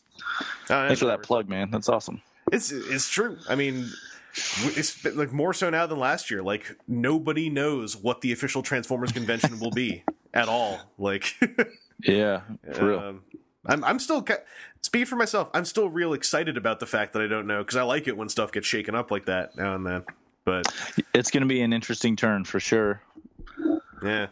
Uh, 0.70 0.88
thanks 0.88 1.00
for 1.00 1.08
that 1.08 1.24
plug, 1.24 1.50
man. 1.50 1.72
That's 1.72 1.90
awesome. 1.90 2.22
It's 2.52 2.72
it's 2.72 3.10
true. 3.10 3.38
I 3.50 3.56
mean, 3.56 3.90
it's 4.36 5.06
like 5.06 5.32
more 5.32 5.54
so 5.54 5.69
now 5.69 5.86
than 5.86 6.00
last 6.00 6.32
year. 6.32 6.41
Like 6.41 6.78
nobody 6.88 7.50
knows 7.50 7.96
what 7.96 8.22
the 8.22 8.32
official 8.32 8.63
Transformers 8.63 9.12
convention 9.12 9.60
will 9.60 9.72
be 9.72 10.04
at 10.34 10.48
all. 10.48 10.80
Like, 10.98 11.36
yeah, 12.00 12.41
for 12.74 12.86
real. 12.86 13.00
Um, 13.00 13.24
I'm 13.65 13.84
I'm 13.84 14.00
still 14.00 14.26
speaking 14.82 15.06
for 15.06 15.15
myself. 15.15 15.50
I'm 15.54 15.65
still 15.65 15.89
real 15.89 16.13
excited 16.13 16.58
about 16.58 16.80
the 16.80 16.86
fact 16.86 17.13
that 17.13 17.22
I 17.22 17.28
don't 17.28 17.48
know 17.48 17.60
because 17.60 17.77
I 17.77 17.84
like 17.84 18.08
it 18.08 18.17
when 18.17 18.29
stuff 18.29 18.52
gets 18.52 18.67
shaken 18.67 18.96
up 18.96 19.12
like 19.12 19.25
that 19.25 19.56
now 19.56 19.75
and 19.75 19.86
then. 19.86 20.04
But 20.46 20.67
it's 21.13 21.31
going 21.31 21.42
to 21.42 21.48
be 21.48 21.62
an 21.62 21.71
interesting 21.71 22.15
turn 22.15 22.44
for 22.44 22.60
sure. 22.60 23.02
Yeah, 24.04 24.27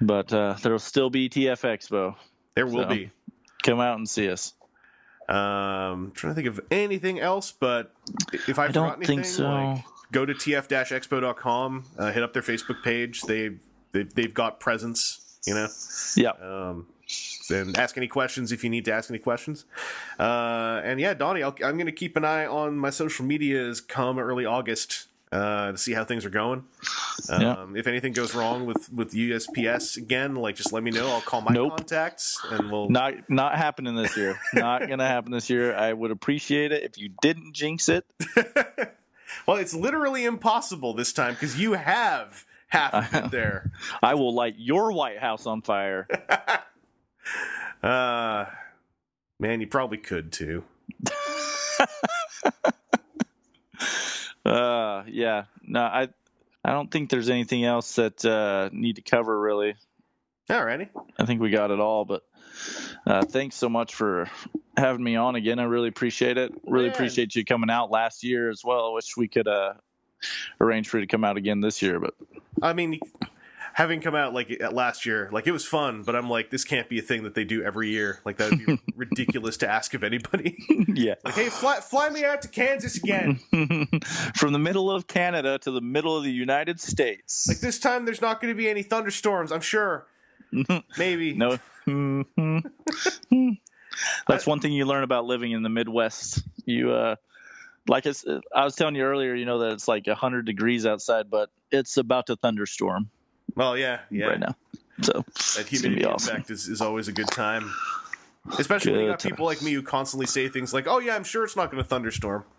but 0.00 0.32
uh, 0.32 0.56
there'll 0.62 0.78
still 0.78 1.08
be 1.08 1.30
TF 1.30 1.62
Expo. 1.62 2.16
There 2.54 2.66
will 2.66 2.82
so 2.82 2.88
be. 2.88 3.10
Come 3.62 3.80
out 3.80 3.96
and 3.96 4.06
see 4.06 4.28
us. 4.28 4.52
Um, 5.28 6.12
trying 6.14 6.32
to 6.32 6.34
think 6.34 6.48
of 6.48 6.60
anything 6.70 7.20
else, 7.20 7.52
but 7.52 7.92
if 8.48 8.58
I, 8.58 8.66
I 8.66 8.68
don't 8.68 8.96
anything, 8.96 9.22
think 9.22 9.24
so. 9.24 9.48
Like, 9.48 9.84
go 10.12 10.26
to 10.26 10.34
tf-expo.com, 10.34 11.84
uh, 11.98 12.12
hit 12.12 12.22
up 12.22 12.32
their 12.32 12.42
Facebook 12.42 12.82
page. 12.82 13.22
They, 13.22 13.52
they 13.92 14.02
they've 14.02 14.34
got 14.34 14.60
presence, 14.60 15.38
you 15.46 15.54
know. 15.54 15.68
Yeah. 16.16 16.30
Um, 16.30 16.86
and 17.50 17.76
ask 17.76 17.96
any 17.96 18.08
questions 18.08 18.52
if 18.52 18.64
you 18.64 18.70
need 18.70 18.84
to 18.86 18.92
ask 18.92 19.10
any 19.10 19.18
questions. 19.18 19.64
Uh, 20.18 20.80
and 20.84 21.00
yeah, 21.00 21.14
Donnie, 21.14 21.42
i 21.42 21.48
am 21.48 21.54
going 21.76 21.86
to 21.86 21.92
keep 21.92 22.16
an 22.16 22.24
eye 22.24 22.46
on 22.46 22.76
my 22.76 22.90
social 22.90 23.24
medias 23.24 23.80
come 23.80 24.18
early 24.18 24.46
August 24.46 25.08
uh, 25.34 25.72
to 25.72 25.78
see 25.78 25.92
how 25.92 26.04
things 26.04 26.24
are 26.24 26.30
going. 26.30 26.64
Um, 27.28 27.42
yeah. 27.42 27.66
If 27.74 27.86
anything 27.86 28.12
goes 28.12 28.34
wrong 28.34 28.66
with 28.66 28.90
with 28.92 29.12
USPS 29.12 29.96
again, 29.96 30.36
like 30.36 30.54
just 30.54 30.72
let 30.72 30.82
me 30.82 30.90
know. 30.90 31.08
I'll 31.08 31.20
call 31.20 31.40
my 31.40 31.52
nope. 31.52 31.76
contacts 31.76 32.40
and 32.50 32.70
we'll 32.70 32.88
not 32.88 33.28
not 33.28 33.56
happening 33.56 33.96
this 33.96 34.16
year. 34.16 34.38
not 34.54 34.88
gonna 34.88 35.06
happen 35.06 35.32
this 35.32 35.50
year. 35.50 35.74
I 35.74 35.92
would 35.92 36.12
appreciate 36.12 36.70
it 36.72 36.84
if 36.84 36.98
you 36.98 37.10
didn't 37.20 37.52
jinx 37.52 37.88
it. 37.88 38.06
Well, 39.46 39.56
it's 39.56 39.74
literally 39.74 40.24
impossible 40.24 40.94
this 40.94 41.12
time 41.12 41.34
because 41.34 41.58
you 41.58 41.72
have 41.74 42.46
half 42.68 42.94
of 42.94 43.14
it 43.24 43.30
there. 43.32 43.72
I 44.02 44.14
will 44.14 44.32
light 44.32 44.54
your 44.58 44.92
White 44.92 45.18
House 45.18 45.46
on 45.46 45.60
fire. 45.60 46.06
Uh, 47.82 48.46
man, 49.38 49.60
you 49.60 49.66
probably 49.66 49.98
could 49.98 50.32
too. 50.32 50.64
Uh, 54.44 55.04
yeah. 55.06 55.44
No, 55.62 55.80
I, 55.80 56.08
I 56.64 56.72
don't 56.72 56.90
think 56.90 57.10
there's 57.10 57.30
anything 57.30 57.64
else 57.64 57.94
that 57.96 58.24
uh, 58.24 58.70
need 58.72 58.96
to 58.96 59.02
cover 59.02 59.38
really. 59.38 59.74
Alrighty. 60.48 60.88
I 61.18 61.24
think 61.24 61.40
we 61.40 61.50
got 61.50 61.70
it 61.70 61.80
all. 61.80 62.04
But 62.04 62.22
uh, 63.06 63.24
thanks 63.24 63.56
so 63.56 63.68
much 63.68 63.94
for 63.94 64.28
having 64.76 65.02
me 65.02 65.16
on 65.16 65.36
again. 65.36 65.58
I 65.58 65.64
really 65.64 65.88
appreciate 65.88 66.36
it. 66.36 66.52
Really 66.66 66.88
appreciate 66.88 67.34
you 67.34 67.44
coming 67.44 67.70
out 67.70 67.90
last 67.90 68.24
year 68.24 68.50
as 68.50 68.62
well. 68.64 68.90
I 68.90 68.94
wish 68.94 69.16
we 69.16 69.28
could 69.28 69.48
uh, 69.48 69.74
arrange 70.60 70.88
for 70.88 70.98
you 70.98 71.06
to 71.06 71.10
come 71.10 71.24
out 71.24 71.36
again 71.36 71.60
this 71.60 71.82
year, 71.82 72.00
but 72.00 72.14
I 72.62 72.72
mean, 72.72 73.00
having 73.74 74.00
come 74.00 74.14
out 74.14 74.32
like 74.32 74.50
at 74.60 74.72
last 74.72 75.04
year, 75.04 75.28
like 75.32 75.48
it 75.48 75.52
was 75.52 75.66
fun, 75.66 76.04
but 76.04 76.14
I'm 76.14 76.30
like, 76.30 76.48
this 76.50 76.64
can't 76.64 76.88
be 76.88 77.00
a 77.00 77.02
thing 77.02 77.24
that 77.24 77.34
they 77.34 77.44
do 77.44 77.62
every 77.62 77.90
year. 77.90 78.20
Like 78.24 78.36
that 78.36 78.50
would 78.50 78.64
be 78.64 78.80
ridiculous 78.96 79.56
to 79.58 79.68
ask 79.68 79.94
of 79.94 80.04
anybody. 80.04 80.56
yeah. 80.94 81.16
like, 81.24 81.34
hey, 81.34 81.48
fly, 81.48 81.80
fly 81.80 82.08
me 82.08 82.24
out 82.24 82.42
to 82.42 82.48
Kansas 82.48 82.96
again. 82.96 83.40
From 84.36 84.52
the 84.52 84.60
middle 84.60 84.92
of 84.92 85.08
Canada 85.08 85.58
to 85.58 85.72
the 85.72 85.80
middle 85.80 86.16
of 86.16 86.22
the 86.22 86.30
United 86.30 86.80
States. 86.80 87.46
Like 87.48 87.58
this 87.58 87.80
time, 87.80 88.04
there's 88.04 88.22
not 88.22 88.40
going 88.40 88.54
to 88.54 88.56
be 88.56 88.70
any 88.70 88.84
thunderstorms. 88.84 89.50
I'm 89.50 89.60
sure. 89.60 90.06
Maybe. 90.96 91.34
no. 91.34 91.58
That's 94.28 94.46
one 94.46 94.60
thing 94.60 94.72
you 94.72 94.84
learn 94.86 95.02
about 95.02 95.24
living 95.24 95.50
in 95.50 95.64
the 95.64 95.68
Midwest. 95.68 96.44
You, 96.64 96.92
uh, 96.92 97.16
like 97.88 98.06
I 98.06 98.64
was 98.64 98.76
telling 98.76 98.94
you 98.94 99.02
earlier, 99.02 99.34
you 99.34 99.46
know 99.46 99.58
that 99.58 99.72
it's 99.72 99.88
like 99.88 100.06
hundred 100.06 100.46
degrees 100.46 100.86
outside, 100.86 101.28
but 101.28 101.50
it's 101.72 101.96
about 101.96 102.28
to 102.28 102.36
thunderstorm 102.36 103.10
Well, 103.54 103.76
yeah, 103.76 104.00
yeah. 104.10 104.26
right 104.26 104.40
now. 104.40 104.56
So 105.02 105.24
That 105.56 105.66
humidity 105.68 106.02
be 106.02 106.04
awesome. 106.04 106.36
effect 106.36 106.50
is, 106.50 106.68
is 106.68 106.80
always 106.80 107.08
a 107.08 107.12
good 107.12 107.28
time. 107.28 107.72
Especially 108.58 108.92
when 108.92 109.00
you 109.00 109.06
Good 109.06 109.12
got 109.12 109.22
people 109.22 109.46
like 109.46 109.62
me 109.62 109.72
who 109.72 109.82
constantly 109.82 110.26
say 110.26 110.48
things 110.48 110.74
like, 110.74 110.86
"Oh 110.86 110.98
yeah, 110.98 111.16
I'm 111.16 111.24
sure 111.24 111.44
it's 111.44 111.56
not 111.56 111.70
going 111.70 111.82
to 111.82 111.88
thunderstorm." 111.88 112.44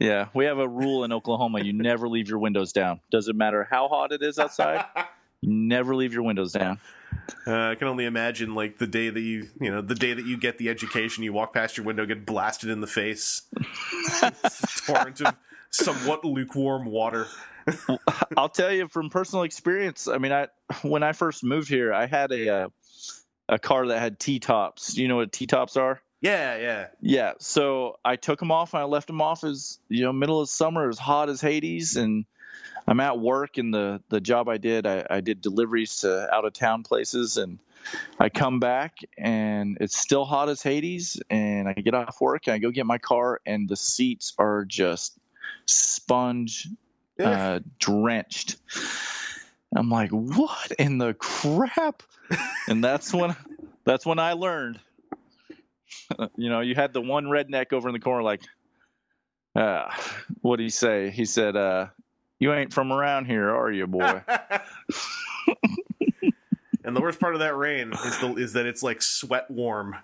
Yeah, 0.00 0.26
we 0.34 0.44
have 0.46 0.58
a 0.58 0.66
rule 0.68 1.04
in 1.04 1.12
Oklahoma: 1.12 1.62
you 1.62 1.72
never 1.72 2.08
leave 2.08 2.28
your 2.28 2.38
windows 2.38 2.72
down. 2.72 3.00
Doesn't 3.10 3.36
matter 3.36 3.66
how 3.70 3.88
hot 3.88 4.12
it 4.12 4.22
is 4.22 4.38
outside. 4.38 4.84
You 5.42 5.54
never 5.54 5.96
leave 5.96 6.12
your 6.12 6.22
windows 6.22 6.52
down. 6.52 6.80
Uh, 7.46 7.70
I 7.70 7.74
can 7.74 7.88
only 7.88 8.04
imagine 8.04 8.54
like 8.54 8.76
the 8.76 8.86
day 8.86 9.08
that 9.08 9.20
you, 9.20 9.48
you 9.58 9.70
know, 9.70 9.80
the 9.80 9.94
day 9.94 10.12
that 10.12 10.26
you 10.26 10.36
get 10.36 10.58
the 10.58 10.68
education, 10.68 11.24
you 11.24 11.32
walk 11.32 11.54
past 11.54 11.78
your 11.78 11.86
window, 11.86 12.04
get 12.04 12.26
blasted 12.26 12.68
in 12.68 12.82
the 12.82 12.86
face, 12.86 13.42
torrent 14.86 15.22
of 15.22 15.34
somewhat 15.70 16.26
lukewarm 16.26 16.84
water. 16.84 17.26
I'll 18.36 18.48
tell 18.48 18.72
you 18.72 18.88
from 18.88 19.10
personal 19.10 19.44
experience. 19.44 20.08
I 20.08 20.18
mean, 20.18 20.32
I 20.32 20.48
when 20.82 21.02
I 21.02 21.12
first 21.12 21.44
moved 21.44 21.68
here, 21.68 21.92
I 21.92 22.06
had 22.06 22.32
a 22.32 22.54
uh, 22.54 22.68
a 23.48 23.58
car 23.58 23.86
that 23.88 23.98
had 23.98 24.18
T 24.18 24.38
tops. 24.38 24.94
Do 24.94 25.02
you 25.02 25.08
know 25.08 25.16
what 25.16 25.32
T 25.32 25.46
tops 25.46 25.76
are? 25.76 26.00
Yeah, 26.20 26.56
yeah. 26.58 26.86
Yeah. 27.00 27.32
So 27.38 27.98
I 28.04 28.16
took 28.16 28.38
them 28.38 28.50
off 28.50 28.74
and 28.74 28.82
I 28.82 28.84
left 28.84 29.06
them 29.06 29.22
off 29.22 29.42
as 29.44 29.78
you 29.88 30.04
know 30.04 30.12
middle 30.12 30.40
of 30.40 30.48
summer, 30.48 30.88
as 30.88 30.98
hot 30.98 31.28
as 31.28 31.40
Hades, 31.40 31.96
and 31.96 32.26
I'm 32.86 33.00
at 33.00 33.18
work 33.18 33.58
and 33.58 33.72
the 33.72 34.02
the 34.08 34.20
job 34.20 34.48
I 34.48 34.58
did, 34.58 34.86
I, 34.86 35.06
I 35.08 35.20
did 35.20 35.40
deliveries 35.40 35.96
to 36.00 36.32
out 36.32 36.44
of 36.44 36.52
town 36.52 36.82
places, 36.82 37.36
and 37.36 37.58
I 38.18 38.28
come 38.28 38.60
back 38.60 38.98
and 39.16 39.78
it's 39.80 39.96
still 39.96 40.24
hot 40.24 40.48
as 40.48 40.62
Hades, 40.62 41.20
and 41.30 41.68
I 41.68 41.72
get 41.72 41.94
off 41.94 42.20
work 42.20 42.46
and 42.46 42.54
I 42.54 42.58
go 42.58 42.70
get 42.70 42.86
my 42.86 42.98
car 42.98 43.40
and 43.46 43.68
the 43.68 43.76
seats 43.76 44.34
are 44.38 44.64
just 44.64 45.18
sponge 45.66 46.68
uh, 47.24 47.60
drenched. 47.78 48.56
I'm 49.74 49.88
like, 49.88 50.10
what 50.10 50.72
in 50.78 50.98
the 50.98 51.14
crap? 51.14 52.02
And 52.68 52.82
that's 52.82 53.12
when 53.14 53.36
that's 53.84 54.04
when 54.04 54.18
I 54.18 54.32
learned. 54.34 54.80
You 56.36 56.50
know, 56.50 56.60
you 56.60 56.74
had 56.74 56.92
the 56.92 57.00
one 57.00 57.26
redneck 57.26 57.72
over 57.72 57.88
in 57.88 57.92
the 57.92 58.00
corner, 58.00 58.22
like, 58.22 58.42
uh, 59.54 59.88
what 60.40 60.56
did 60.56 60.64
he 60.64 60.70
say? 60.70 61.10
He 61.10 61.24
said, 61.24 61.56
uh, 61.56 61.86
"You 62.38 62.52
ain't 62.52 62.72
from 62.72 62.92
around 62.92 63.26
here, 63.26 63.48
are 63.48 63.70
you, 63.70 63.86
boy?" 63.86 64.22
and 66.84 66.96
the 66.96 67.00
worst 67.00 67.20
part 67.20 67.34
of 67.34 67.40
that 67.40 67.56
rain 67.56 67.92
is 67.92 68.18
the 68.18 68.34
is 68.36 68.52
that 68.54 68.66
it's 68.66 68.82
like 68.82 69.02
sweat 69.02 69.50
warm. 69.50 69.96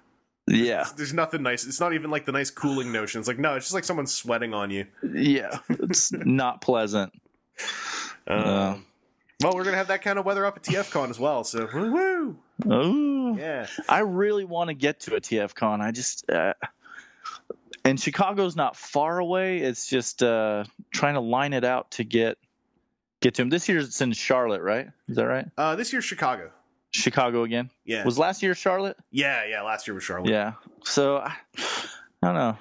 Yeah, 0.49 0.85
There's 0.97 1.13
nothing 1.13 1.43
nice. 1.43 1.67
It's 1.67 1.81
not 1.81 1.93
even 1.93 2.11
like 2.11 2.25
the 2.25 2.33
nice 2.33 2.51
cooling 2.51 2.93
notion. 2.93 3.19
It's 3.19 3.29
like 3.29 3.39
no, 3.39 3.55
it's 3.57 3.67
just 3.67 3.75
like 3.75 3.85
someone 3.85 4.07
sweating 4.07 4.55
on 4.55 4.71
you. 4.71 4.87
yeah, 5.03 5.59
it's 5.69 6.13
not 6.13 6.61
pleasant. 6.61 7.13
Um, 8.27 8.85
well, 9.43 9.55
we're 9.55 9.65
gonna 9.65 9.77
have 9.77 9.89
that 9.89 10.03
kind 10.03 10.19
of 10.19 10.25
weather 10.25 10.45
up 10.47 10.57
at 10.57 10.63
TFCon 10.63 11.11
as 11.11 11.19
well. 11.19 11.45
So 11.45 11.69
woo 11.73 11.93
woo. 11.93 12.37
Oh, 12.69 13.37
Yeah. 13.37 13.67
I 13.89 14.01
really 14.01 14.45
want 14.45 14.69
to 14.69 14.75
get 14.75 15.01
to 15.01 15.15
a 15.17 15.21
TFCon. 15.21 15.81
I 15.81 15.91
just, 15.91 16.29
uh, 16.31 16.55
and 17.85 18.01
Chicago's 18.01 18.57
not 18.57 18.77
far 18.77 19.19
away. 19.19 19.59
It's 19.59 19.87
just 19.87 20.23
uh, 20.23 20.65
trying 20.91 21.15
to 21.15 21.21
line 21.21 21.53
it 21.53 21.65
out 21.65 21.91
to 21.93 22.05
get 22.05 22.39
get 23.21 23.35
to 23.35 23.43
him. 23.43 23.51
This 23.51 23.69
year 23.69 23.79
it's 23.79 24.01
in 24.01 24.13
Charlotte, 24.13 24.63
right? 24.63 24.89
Is 25.09 25.17
that 25.17 25.27
right? 25.27 25.47
Uh, 25.57 25.77
this 25.77 25.93
year's 25.93 26.05
Chicago. 26.05 26.51
Chicago 27.03 27.43
again. 27.45 27.71
Yeah. 27.85 28.05
Was 28.05 28.19
last 28.19 28.43
year 28.43 28.55
Charlotte? 28.55 28.97
yeah, 29.11 29.45
yeah. 29.47 29.63
Last 29.63 29.87
year 29.87 29.95
was 29.95 30.05
Charlotte. 30.05 30.31
Yeah. 30.31 30.55
So 30.85 31.19
I, 31.19 31.37
I 31.59 32.27
don't 32.27 32.35
know. 32.35 32.59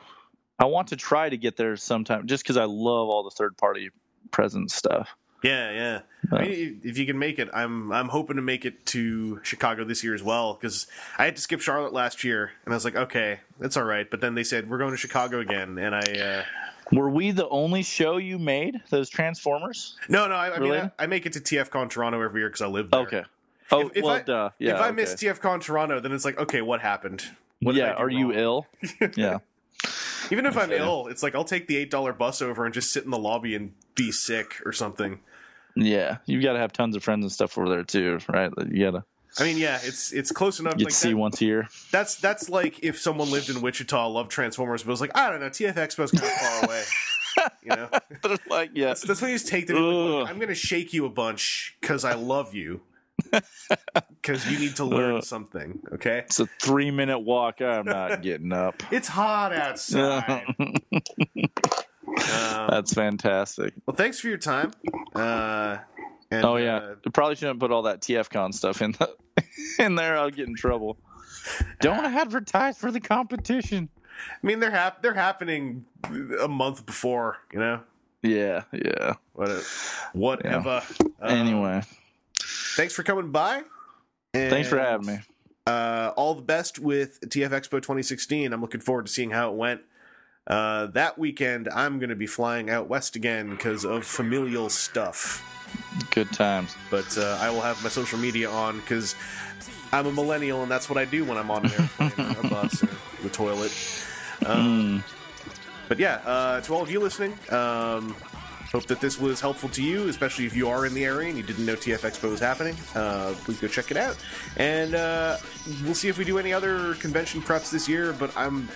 I 0.58 0.66
want 0.66 0.90
to 0.90 0.96
try 0.96 1.28
to 1.30 1.38
get 1.38 1.58
there 1.58 1.76
sometime, 1.76 2.28
just 2.28 2.44
because 2.44 2.58
I 2.58 2.64
love 2.64 3.10
all 3.10 3.24
the 3.24 3.32
third 3.32 3.58
party 3.58 3.90
present 4.32 4.72
stuff. 4.72 5.10
Yeah, 5.44 5.72
yeah. 5.72 6.00
I 6.32 6.42
mean, 6.42 6.82
if 6.84 6.98
you 6.98 7.06
can 7.06 7.20
make 7.20 7.38
it, 7.38 7.50
I'm 7.54 7.92
I'm 7.92 8.10
hoping 8.10 8.38
to 8.38 8.42
make 8.42 8.66
it 8.66 8.86
to 8.88 9.40
Chicago 9.44 9.84
this 9.84 10.04
year 10.04 10.16
as 10.16 10.24
well 10.24 10.54
because 10.56 10.88
I 11.20 11.26
had 11.26 11.36
to 11.36 11.42
skip 11.42 11.62
Charlotte 11.62 11.94
last 11.94 12.24
year, 12.24 12.52
and 12.64 12.74
I 12.74 12.78
was 12.78 12.86
like, 12.86 12.96
okay, 12.96 13.42
that's 13.60 13.78
all 13.78 13.84
right. 13.84 14.10
But 14.10 14.22
then 14.22 14.34
they 14.34 14.44
said 14.44 14.70
we're 14.70 14.80
going 14.80 14.92
to 14.92 14.98
Chicago 14.98 15.40
again, 15.40 15.78
and 15.78 15.94
I 15.94 16.00
uh, 16.00 16.44
Were 16.92 17.10
we 17.10 17.30
the 17.32 17.48
only 17.50 17.84
show 17.84 18.18
you 18.18 18.40
made? 18.40 18.82
Those 18.90 19.10
Transformers? 19.10 19.96
no, 20.10 20.28
no, 20.28 20.36
I, 20.36 20.56
I 20.56 20.60
mean, 20.60 20.74
I, 20.74 20.92
I 20.98 21.06
make 21.06 21.28
it 21.28 21.34
to 21.34 21.40
TFCon 21.42 21.92
Toronto 21.92 22.22
every 22.22 22.42
year 22.42 22.50
because 22.50 22.62
I 22.62 22.68
live 22.68 22.90
there. 22.90 23.02
Okay. 23.02 23.24
Oh 23.72 23.82
If- 23.88 23.98
if 23.98 24.04
well, 24.04 24.16
I- 24.16 24.22
duh. 24.22 24.50
Yeah. 24.60 24.76
if 24.76 24.82
I 24.82 24.88
okay. 24.88 24.96
miss 24.96 25.14
TFCon 25.16 25.62
Toronto, 25.62 26.00
then 26.00 26.12
it's 26.12 26.26
like, 26.26 26.38
okay, 26.40 26.62
what 26.62 26.82
happened? 26.82 27.24
What 27.62 27.76
yeah. 27.76 27.94
do 27.94 27.98
Are 28.00 28.10
you 28.10 28.32
ill? 28.34 28.68
yeah. 29.16 29.40
Even 30.32 30.46
if 30.46 30.58
oh, 30.58 30.62
I'm 30.62 30.72
Okay. 30.72 30.82
ill, 30.82 31.08
it's 31.08 31.22
like 31.24 31.36
I'll 31.36 31.44
take 31.44 31.68
the 31.68 31.78
eight 31.78 31.90
dollar 31.92 32.14
bus 32.14 32.42
over 32.42 32.66
and 32.66 32.74
just 32.74 32.92
sit 32.92 33.04
in 33.06 33.12
the 33.12 33.18
lobby 33.18 33.56
and 33.56 33.74
be 33.96 34.12
sick 34.12 34.56
or 34.66 34.72
something. 34.72 35.20
Yeah. 35.76 36.18
you've 36.26 36.44
got 36.44 36.54
to 36.54 36.60
have 36.60 36.74
tons 36.74 36.96
of 36.96 37.04
friends 37.04 37.24
and 37.24 37.32
stuff 37.32 37.58
over 37.58 37.70
there 37.70 37.84
too, 37.84 38.20
right? 38.30 38.52
You 38.70 38.92
got 38.92 38.98
to 39.00 39.04
I 39.38 39.44
mean, 39.44 39.58
yeah, 39.58 39.80
it's 39.84 40.14
it's 40.14 40.32
close 40.32 40.60
enough. 40.62 40.78
get 40.78 40.86
like 40.86 40.94
to 40.94 40.96
see 41.00 41.10
that- 41.10 41.18
once 41.18 41.42
a 41.42 41.46
year. 41.46 41.68
That's 41.92 42.16
that's 42.16 42.50
like 42.50 42.84
if 42.84 43.00
someone 43.00 43.30
lived 43.32 43.50
in 43.50 43.62
Wichita, 43.62 44.08
loved 44.08 44.32
Transformers, 44.32 44.84
but 44.84 44.92
was 44.92 45.02
like, 45.02 45.12
I 45.18 45.30
don't 45.30 45.42
know, 45.42 45.50
TF 45.50 45.74
Expo's 45.76 46.12
kind 46.12 46.24
of 46.24 46.32
far 46.32 46.64
away. 46.66 46.84
You 47.62 47.70
know, 47.76 47.90
like, 48.50 48.72
yeah. 48.74 48.88
that's, 48.88 49.02
that's 49.02 49.22
when 49.22 49.32
you 49.32 49.36
just 49.38 49.50
take 49.50 49.68
them. 49.68 49.76
Like, 49.76 50.30
I'm 50.30 50.38
going 50.38 50.48
to 50.48 50.56
shake 50.56 50.94
you 50.94 51.06
a 51.06 51.10
bunch 51.10 51.76
because 51.82 52.06
I 52.06 52.14
love 52.14 52.56
you. 52.56 52.82
Because 54.22 54.50
you 54.52 54.58
need 54.60 54.76
to 54.78 54.86
learn 54.86 55.18
Ugh. 55.18 55.24
something. 55.24 55.80
Okay, 55.94 56.20
It's 56.26 56.40
a 56.40 56.48
three 56.60 56.90
minute 56.92 57.20
walk. 57.20 57.62
I'm 57.62 57.86
not 57.86 58.22
getting 58.24 58.52
up. 58.52 58.82
it's 58.92 59.08
hot 59.08 59.54
outside. 59.54 60.46
Um, 62.08 62.68
That's 62.70 62.94
fantastic. 62.94 63.74
well, 63.86 63.96
thanks 63.96 64.20
for 64.20 64.28
your 64.30 64.38
time. 64.38 64.72
Uh, 65.14 65.78
and, 66.32 66.46
Oh 66.46 66.56
yeah, 66.56 66.78
uh, 66.78 66.96
probably 67.14 67.36
shouldn't 67.36 67.60
put 67.60 67.72
all 67.72 67.84
that 67.84 68.02
TFCon 68.02 68.54
stuff 68.54 68.82
in 68.82 68.94
the, 68.94 69.14
in 69.80 69.96
there. 69.96 70.18
I'll 70.18 70.30
get 70.30 70.48
in 70.48 70.56
trouble. 70.56 70.98
Don't 71.82 72.06
advertise 72.06 72.78
for 72.78 72.92
the 72.92 73.02
competition. 73.02 73.90
I 74.32 74.48
mean, 74.48 74.60
they're 74.60 74.72
hap- 74.72 75.02
they're 75.02 75.14
happening 75.14 75.86
a 76.42 76.48
month 76.48 76.86
before. 76.86 77.38
You 77.52 77.60
know, 77.60 77.80
Yeah, 78.22 78.64
yeah. 78.72 79.14
what 79.34 79.50
whatever. 80.14 80.84
Uh, 81.22 81.26
anyway, 81.26 81.82
thanks 82.76 82.94
for 82.94 83.04
coming 83.04 83.32
by. 83.32 83.64
thanks 84.34 84.70
for 84.70 84.80
having 84.80 85.08
me. 85.08 85.20
uh, 85.68 86.12
all 86.16 86.34
the 86.36 86.42
best 86.42 86.80
with 86.80 87.20
TF 87.22 87.50
Expo 87.50 87.72
2016. 87.82 88.54
I'm 88.54 88.62
looking 88.62 88.82
forward 88.82 89.06
to 89.08 89.12
seeing 89.12 89.32
how 89.32 89.52
it 89.52 89.56
went. 89.56 89.82
Uh, 90.48 90.86
that 90.88 91.18
weekend, 91.18 91.68
I'm 91.70 91.98
going 91.98 92.10
to 92.12 92.16
be 92.16 92.28
flying 92.28 92.70
out 92.70 92.88
west 92.88 93.16
again 93.16 93.50
because 93.50 93.84
of 93.84 94.06
familial 94.06 94.70
stuff. 94.70 95.44
Good 96.12 96.32
times. 96.32 96.76
But 96.92 97.18
uh, 97.18 97.38
I 97.42 97.50
will 97.50 97.62
have 97.62 97.82
my 97.84 97.90
social 97.90 98.20
media 98.20 98.50
on 98.50 98.80
because 98.80 99.16
I'm 99.92 100.06
a 100.06 100.12
millennial 100.12 100.62
and 100.62 100.70
that's 100.72 100.88
what 100.90 100.98
I 101.00 101.06
do 101.06 101.26
when 101.26 101.38
I'm 101.38 101.50
on 101.50 101.66
an 101.66 101.72
airplane 101.72 102.12
or 102.36 102.40
a 102.46 102.50
bus 102.50 102.84
or 102.84 102.90
the 103.24 103.30
toilet. 103.30 103.74
Um, 104.46 105.04
But 105.88 106.00
yeah, 106.00 106.16
uh, 106.26 106.62
to 106.62 106.74
all 106.74 106.82
of 106.84 106.90
you 106.92 107.00
listening, 107.00 107.34
um, 107.52 108.16
hope 108.72 108.86
that 108.88 109.00
this 109.00 109.20
was 109.20 109.40
helpful 109.42 109.70
to 109.70 109.82
you, 109.84 110.08
especially 110.10 110.46
if 110.46 110.56
you 110.56 110.68
are 110.70 110.86
in 110.86 110.94
the 110.94 111.06
area 111.06 111.30
and 111.30 111.38
you 111.38 111.44
didn't 111.44 111.66
know 111.66 111.76
TF 111.76 112.00
Expo 112.00 112.30
was 112.30 112.40
happening. 112.40 112.76
Uh, 112.94 113.34
please 113.44 113.60
go 113.60 113.68
check 113.68 113.92
it 113.92 113.98
out. 113.98 114.18
And 114.58 114.96
uh, 114.96 115.38
we'll 115.84 115.94
see 115.96 116.08
if 116.10 116.18
we 116.18 116.26
do 116.26 116.38
any 116.38 116.52
other 116.54 116.96
convention 116.96 117.42
preps 117.42 117.72
this 117.72 117.88
year, 117.88 118.14
but 118.14 118.36
I'm. 118.38 118.68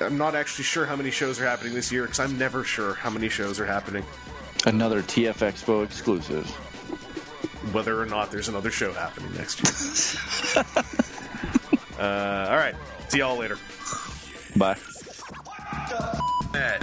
I'm 0.00 0.18
not 0.18 0.34
actually 0.34 0.64
sure 0.64 0.84
how 0.86 0.96
many 0.96 1.12
shows 1.12 1.40
are 1.40 1.44
happening 1.46 1.72
this 1.72 1.92
year 1.92 2.02
because 2.02 2.18
I'm 2.18 2.36
never 2.36 2.64
sure 2.64 2.94
how 2.94 3.10
many 3.10 3.28
shows 3.28 3.60
are 3.60 3.64
happening, 3.64 4.04
Another 4.66 5.02
TF 5.02 5.36
Expo 5.36 5.84
exclusive. 5.84 6.44
whether 7.72 8.00
or 8.00 8.04
not 8.04 8.32
there's 8.32 8.48
another 8.48 8.72
show 8.72 8.92
happening 8.92 9.32
next 9.34 9.62
year. 9.62 10.64
uh, 12.00 12.48
all 12.50 12.56
right. 12.56 12.74
See 13.08 13.18
y'all 13.18 13.38
later. 13.38 13.56
Bye. 14.56 14.76
Add 16.54 16.82